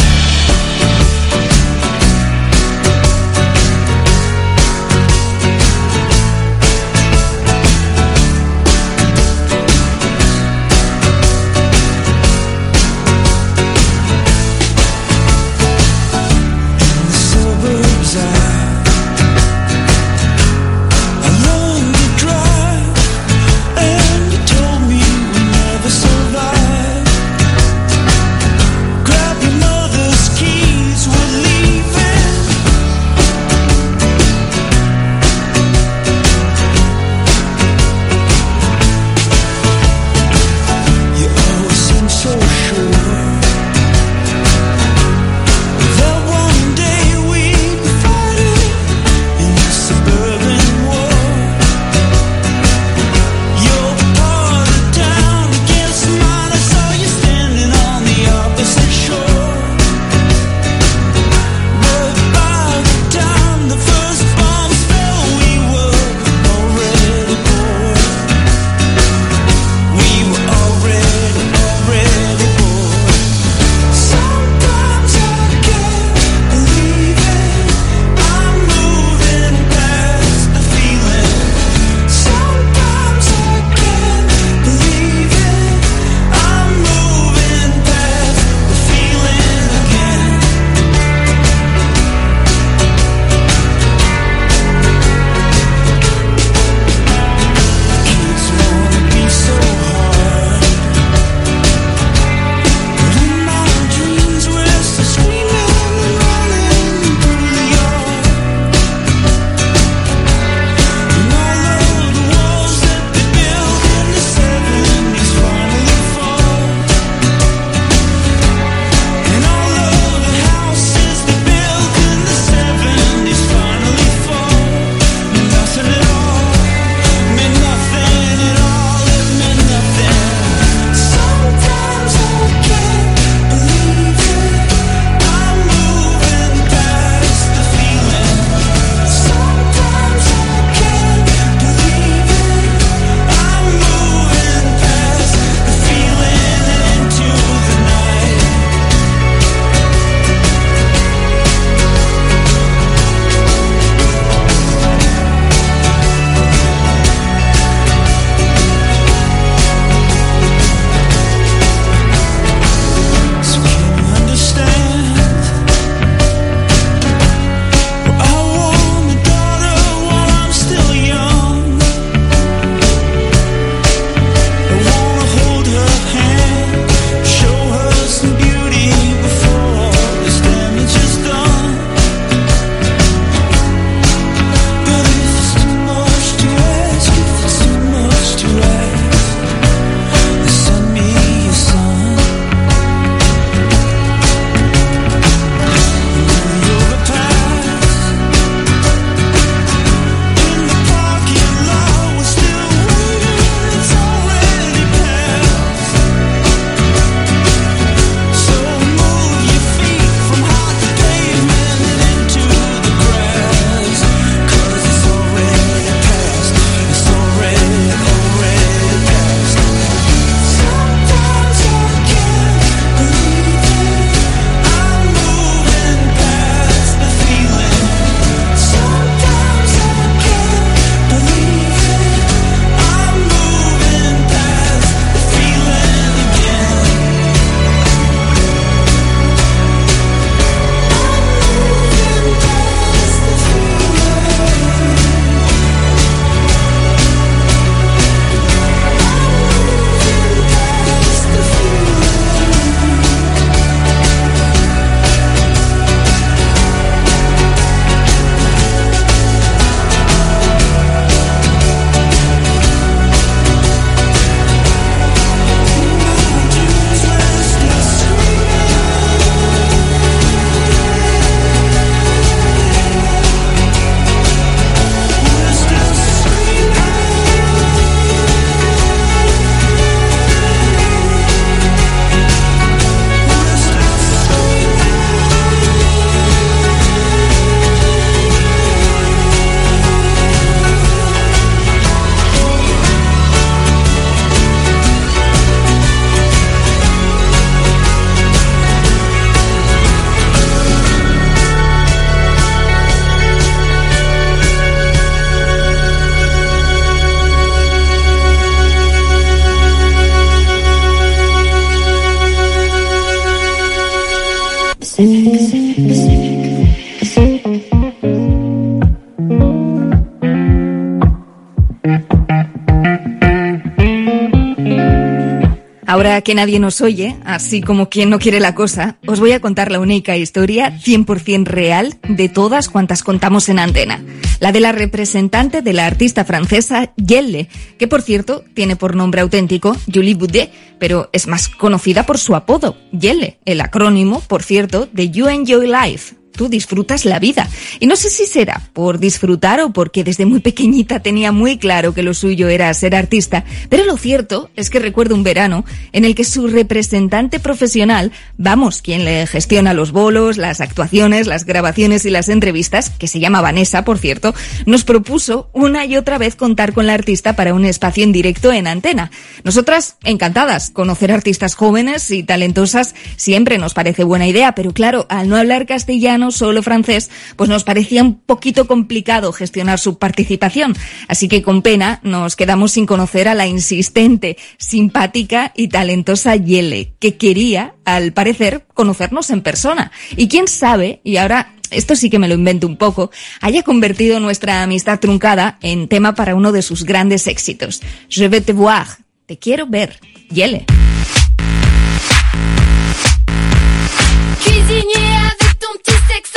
Ahora 325.99 326.21
que 326.21 326.33
nadie 326.33 326.61
nos 326.61 326.79
oye, 326.79 327.17
así 327.25 327.59
como 327.59 327.89
quien 327.89 328.09
no 328.09 328.19
quiere 328.19 328.39
la 328.39 328.55
cosa, 328.55 328.95
os 329.05 329.19
voy 329.19 329.33
a 329.33 329.41
contar 329.41 329.69
la 329.69 329.81
única 329.81 330.15
historia 330.15 330.79
100% 330.79 331.43
real 331.43 331.99
de 332.07 332.29
todas 332.29 332.69
cuantas 332.69 333.03
contamos 333.03 333.49
en 333.49 333.59
antena. 333.59 334.01
La 334.39 334.53
de 334.53 334.61
la 334.61 334.71
representante 334.71 335.61
de 335.61 335.73
la 335.73 335.87
artista 335.87 336.23
francesa 336.23 336.93
Yelle, 336.95 337.49
que 337.77 337.89
por 337.89 338.01
cierto 338.01 338.45
tiene 338.53 338.77
por 338.77 338.95
nombre 338.95 339.19
auténtico 339.19 339.75
Julie 339.93 340.15
Boudet, 340.15 340.53
pero 340.79 341.09
es 341.11 341.27
más 341.27 341.49
conocida 341.49 342.05
por 342.05 342.17
su 342.17 342.33
apodo, 342.33 342.77
Yelle, 342.93 343.37
el 343.43 343.59
acrónimo, 343.59 344.21
por 344.21 344.41
cierto, 344.41 344.87
de 344.93 345.09
You 345.09 345.27
Enjoy 345.27 345.67
Life, 345.67 346.15
tú 346.31 346.49
disfrutas 346.49 347.05
la 347.05 347.19
vida. 347.19 347.49
Y 347.79 347.87
no 347.87 347.95
sé 347.95 348.09
si 348.09 348.25
será 348.25 348.61
por 348.73 348.99
disfrutar 348.99 349.59
o 349.61 349.71
porque 349.71 350.03
desde 350.03 350.25
muy 350.25 350.39
pequeñita 350.39 351.01
tenía 351.01 351.31
muy 351.31 351.57
claro 351.57 351.93
que 351.93 352.03
lo 352.03 352.13
suyo 352.13 352.47
era 352.47 352.73
ser 352.73 352.95
artista, 352.95 353.43
pero 353.69 353.85
lo 353.85 353.97
cierto 353.97 354.49
es 354.55 354.69
que 354.69 354.79
recuerdo 354.79 355.15
un 355.15 355.23
verano 355.23 355.65
en 355.91 356.05
el 356.05 356.15
que 356.15 356.23
su 356.23 356.47
representante 356.47 357.39
profesional, 357.39 358.11
vamos, 358.37 358.81
quien 358.81 359.05
le 359.05 359.27
gestiona 359.27 359.73
los 359.73 359.91
bolos, 359.91 360.37
las 360.37 360.61
actuaciones, 360.61 361.27
las 361.27 361.45
grabaciones 361.45 362.05
y 362.05 362.09
las 362.09 362.29
entrevistas, 362.29 362.89
que 362.89 363.07
se 363.07 363.19
llama 363.19 363.41
Vanessa, 363.41 363.83
por 363.83 363.97
cierto, 363.97 364.33
nos 364.65 364.83
propuso 364.83 365.49
una 365.53 365.85
y 365.85 365.97
otra 365.97 366.17
vez 366.17 366.35
contar 366.35 366.73
con 366.73 366.87
la 366.87 366.93
artista 366.93 367.35
para 367.35 367.53
un 367.53 367.65
espacio 367.65 368.03
en 368.03 368.11
directo 368.11 368.51
en 368.51 368.67
antena. 368.67 369.11
Nosotras, 369.43 369.97
encantadas, 370.03 370.69
conocer 370.69 371.11
artistas 371.11 371.55
jóvenes 371.55 372.11
y 372.11 372.23
talentosas 372.23 372.95
siempre 373.15 373.57
nos 373.57 373.73
parece 373.73 374.03
buena 374.03 374.27
idea, 374.27 374.53
pero 374.53 374.73
claro, 374.73 375.05
al 375.09 375.29
no 375.29 375.35
hablar 375.35 375.65
castellano, 375.65 376.18
solo 376.31 376.61
francés, 376.61 377.09
pues 377.35 377.49
nos 377.49 377.63
parecía 377.63 378.03
un 378.03 378.19
poquito 378.19 378.67
complicado 378.67 379.31
gestionar 379.31 379.79
su 379.79 379.97
participación. 379.97 380.75
Así 381.07 381.27
que 381.27 381.41
con 381.41 381.61
pena 381.61 381.99
nos 382.03 382.35
quedamos 382.35 382.73
sin 382.73 382.85
conocer 382.85 383.27
a 383.27 383.35
la 383.35 383.47
insistente, 383.47 384.37
simpática 384.57 385.51
y 385.55 385.69
talentosa 385.69 386.35
Yele, 386.35 386.93
que 386.99 387.17
quería, 387.17 387.75
al 387.85 388.13
parecer, 388.13 388.65
conocernos 388.73 389.29
en 389.29 389.41
persona. 389.41 389.91
Y 390.15 390.27
quién 390.27 390.47
sabe, 390.47 391.01
y 391.03 391.17
ahora 391.17 391.53
esto 391.71 391.95
sí 391.95 392.09
que 392.09 392.19
me 392.19 392.27
lo 392.27 392.33
invento 392.35 392.67
un 392.67 392.77
poco, 392.77 393.11
haya 393.41 393.63
convertido 393.63 394.19
nuestra 394.19 394.63
amistad 394.63 394.99
truncada 394.99 395.57
en 395.61 395.87
tema 395.87 396.15
para 396.15 396.35
uno 396.35 396.51
de 396.51 396.61
sus 396.61 396.83
grandes 396.83 397.27
éxitos. 397.27 397.81
Je 398.09 398.27
veux 398.27 398.43
te 398.43 398.53
voir, 398.53 398.87
te 399.25 399.37
quiero 399.37 399.67
ver, 399.67 399.99
Yele. 400.29 400.65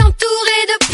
Entouré 0.00 0.66
de 0.66 0.91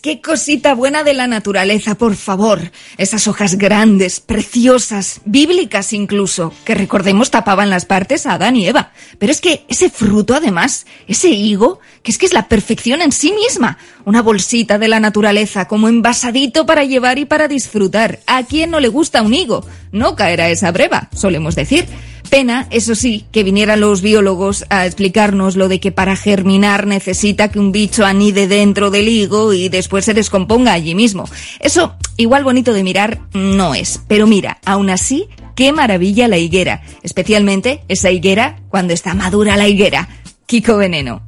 qué 0.00 0.20
cosita 0.20 0.74
buena 0.74 1.02
de 1.02 1.14
la 1.14 1.26
naturaleza, 1.26 1.96
por 1.96 2.14
favor. 2.14 2.70
Esas 2.96 3.26
hojas 3.26 3.56
grandes, 3.56 4.20
preciosas, 4.20 5.20
bíblicas 5.24 5.92
incluso, 5.92 6.52
que 6.64 6.74
recordemos 6.74 7.30
tapaban 7.30 7.68
las 7.68 7.84
partes 7.84 8.26
a 8.26 8.34
Adán 8.34 8.54
y 8.54 8.68
Eva. 8.68 8.92
Pero 9.18 9.32
es 9.32 9.40
que 9.40 9.64
ese 9.68 9.90
fruto, 9.90 10.34
además, 10.34 10.86
ese 11.08 11.30
higo, 11.30 11.80
que 12.04 12.12
es 12.12 12.18
que 12.18 12.26
es 12.26 12.32
la 12.32 12.46
perfección 12.46 13.02
en 13.02 13.10
sí 13.10 13.32
misma. 13.32 13.78
Una 14.04 14.22
bolsita 14.22 14.78
de 14.78 14.88
la 14.88 15.00
naturaleza, 15.00 15.66
como 15.66 15.88
envasadito 15.88 16.64
para 16.64 16.84
llevar 16.84 17.18
y 17.18 17.24
para 17.24 17.48
disfrutar. 17.48 18.20
¿A 18.26 18.44
quién 18.44 18.70
no 18.70 18.78
le 18.78 18.88
gusta 18.88 19.22
un 19.22 19.34
higo? 19.34 19.66
No 19.90 20.14
caerá 20.14 20.50
esa 20.50 20.70
breva, 20.70 21.08
solemos 21.14 21.56
decir. 21.56 21.86
Pena, 22.30 22.66
eso 22.70 22.94
sí, 22.94 23.26
que 23.30 23.44
vinieran 23.44 23.80
los 23.80 24.00
biólogos 24.00 24.64
a 24.70 24.86
explicarnos 24.86 25.56
lo 25.56 25.68
de 25.68 25.80
que 25.80 25.92
para 25.92 26.16
germinar 26.16 26.86
necesita 26.86 27.50
que 27.50 27.58
un 27.58 27.72
bicho 27.72 28.04
anide 28.04 28.46
dentro 28.46 28.90
del 28.90 29.08
higo 29.08 29.52
y 29.52 29.68
después 29.68 30.04
se 30.04 30.14
descomponga 30.14 30.72
allí 30.72 30.94
mismo. 30.94 31.28
Eso, 31.60 31.94
igual 32.16 32.44
bonito 32.44 32.72
de 32.72 32.84
mirar, 32.84 33.20
no 33.32 33.74
es. 33.74 34.00
Pero 34.08 34.26
mira, 34.26 34.58
aún 34.64 34.90
así, 34.90 35.28
qué 35.54 35.72
maravilla 35.72 36.28
la 36.28 36.38
higuera. 36.38 36.82
Especialmente 37.02 37.82
esa 37.88 38.10
higuera 38.10 38.56
cuando 38.68 38.92
está 38.92 39.14
madura 39.14 39.56
la 39.56 39.68
higuera. 39.68 40.08
Kiko 40.46 40.76
Veneno. 40.76 41.22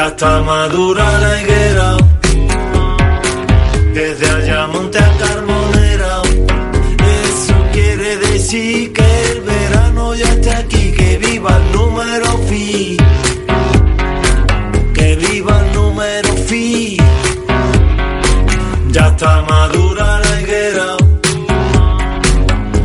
Ya 0.00 0.06
está 0.06 0.40
madura 0.40 1.04
la 1.18 1.42
higuera. 1.42 1.96
Desde 3.92 4.30
allá 4.30 4.66
monte 4.68 4.98
a 4.98 5.10
Carbonera. 5.18 6.22
Eso 7.28 7.54
quiere 7.74 8.16
decir 8.16 8.94
que 8.94 9.08
el 9.32 9.40
verano 9.42 10.14
ya 10.14 10.32
está 10.36 10.56
aquí. 10.56 10.92
Que 10.92 11.18
viva 11.18 11.50
el 11.54 11.72
número 11.76 12.28
fi. 12.48 12.96
Que 14.94 15.16
viva 15.16 15.54
el 15.64 15.74
número 15.74 16.32
fi. 16.48 16.96
Ya 18.92 19.06
está 19.08 19.42
madura 19.42 20.18
la 20.24 20.40
higuera. 20.40 20.88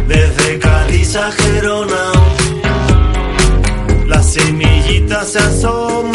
Desde 0.09 0.59
Cádiz 0.59 1.16
a 1.16 1.32
Gerona. 1.32 2.05
La 4.05 4.22
semillita 4.22 5.24
se 5.24 5.39
asoma 5.39 6.14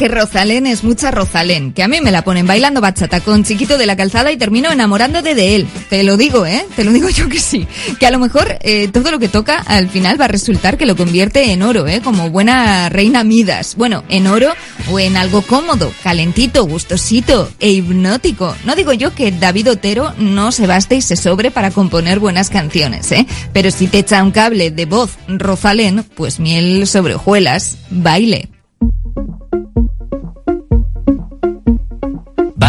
que 0.00 0.08
Rosalén 0.08 0.66
es 0.66 0.82
mucha 0.82 1.10
Rosalén, 1.10 1.74
que 1.74 1.82
a 1.82 1.88
mí 1.88 2.00
me 2.00 2.10
la 2.10 2.24
ponen 2.24 2.46
bailando 2.46 2.80
bachata 2.80 3.20
con 3.20 3.44
chiquito 3.44 3.76
de 3.76 3.84
la 3.84 3.96
calzada 3.96 4.32
y 4.32 4.38
termino 4.38 4.72
enamorándote 4.72 5.34
de 5.34 5.56
él. 5.56 5.68
Te 5.90 6.02
lo 6.04 6.16
digo, 6.16 6.46
¿eh? 6.46 6.64
Te 6.74 6.84
lo 6.84 6.90
digo 6.90 7.10
yo 7.10 7.28
que 7.28 7.38
sí. 7.38 7.68
Que 7.98 8.06
a 8.06 8.10
lo 8.10 8.18
mejor 8.18 8.56
eh, 8.62 8.88
todo 8.88 9.10
lo 9.10 9.18
que 9.18 9.28
toca 9.28 9.58
al 9.58 9.90
final 9.90 10.18
va 10.18 10.24
a 10.24 10.28
resultar 10.28 10.78
que 10.78 10.86
lo 10.86 10.96
convierte 10.96 11.52
en 11.52 11.60
oro, 11.60 11.86
¿eh? 11.86 12.00
Como 12.02 12.30
buena 12.30 12.88
reina 12.88 13.24
Midas. 13.24 13.76
Bueno, 13.76 14.02
en 14.08 14.26
oro 14.26 14.54
o 14.90 14.98
en 14.98 15.18
algo 15.18 15.42
cómodo, 15.42 15.92
calentito, 16.02 16.64
gustosito 16.64 17.50
e 17.60 17.68
hipnótico. 17.68 18.56
No 18.64 18.76
digo 18.76 18.94
yo 18.94 19.14
que 19.14 19.32
David 19.32 19.72
Otero 19.72 20.14
no 20.16 20.50
se 20.50 20.66
baste 20.66 20.96
y 20.96 21.02
se 21.02 21.16
sobre 21.16 21.50
para 21.50 21.72
componer 21.72 22.20
buenas 22.20 22.48
canciones, 22.48 23.12
¿eh? 23.12 23.26
Pero 23.52 23.70
si 23.70 23.86
te 23.86 23.98
echa 23.98 24.24
un 24.24 24.30
cable 24.30 24.70
de 24.70 24.86
voz 24.86 25.18
Rosalén, 25.28 26.06
pues 26.14 26.40
miel 26.40 26.86
sobre 26.86 27.16
hojuelas, 27.16 27.76
baile. 27.90 28.48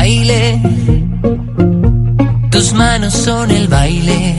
Baile, 0.02 0.60
tus 2.50 2.74
manos 2.74 3.14
son 3.14 3.52
el 3.52 3.68
baile. 3.68 4.36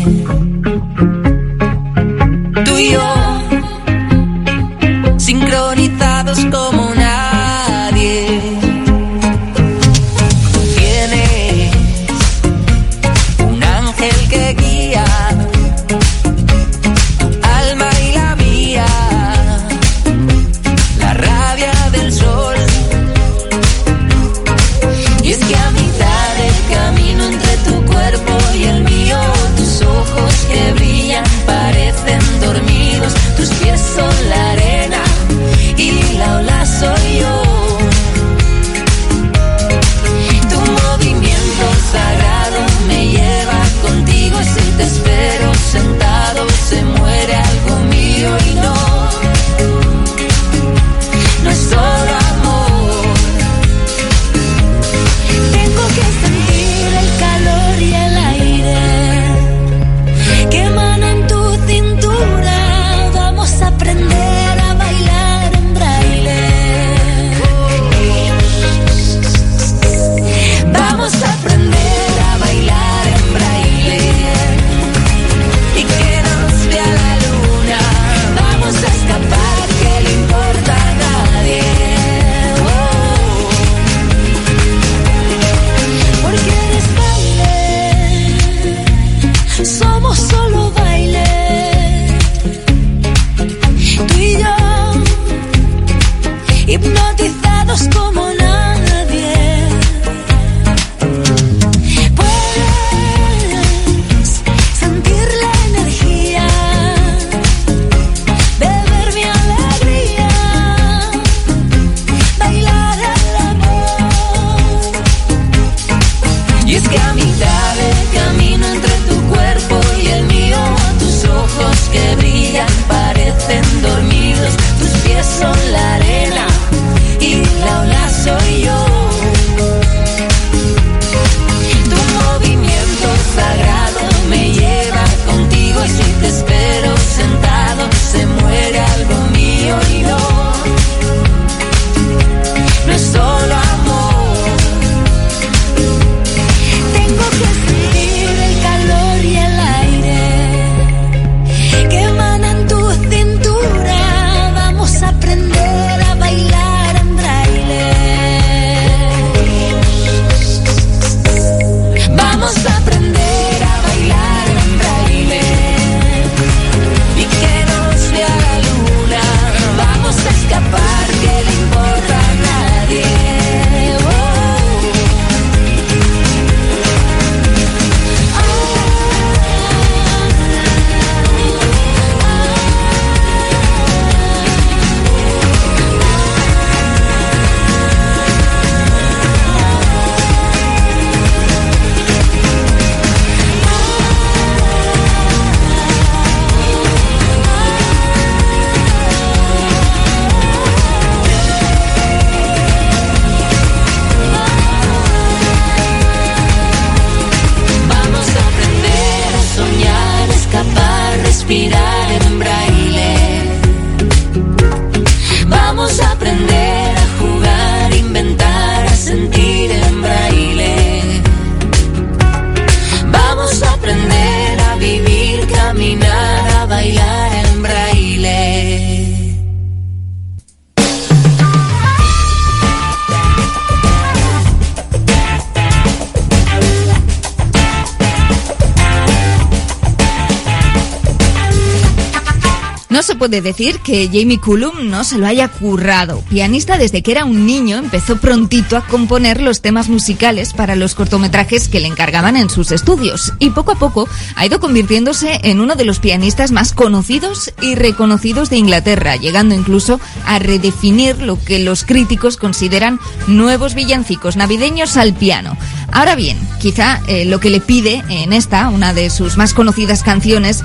Puede 243.33 243.41
decir 243.41 243.81
que 243.81 244.11
Jamie 244.13 244.39
Cullum 244.39 244.91
no 244.91 245.05
se 245.05 245.17
lo 245.17 245.27
haya 245.27 245.49
currado. 245.49 246.23
Pianista 246.29 246.77
desde 246.77 247.03
que 247.03 247.13
era 247.13 247.25
un 247.25 247.47
niño, 247.47 247.79
empezó 247.79 248.19
prontito 248.19 248.77
a 248.77 248.87
componer 248.87 249.41
los 249.41 249.63
temas 249.63 249.89
musicales 249.89 250.53
para 250.53 250.77
los 250.77 250.95
cortometrajes 250.95 251.71
que 251.71 251.81
le 251.81 251.89
encargaban 251.89 252.37
en 252.37 252.51
sus 252.51 252.73
estudios 252.73 253.33
y 253.39 253.49
poco 253.49 253.73
a 253.73 253.77
poco 253.77 254.07
ha 254.37 254.45
ido 254.45 254.61
convirtiéndose 254.61 255.41
en 255.45 255.61
uno 255.61 255.77
de 255.77 255.87
los 255.87 255.99
pianistas 255.99 256.53
más 256.53 256.75
conocidos 256.75 257.55
y 257.63 257.75
reconocidos 257.75 258.51
de 258.51 258.59
Inglaterra, 258.59 259.17
llegando 259.17 259.55
incluso 259.55 259.99
a 260.27 260.39
redefinir 260.39 261.17
lo 261.23 261.43
que 261.43 261.59
los 261.59 261.85
críticos 261.85 262.37
consideran 262.37 263.01
nuevos 263.29 263.75
villancicos 263.75 264.37
navideños 264.37 264.99
al 264.99 265.15
piano. 265.15 265.57
Ahora 265.91 266.17
bien, 266.17 266.39
quizá 266.61 267.01
eh, 267.07 267.25
lo 267.25 267.41
que 267.41 267.51
le 267.51 267.61
pide 267.61 268.03
en 268.11 268.35
esta, 268.35 268.69
una 268.69 268.93
de 268.93 269.09
sus 269.09 269.39
más 269.39 269.55
conocidas 269.55 270.03
canciones, 270.03 270.63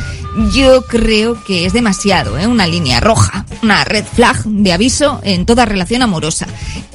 yo 0.51 0.83
creo 0.83 1.43
que 1.43 1.65
es 1.65 1.73
demasiado, 1.73 2.37
¿eh? 2.37 2.47
una 2.47 2.67
línea 2.67 2.99
roja, 2.99 3.45
una 3.63 3.83
red 3.83 4.05
flag 4.05 4.43
de 4.43 4.73
aviso 4.73 5.19
en 5.23 5.45
toda 5.45 5.65
relación 5.65 6.01
amorosa. 6.01 6.47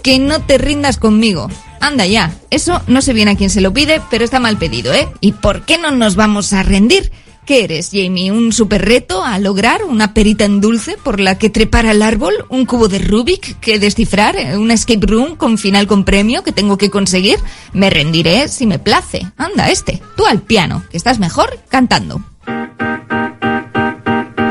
Que 0.03 0.19
no 0.19 0.43
te 0.43 0.59
rindas 0.59 0.97
conmigo. 0.97 1.49
Anda 1.81 2.07
ya, 2.07 2.33
eso 2.51 2.81
no 2.87 3.03
sé 3.03 3.13
bien 3.13 3.29
a 3.29 3.37
quién 3.37 3.51
se 3.51 3.61
lo 3.61 3.73
pide, 3.73 4.01
pero 4.11 4.25
está 4.25 4.39
mal 4.39 4.57
pedido, 4.57 4.93
¿eh? 4.93 5.09
¿Y 5.21 5.33
por 5.33 5.65
qué 5.65 5.79
no 5.79 5.91
nos 5.91 6.15
vamos 6.15 6.53
a 6.53 6.63
rendir? 6.63 7.11
¿Qué 7.45 7.65
eres, 7.65 7.91
Jamie? 7.93 8.31
¿Un 8.31 8.53
super 8.53 8.85
reto 8.85 9.25
a 9.25 9.41
lograr? 9.41 9.83
¿Una 9.83 10.15
perita 10.15 10.45
en 10.45 10.61
dulce 10.61 10.97
por 11.03 11.19
la 11.19 11.39
que 11.39 11.51
trepar 11.51 11.87
al 11.87 12.03
árbol? 12.03 12.47
¿Un 12.49 12.67
cubo 12.67 12.87
de 12.87 13.01
Rubik 13.01 13.59
que 13.59 13.81
descifrar? 13.81 14.37
¿Una 14.57 14.75
escape 14.75 15.05
room 15.05 15.35
con 15.35 15.59
final 15.59 15.89
con 15.89 16.05
premio 16.05 16.45
que 16.45 16.53
tengo 16.53 16.79
que 16.79 16.91
conseguir? 16.91 17.41
Me 17.73 17.91
rendiré 17.91 18.47
si 18.47 18.65
me 18.65 18.79
place. 18.79 19.27
Anda, 19.37 19.71
este. 19.71 20.01
Tú 20.17 20.25
al 20.25 20.41
piano, 20.41 20.85
que 20.89 20.97
estás 20.97 21.19
mejor 21.19 21.59
cantando. 21.69 22.23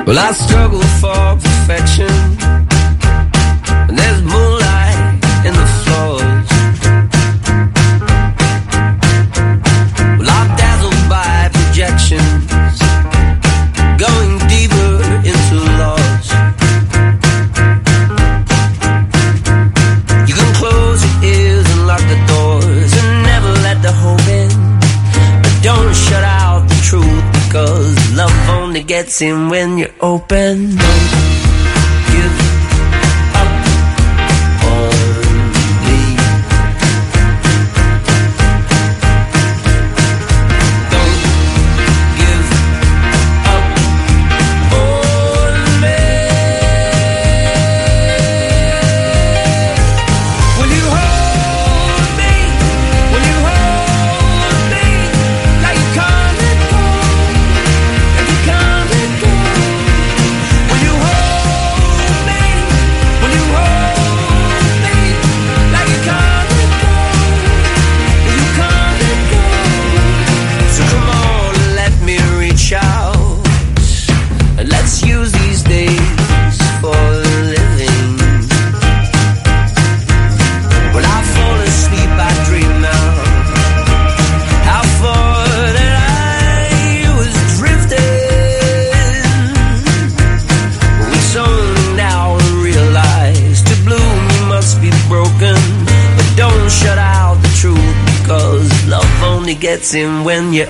Well, 0.05 0.17
I 0.17 0.31
struggle 0.33 0.81
for 0.99 1.37
perfection. 1.39 2.30
In 29.19 29.49
when 29.49 29.77
you're 29.77 29.89
open. 29.99 30.77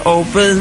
Open. 0.05 0.60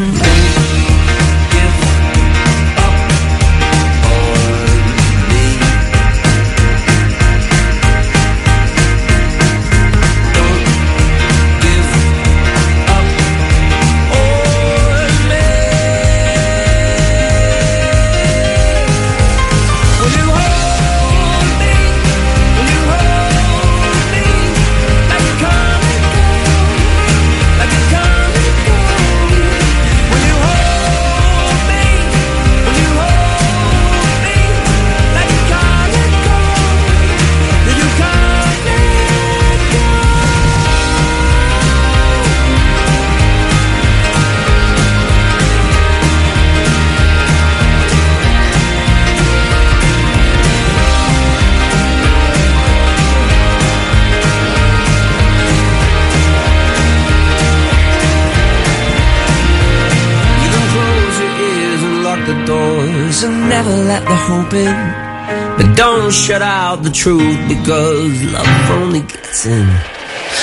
Truth 67.01 67.49
because 67.49 68.23
love 68.25 68.71
only 68.73 69.01
gets 69.01 69.47
in 69.47 69.67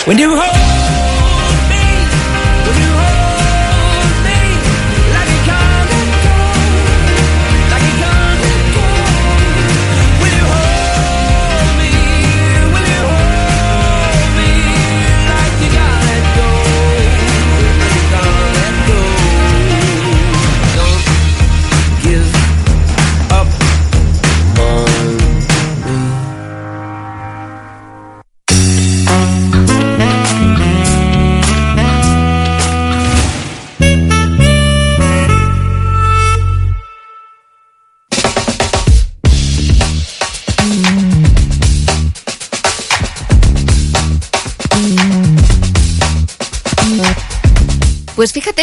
when 0.07 0.17
you 0.17 0.35
hold. 0.35 0.66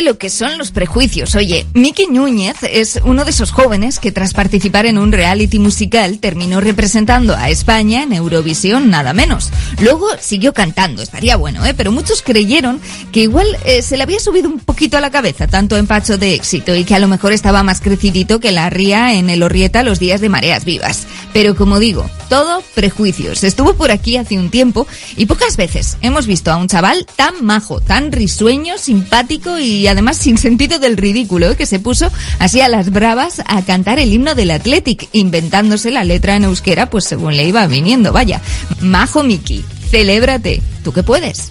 Lo 0.05 0.19
que 0.19 0.31
son 0.31 0.59
los 0.59 0.71
prejuicios. 0.71 1.35
Oye, 1.35 1.64
Miki 1.77 2.07
Núñez 2.07 2.59
es 2.63 3.01
uno 3.05 3.25
de 3.25 3.33
esos 3.33 3.51
jóvenes 3.51 3.99
que 3.99 4.13
tras 4.13 4.33
participar 4.33 4.87
en 4.87 4.97
un 4.97 5.11
reality 5.11 5.59
musical 5.59 6.21
terminó 6.21 6.61
representando 6.61 7.35
a 7.35 7.51
España 7.51 8.05
en 8.05 8.13
Eurovisión, 8.13 8.91
nada 8.91 9.13
menos. 9.13 9.51
Luego 9.81 10.07
siguió 10.21 10.55
cantando, 10.55 11.03
estaría 11.03 11.35
bueno, 11.35 11.67
¿eh? 11.67 11.75
Pero 11.75 11.91
muchos 11.91 12.23
creyeron 12.23 12.81
que 13.11 13.23
igual 13.23 13.49
eh, 13.65 13.83
se 13.83 13.97
le 13.97 14.05
había 14.05 14.21
subido 14.21 14.49
un 14.49 14.61
poquito 14.61 14.99
a 14.99 15.01
la 15.01 15.11
cabeza 15.11 15.49
tanto 15.49 15.77
empacho 15.77 16.17
de 16.17 16.35
éxito 16.35 16.77
y 16.77 16.85
que 16.85 16.95
a 16.95 17.01
lo 17.01 17.09
mejor 17.09 17.33
estaba 17.33 17.65
más 17.65 17.81
crecidito 17.81 18.39
que 18.39 18.53
la 18.53 18.71
ría 18.71 19.15
en 19.15 19.29
el 19.29 19.43
Orrieta 19.43 19.83
los 19.83 19.99
días 19.99 20.21
de 20.21 20.29
mareas 20.29 20.65
vivas. 20.65 21.09
Pero 21.33 21.57
como 21.57 21.81
digo, 21.81 22.09
todo 22.29 22.63
prejuicios. 22.77 23.43
Estuvo 23.43 23.75
por 23.75 23.91
aquí 23.91 24.17
hace 24.17 24.39
un 24.39 24.49
tiempo 24.49 24.87
y 25.17 25.27
pocas 25.27 25.57
veces 25.57 25.97
hemos 26.03 26.29
visto 26.29 26.53
a 26.53 26.57
un 26.57 26.69
chaval 26.69 27.05
tan 27.17 27.45
majo, 27.45 27.81
tan 27.81 28.13
risueño, 28.13 28.79
simpático 28.79 29.59
y 29.59 29.89
además 29.89 30.19
sin 30.19 30.39
sentido 30.39 30.79
del 30.79 30.97
ridículo, 30.97 31.51
¿eh? 31.51 31.57
Se 31.67 31.79
puso 31.79 32.11
así 32.39 32.61
a 32.61 32.69
las 32.69 32.91
bravas 32.91 33.43
a 33.47 33.63
cantar 33.63 33.99
el 33.99 34.13
himno 34.13 34.35
del 34.35 34.51
Athletic, 34.51 35.09
inventándose 35.13 35.91
la 35.91 36.05
letra 36.05 36.37
en 36.37 36.45
euskera, 36.45 36.91
pues 36.91 37.05
según 37.05 37.37
le 37.37 37.47
iba 37.47 37.67
viniendo. 37.67 38.13
Vaya, 38.13 38.41
Majo 38.81 39.23
Miki, 39.23 39.65
celébrate, 39.91 40.63
tú 40.83 40.93
que 40.93 41.03
puedes. 41.03 41.51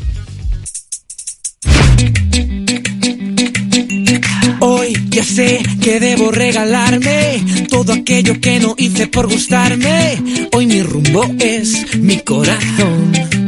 Hoy 4.59 4.93
ya 5.09 5.23
sé 5.23 5.61
que 5.81 5.99
debo 5.99 6.31
regalarme 6.31 7.67
todo 7.69 7.91
aquello 7.91 8.39
que 8.39 8.61
no 8.61 8.75
hice 8.77 9.07
por 9.07 9.27
gustarme. 9.29 10.47
Hoy 10.53 10.67
mi 10.67 10.81
rumbo 10.81 11.25
es 11.39 11.97
mi 11.97 12.19
corazón. 12.19 13.42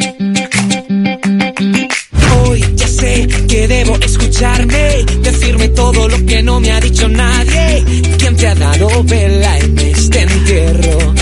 Que 3.56 3.68
debo 3.70 3.96
escucharme, 4.02 5.06
decirme 5.22 5.70
todo 5.70 6.10
lo 6.10 6.26
que 6.26 6.44
no 6.44 6.60
me 6.60 6.74
ha 6.74 6.80
dicho 6.82 7.08
nadie. 7.08 7.86
¿Quién 8.18 8.36
te 8.36 8.48
ha 8.50 8.56
dado 8.56 9.02
vela 9.06 9.58
en 9.60 9.80
este 9.80 10.24
entierro? 10.24 11.14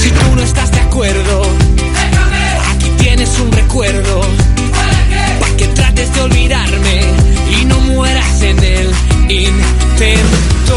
Si 0.00 0.08
tú 0.10 0.26
no 0.34 0.42
estás 0.42 0.72
de 0.72 0.80
acuerdo, 0.80 1.42
aquí 2.72 2.88
tienes 2.98 3.28
un 3.40 3.52
recuerdo. 3.52 4.22
Para 5.38 5.56
que 5.58 5.66
trates 5.66 6.14
de 6.14 6.20
olvidarme 6.22 7.00
y 7.60 7.64
no 7.66 7.78
mueras 7.80 8.42
en 8.42 8.58
el 8.58 8.90
intento. 9.28 10.76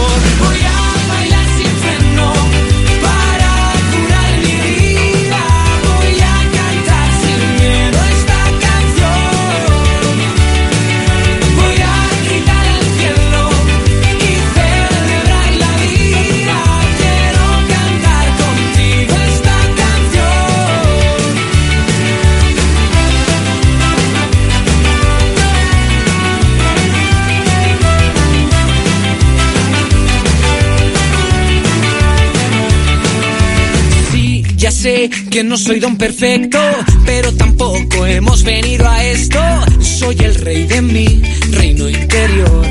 Que 35.10 35.44
no 35.44 35.58
soy 35.58 35.80
don 35.80 35.98
perfecto, 35.98 36.60
pero 37.06 37.32
tampoco 37.34 38.06
hemos 38.06 38.44
venido 38.44 38.88
a 38.90 39.04
esto. 39.04 39.40
Soy 39.82 40.16
el 40.20 40.36
rey 40.36 40.66
de 40.66 40.82
mi 40.82 41.22
reino 41.52 41.90
interior. 41.90 42.66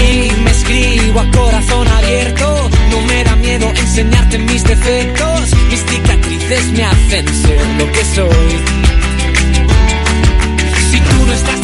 Y 0.00 0.42
me 0.42 0.50
escribo 0.50 1.20
a 1.20 1.30
corazón 1.30 1.88
abierto, 1.88 2.70
no 2.90 3.00
me 3.02 3.24
da 3.24 3.36
miedo 3.36 3.72
enseñarte 3.74 4.38
mis 4.38 4.64
defectos. 4.64 5.40
Mis 5.70 5.80
cicatrices 5.80 6.66
me 6.72 6.84
hacen 6.84 7.26
ser 7.26 7.66
lo 7.78 7.92
que 7.92 8.04
soy. 8.14 8.50
Si 10.90 10.98
tú 11.00 11.26
no 11.26 11.32
estás 11.32 11.63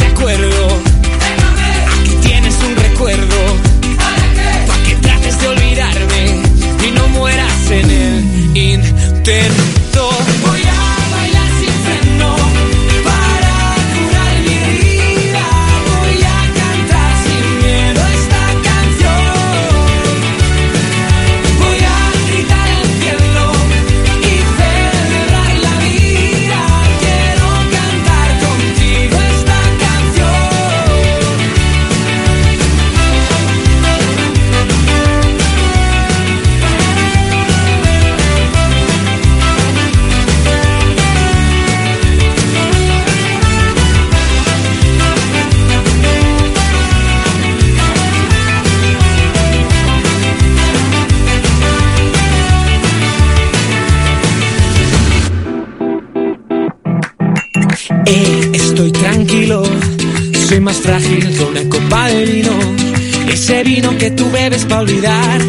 Ese 63.50 63.64
vino 63.64 63.98
que 63.98 64.12
tú 64.12 64.30
bebes 64.30 64.64
para 64.64 64.82
olvidar, 64.82 65.40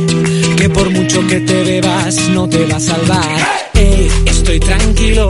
que 0.57 0.69
por 0.69 0.89
mucho 0.89 1.25
que 1.27 1.39
te 1.41 1.63
bebas 1.63 2.29
no 2.29 2.49
te 2.49 2.65
va 2.65 2.77
a 2.77 2.79
salvar. 2.79 3.69
Ey, 3.75 4.09
estoy 4.25 4.59
tranquilo, 4.59 5.29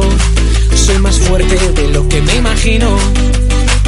soy 0.74 0.98
más 1.00 1.20
fuerte 1.20 1.54
de 1.74 1.90
lo 1.90 2.08
que 2.08 2.22
me 2.22 2.36
imagino. 2.38 2.98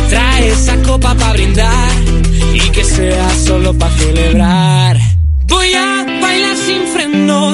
Trae 0.10 0.50
esa 0.50 0.76
copa 0.82 1.16
para 1.16 1.32
brindar 1.32 1.92
y 2.54 2.60
que 2.72 2.84
sea 2.84 3.30
solo 3.46 3.74
para 3.74 3.96
celebrar. 3.96 5.00
Voy 5.48 5.74
a 5.74 6.20
bailar 6.22 6.58
sin 6.58 6.86
freno 6.88 7.54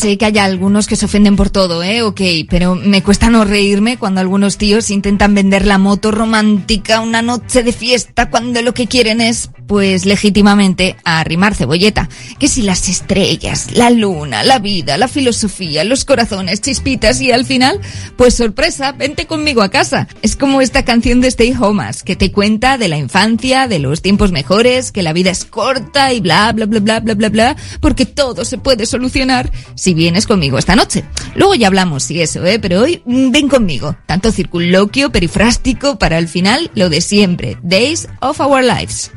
sé 0.00 0.16
que 0.16 0.24
hay 0.24 0.38
algunos 0.38 0.86
que 0.86 0.96
se 0.96 1.04
ofenden 1.04 1.36
por 1.36 1.50
todo, 1.50 1.82
¿eh? 1.82 2.02
Ok, 2.02 2.20
pero 2.48 2.74
me 2.74 3.02
cuesta 3.02 3.28
no 3.28 3.44
reírme 3.44 3.98
cuando 3.98 4.20
algunos 4.20 4.56
tíos 4.56 4.90
intentan 4.90 5.34
vender 5.34 5.66
la 5.66 5.78
moto 5.78 6.10
romántica, 6.10 7.00
una 7.00 7.22
noche 7.22 7.62
de 7.62 7.72
fiesta, 7.72 8.30
cuando 8.30 8.62
lo 8.62 8.72
que 8.72 8.86
quieren 8.86 9.20
es, 9.20 9.50
pues 9.70 10.04
legítimamente, 10.04 10.96
arrimar 11.04 11.54
cebolleta. 11.54 12.08
Que 12.40 12.48
si 12.48 12.62
las 12.62 12.88
estrellas, 12.88 13.68
la 13.72 13.90
luna, 13.90 14.42
la 14.42 14.58
vida, 14.58 14.98
la 14.98 15.06
filosofía, 15.06 15.84
los 15.84 16.04
corazones, 16.04 16.60
chispitas 16.60 17.20
y 17.20 17.30
al 17.30 17.46
final, 17.46 17.80
pues 18.16 18.34
sorpresa, 18.34 18.90
vente 18.90 19.28
conmigo 19.28 19.62
a 19.62 19.68
casa. 19.68 20.08
Es 20.22 20.34
como 20.34 20.60
esta 20.60 20.84
canción 20.84 21.20
de 21.20 21.28
Stay 21.28 21.54
Homas, 21.56 22.02
que 22.02 22.16
te 22.16 22.32
cuenta 22.32 22.78
de 22.78 22.88
la 22.88 22.98
infancia, 22.98 23.68
de 23.68 23.78
los 23.78 24.02
tiempos 24.02 24.32
mejores, 24.32 24.90
que 24.90 25.04
la 25.04 25.12
vida 25.12 25.30
es 25.30 25.44
corta 25.44 26.12
y 26.12 26.18
bla, 26.18 26.50
bla, 26.50 26.66
bla, 26.66 26.80
bla, 26.80 26.98
bla, 26.98 27.14
bla, 27.14 27.28
bla, 27.28 27.56
porque 27.78 28.06
todo 28.06 28.44
se 28.44 28.58
puede 28.58 28.86
solucionar 28.86 29.52
si 29.76 29.94
vienes 29.94 30.26
conmigo 30.26 30.58
esta 30.58 30.74
noche. 30.74 31.04
Luego 31.36 31.54
ya 31.54 31.68
hablamos 31.68 32.10
y 32.10 32.20
eso, 32.20 32.44
¿eh? 32.44 32.58
Pero 32.58 32.80
hoy 32.80 33.04
mm, 33.06 33.30
ven 33.30 33.46
conmigo. 33.46 33.96
Tanto 34.06 34.32
circunloquio, 34.32 35.12
perifrástico, 35.12 35.96
para 35.96 36.18
el 36.18 36.26
final 36.26 36.72
lo 36.74 36.88
de 36.90 37.00
siempre. 37.00 37.56
Days 37.62 38.08
of 38.20 38.40
Our 38.40 38.64
Lives. 38.64 39.12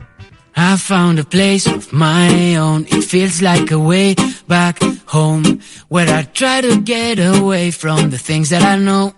I 0.55 0.77
found 0.77 1.19
a 1.19 1.23
place 1.23 1.65
of 1.67 1.91
my 1.91 2.55
own. 2.55 2.85
It 2.89 3.03
feels 3.03 3.41
like 3.41 3.71
a 3.71 3.79
way 3.79 4.15
back 4.47 4.79
home 5.05 5.61
where 5.89 6.09
I 6.09 6.23
try 6.23 6.61
to 6.61 6.81
get 6.81 7.19
away 7.19 7.71
from 7.71 8.09
the 8.09 8.17
things 8.17 8.49
that 8.49 8.61
I 8.61 8.77
know. 8.77 9.13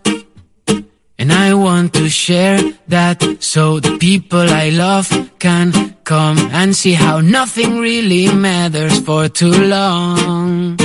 And 1.18 1.32
I 1.32 1.54
want 1.54 1.94
to 1.94 2.10
share 2.10 2.60
that 2.88 3.24
so 3.40 3.80
the 3.80 3.98
people 3.98 4.40
I 4.50 4.70
love 4.70 5.08
can 5.40 5.96
come 6.04 6.38
and 6.52 6.76
see 6.76 6.94
how 6.94 7.22
nothing 7.22 7.80
really 7.80 8.34
matters 8.34 9.00
for 9.00 9.28
too 9.30 9.52
long. 9.52 10.78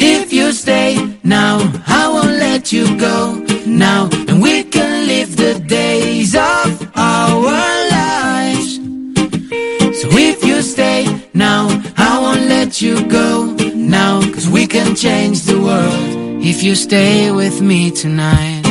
If 0.00 0.32
you 0.32 0.52
stay 0.52 1.18
now, 1.22 1.58
I 1.86 2.08
won't 2.08 2.38
let 2.38 2.72
you 2.72 2.96
go 2.98 3.34
now, 3.66 4.08
and 4.28 4.40
we 4.42 4.64
can 4.64 5.06
live 5.06 5.36
the 5.36 5.58
days 5.66 6.34
of 6.34 6.90
our 6.96 7.40
lives. 7.42 7.91
Now, 11.34 11.68
I 11.96 12.18
won't 12.20 12.46
let 12.48 12.82
you 12.82 13.06
go 13.08 13.56
now, 13.74 14.20
cause 14.32 14.48
we 14.48 14.66
can 14.66 14.94
change 14.94 15.42
the 15.42 15.60
world 15.60 16.44
if 16.44 16.62
you 16.62 16.74
stay 16.74 17.30
with 17.30 17.60
me 17.60 17.90
tonight. 17.90 18.62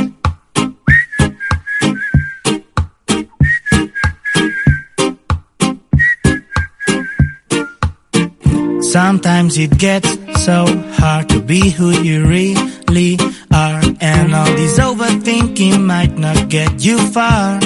Sometimes 8.92 9.58
it 9.58 9.78
gets 9.78 10.12
so 10.44 10.66
hard 11.00 11.30
to 11.30 11.40
be 11.42 11.70
who 11.70 11.92
you 11.92 12.28
really 12.28 13.18
are. 13.54 13.82
And 14.02 14.36
all 14.36 14.46
this 14.46 14.78
overthinking 14.80 15.82
might 15.82 16.18
not 16.18 16.50
get 16.50 16.84
you 16.84 16.98
far. 17.12 17.60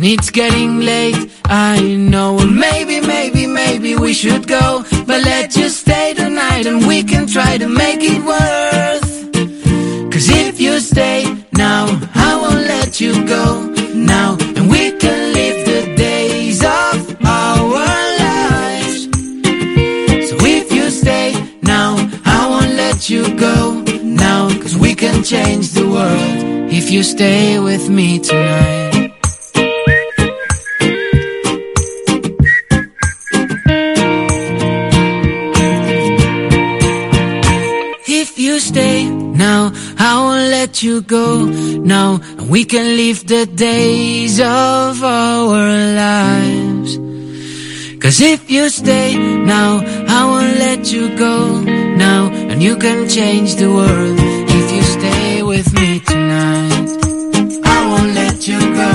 And 0.00 0.08
it's 0.08 0.30
getting 0.30 0.78
late, 0.78 1.30
I 1.44 1.78
know. 1.94 2.38
Maybe, 2.38 3.02
maybe, 3.02 3.46
maybe 3.46 3.96
we 3.96 4.14
should 4.14 4.48
go. 4.48 4.82
But 5.06 5.22
let's 5.26 5.54
just 5.54 5.80
stay 5.80 6.14
tonight 6.14 6.64
and 6.64 6.86
we 6.86 7.02
can 7.02 7.26
try 7.26 7.58
to 7.58 7.68
make 7.68 7.98
it 8.00 8.24
worth. 8.24 9.30
Cause 10.10 10.30
if 10.30 10.58
you 10.58 10.80
stay 10.80 11.26
now, 11.52 11.84
I 12.14 12.34
won't 12.40 12.66
let 12.66 12.98
you 12.98 13.12
go 13.26 13.66
now. 13.94 14.38
And 14.56 14.70
we 14.70 14.92
can 14.92 15.34
live 15.34 15.66
the 15.66 15.94
days 15.94 16.62
of 16.64 17.26
our 17.26 17.68
lives. 18.24 19.04
So 20.30 20.36
if 20.40 20.72
you 20.72 20.88
stay 20.88 21.34
now, 21.60 21.96
I 22.24 22.48
won't 22.48 22.72
let 22.72 23.10
you 23.10 23.36
go 23.36 23.84
now. 24.02 24.48
Cause 24.62 24.78
we 24.78 24.94
can 24.94 25.22
change 25.22 25.72
the 25.72 25.86
world 25.86 26.72
if 26.72 26.90
you 26.90 27.02
stay 27.02 27.58
with 27.58 27.90
me 27.90 28.18
tonight. 28.18 28.99
I 40.12 40.16
won't 40.24 40.50
let 40.50 40.82
you 40.82 41.02
go 41.02 41.44
now. 41.44 42.18
And 42.38 42.50
we 42.50 42.64
can 42.64 42.96
live 42.96 43.26
the 43.28 43.46
days 43.46 44.40
of 44.40 45.02
our 45.04 45.62
lives. 46.04 46.98
Cause 48.02 48.20
if 48.20 48.50
you 48.50 48.68
stay 48.70 49.16
now, 49.16 49.70
I 50.18 50.20
won't 50.30 50.56
let 50.58 50.90
you 50.90 51.16
go 51.16 51.60
now. 51.60 52.26
And 52.50 52.60
you 52.60 52.74
can 52.76 53.08
change 53.08 53.54
the 53.54 53.70
world 53.70 54.16
if 54.58 54.66
you 54.76 54.82
stay 54.82 55.42
with 55.44 55.72
me 55.74 56.00
tonight. 56.00 56.88
I 57.64 57.78
won't 57.90 58.12
let 58.14 58.48
you 58.48 58.58
go. 58.82 58.92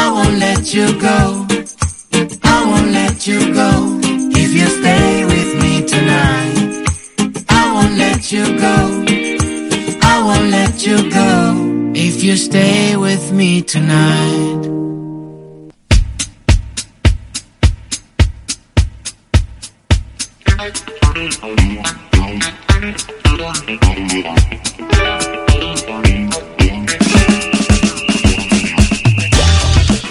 I 0.00 0.04
won't 0.14 0.38
let 0.38 0.72
you 0.72 0.86
go. 0.98 1.46
I 2.54 2.56
won't 2.70 2.90
let 3.00 3.26
you 3.26 3.52
go 3.52 3.70
if 4.42 4.50
you 4.58 4.66
stay 4.80 5.24
with 5.26 5.50
me 5.62 5.72
tonight. 5.86 6.86
I 7.50 7.62
won't 7.74 7.98
let 7.98 8.32
you 8.32 8.44
go. 8.58 8.93
You 10.94 11.10
go 11.10 11.92
if 11.92 12.22
you 12.22 12.36
stay 12.36 12.94
with 12.94 13.32
me 13.32 13.62
tonight. 13.62 14.74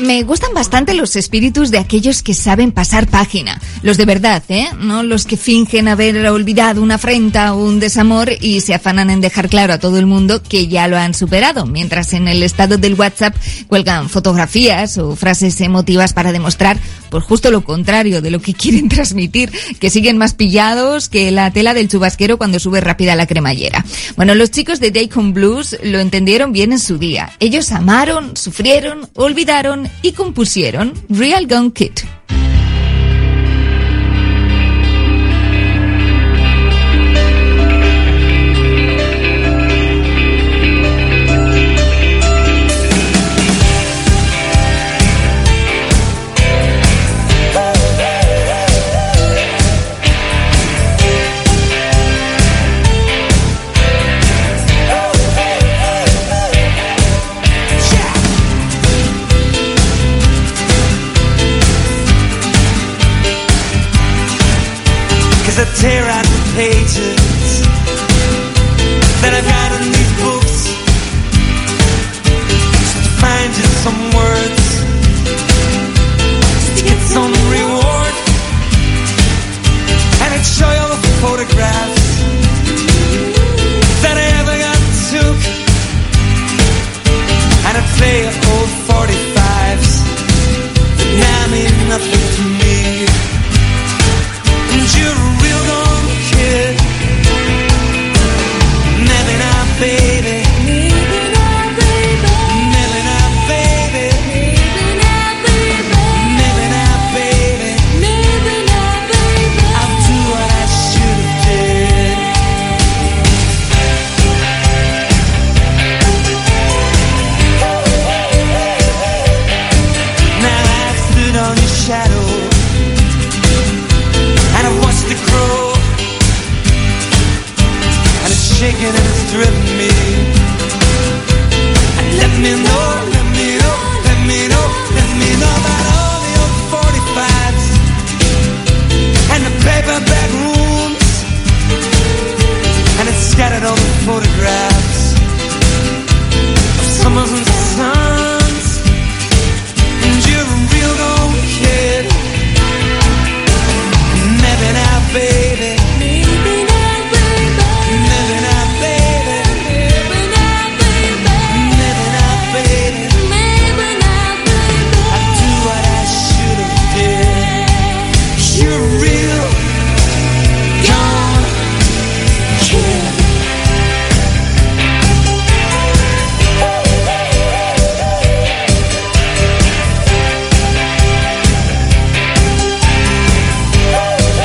Me 0.04 0.24
gustan 0.24 0.54
bastante 0.54 0.94
los 0.94 1.16
espíritus 1.16 1.72
de 1.72 1.78
aquellos 1.78 2.24
que 2.24 2.34
saben 2.34 2.74
pasar 2.74 3.08
página. 3.08 3.62
Los 3.84 3.96
de 3.96 4.04
verdad, 4.04 4.44
¿eh? 4.50 4.68
No 4.78 5.02
los 5.02 5.26
que 5.26 5.38
fingen 5.38 5.88
haber 5.88 6.26
olvidado 6.28 6.82
una 6.82 6.96
afrenta 6.96 7.54
o 7.54 7.64
un 7.64 7.80
desamor 7.80 8.30
y 8.42 8.60
se 8.60 8.74
afanan 8.74 9.10
en 9.10 9.22
dejar 9.22 9.48
claro 9.48 9.72
a 9.72 9.80
todo 9.80 9.98
el 10.00 10.06
mundo 10.06 10.44
que 10.44 10.68
ya 10.68 10.90
lo 10.90 10.98
han 10.98 11.14
superado, 11.14 11.66
mientras 11.66 12.12
en 12.12 12.28
el 12.28 12.44
estado 12.44 12.78
del 12.78 12.96
WhatsApp 12.96 13.34
cuelgan 13.70 14.10
fotografías 14.10 14.98
o 14.98 15.16
frases 15.16 15.62
emotivas 15.62 16.12
para 16.12 16.34
demostrar, 16.34 16.78
pues 17.10 17.24
justo 17.24 17.50
lo 17.50 17.64
contrario 17.64 18.22
de 18.22 18.32
lo 18.32 18.42
que 18.42 18.54
quieren 18.54 18.90
transmitir, 18.90 19.54
que 19.80 19.90
siguen 19.90 20.18
más 20.18 20.34
pillados 20.34 21.08
que 21.08 21.32
la 21.32 21.50
tela 21.52 21.74
del 21.74 21.88
chubasquero 21.88 22.38
cuando 22.38 22.60
sube 22.60 22.82
rápida 22.82 23.16
la 23.16 23.26
cremallera. 23.26 23.86
Bueno, 24.18 24.36
los 24.36 24.52
chicos 24.52 24.82
de 24.82 24.92
Daycon 24.92 25.32
Blues 25.32 25.78
lo 25.82 26.02
entendieron 26.02 26.52
bien 26.52 26.74
en 26.74 26.80
su 26.80 26.98
día. 26.98 27.32
Ellos 27.40 27.72
amaron, 27.72 28.36
sufrieron, 28.36 29.08
olvidaron 29.16 29.93
y 30.02 30.14
compusieron 30.14 30.94
Real 31.10 31.48
Gun 31.48 31.72
Kid. 31.72 31.92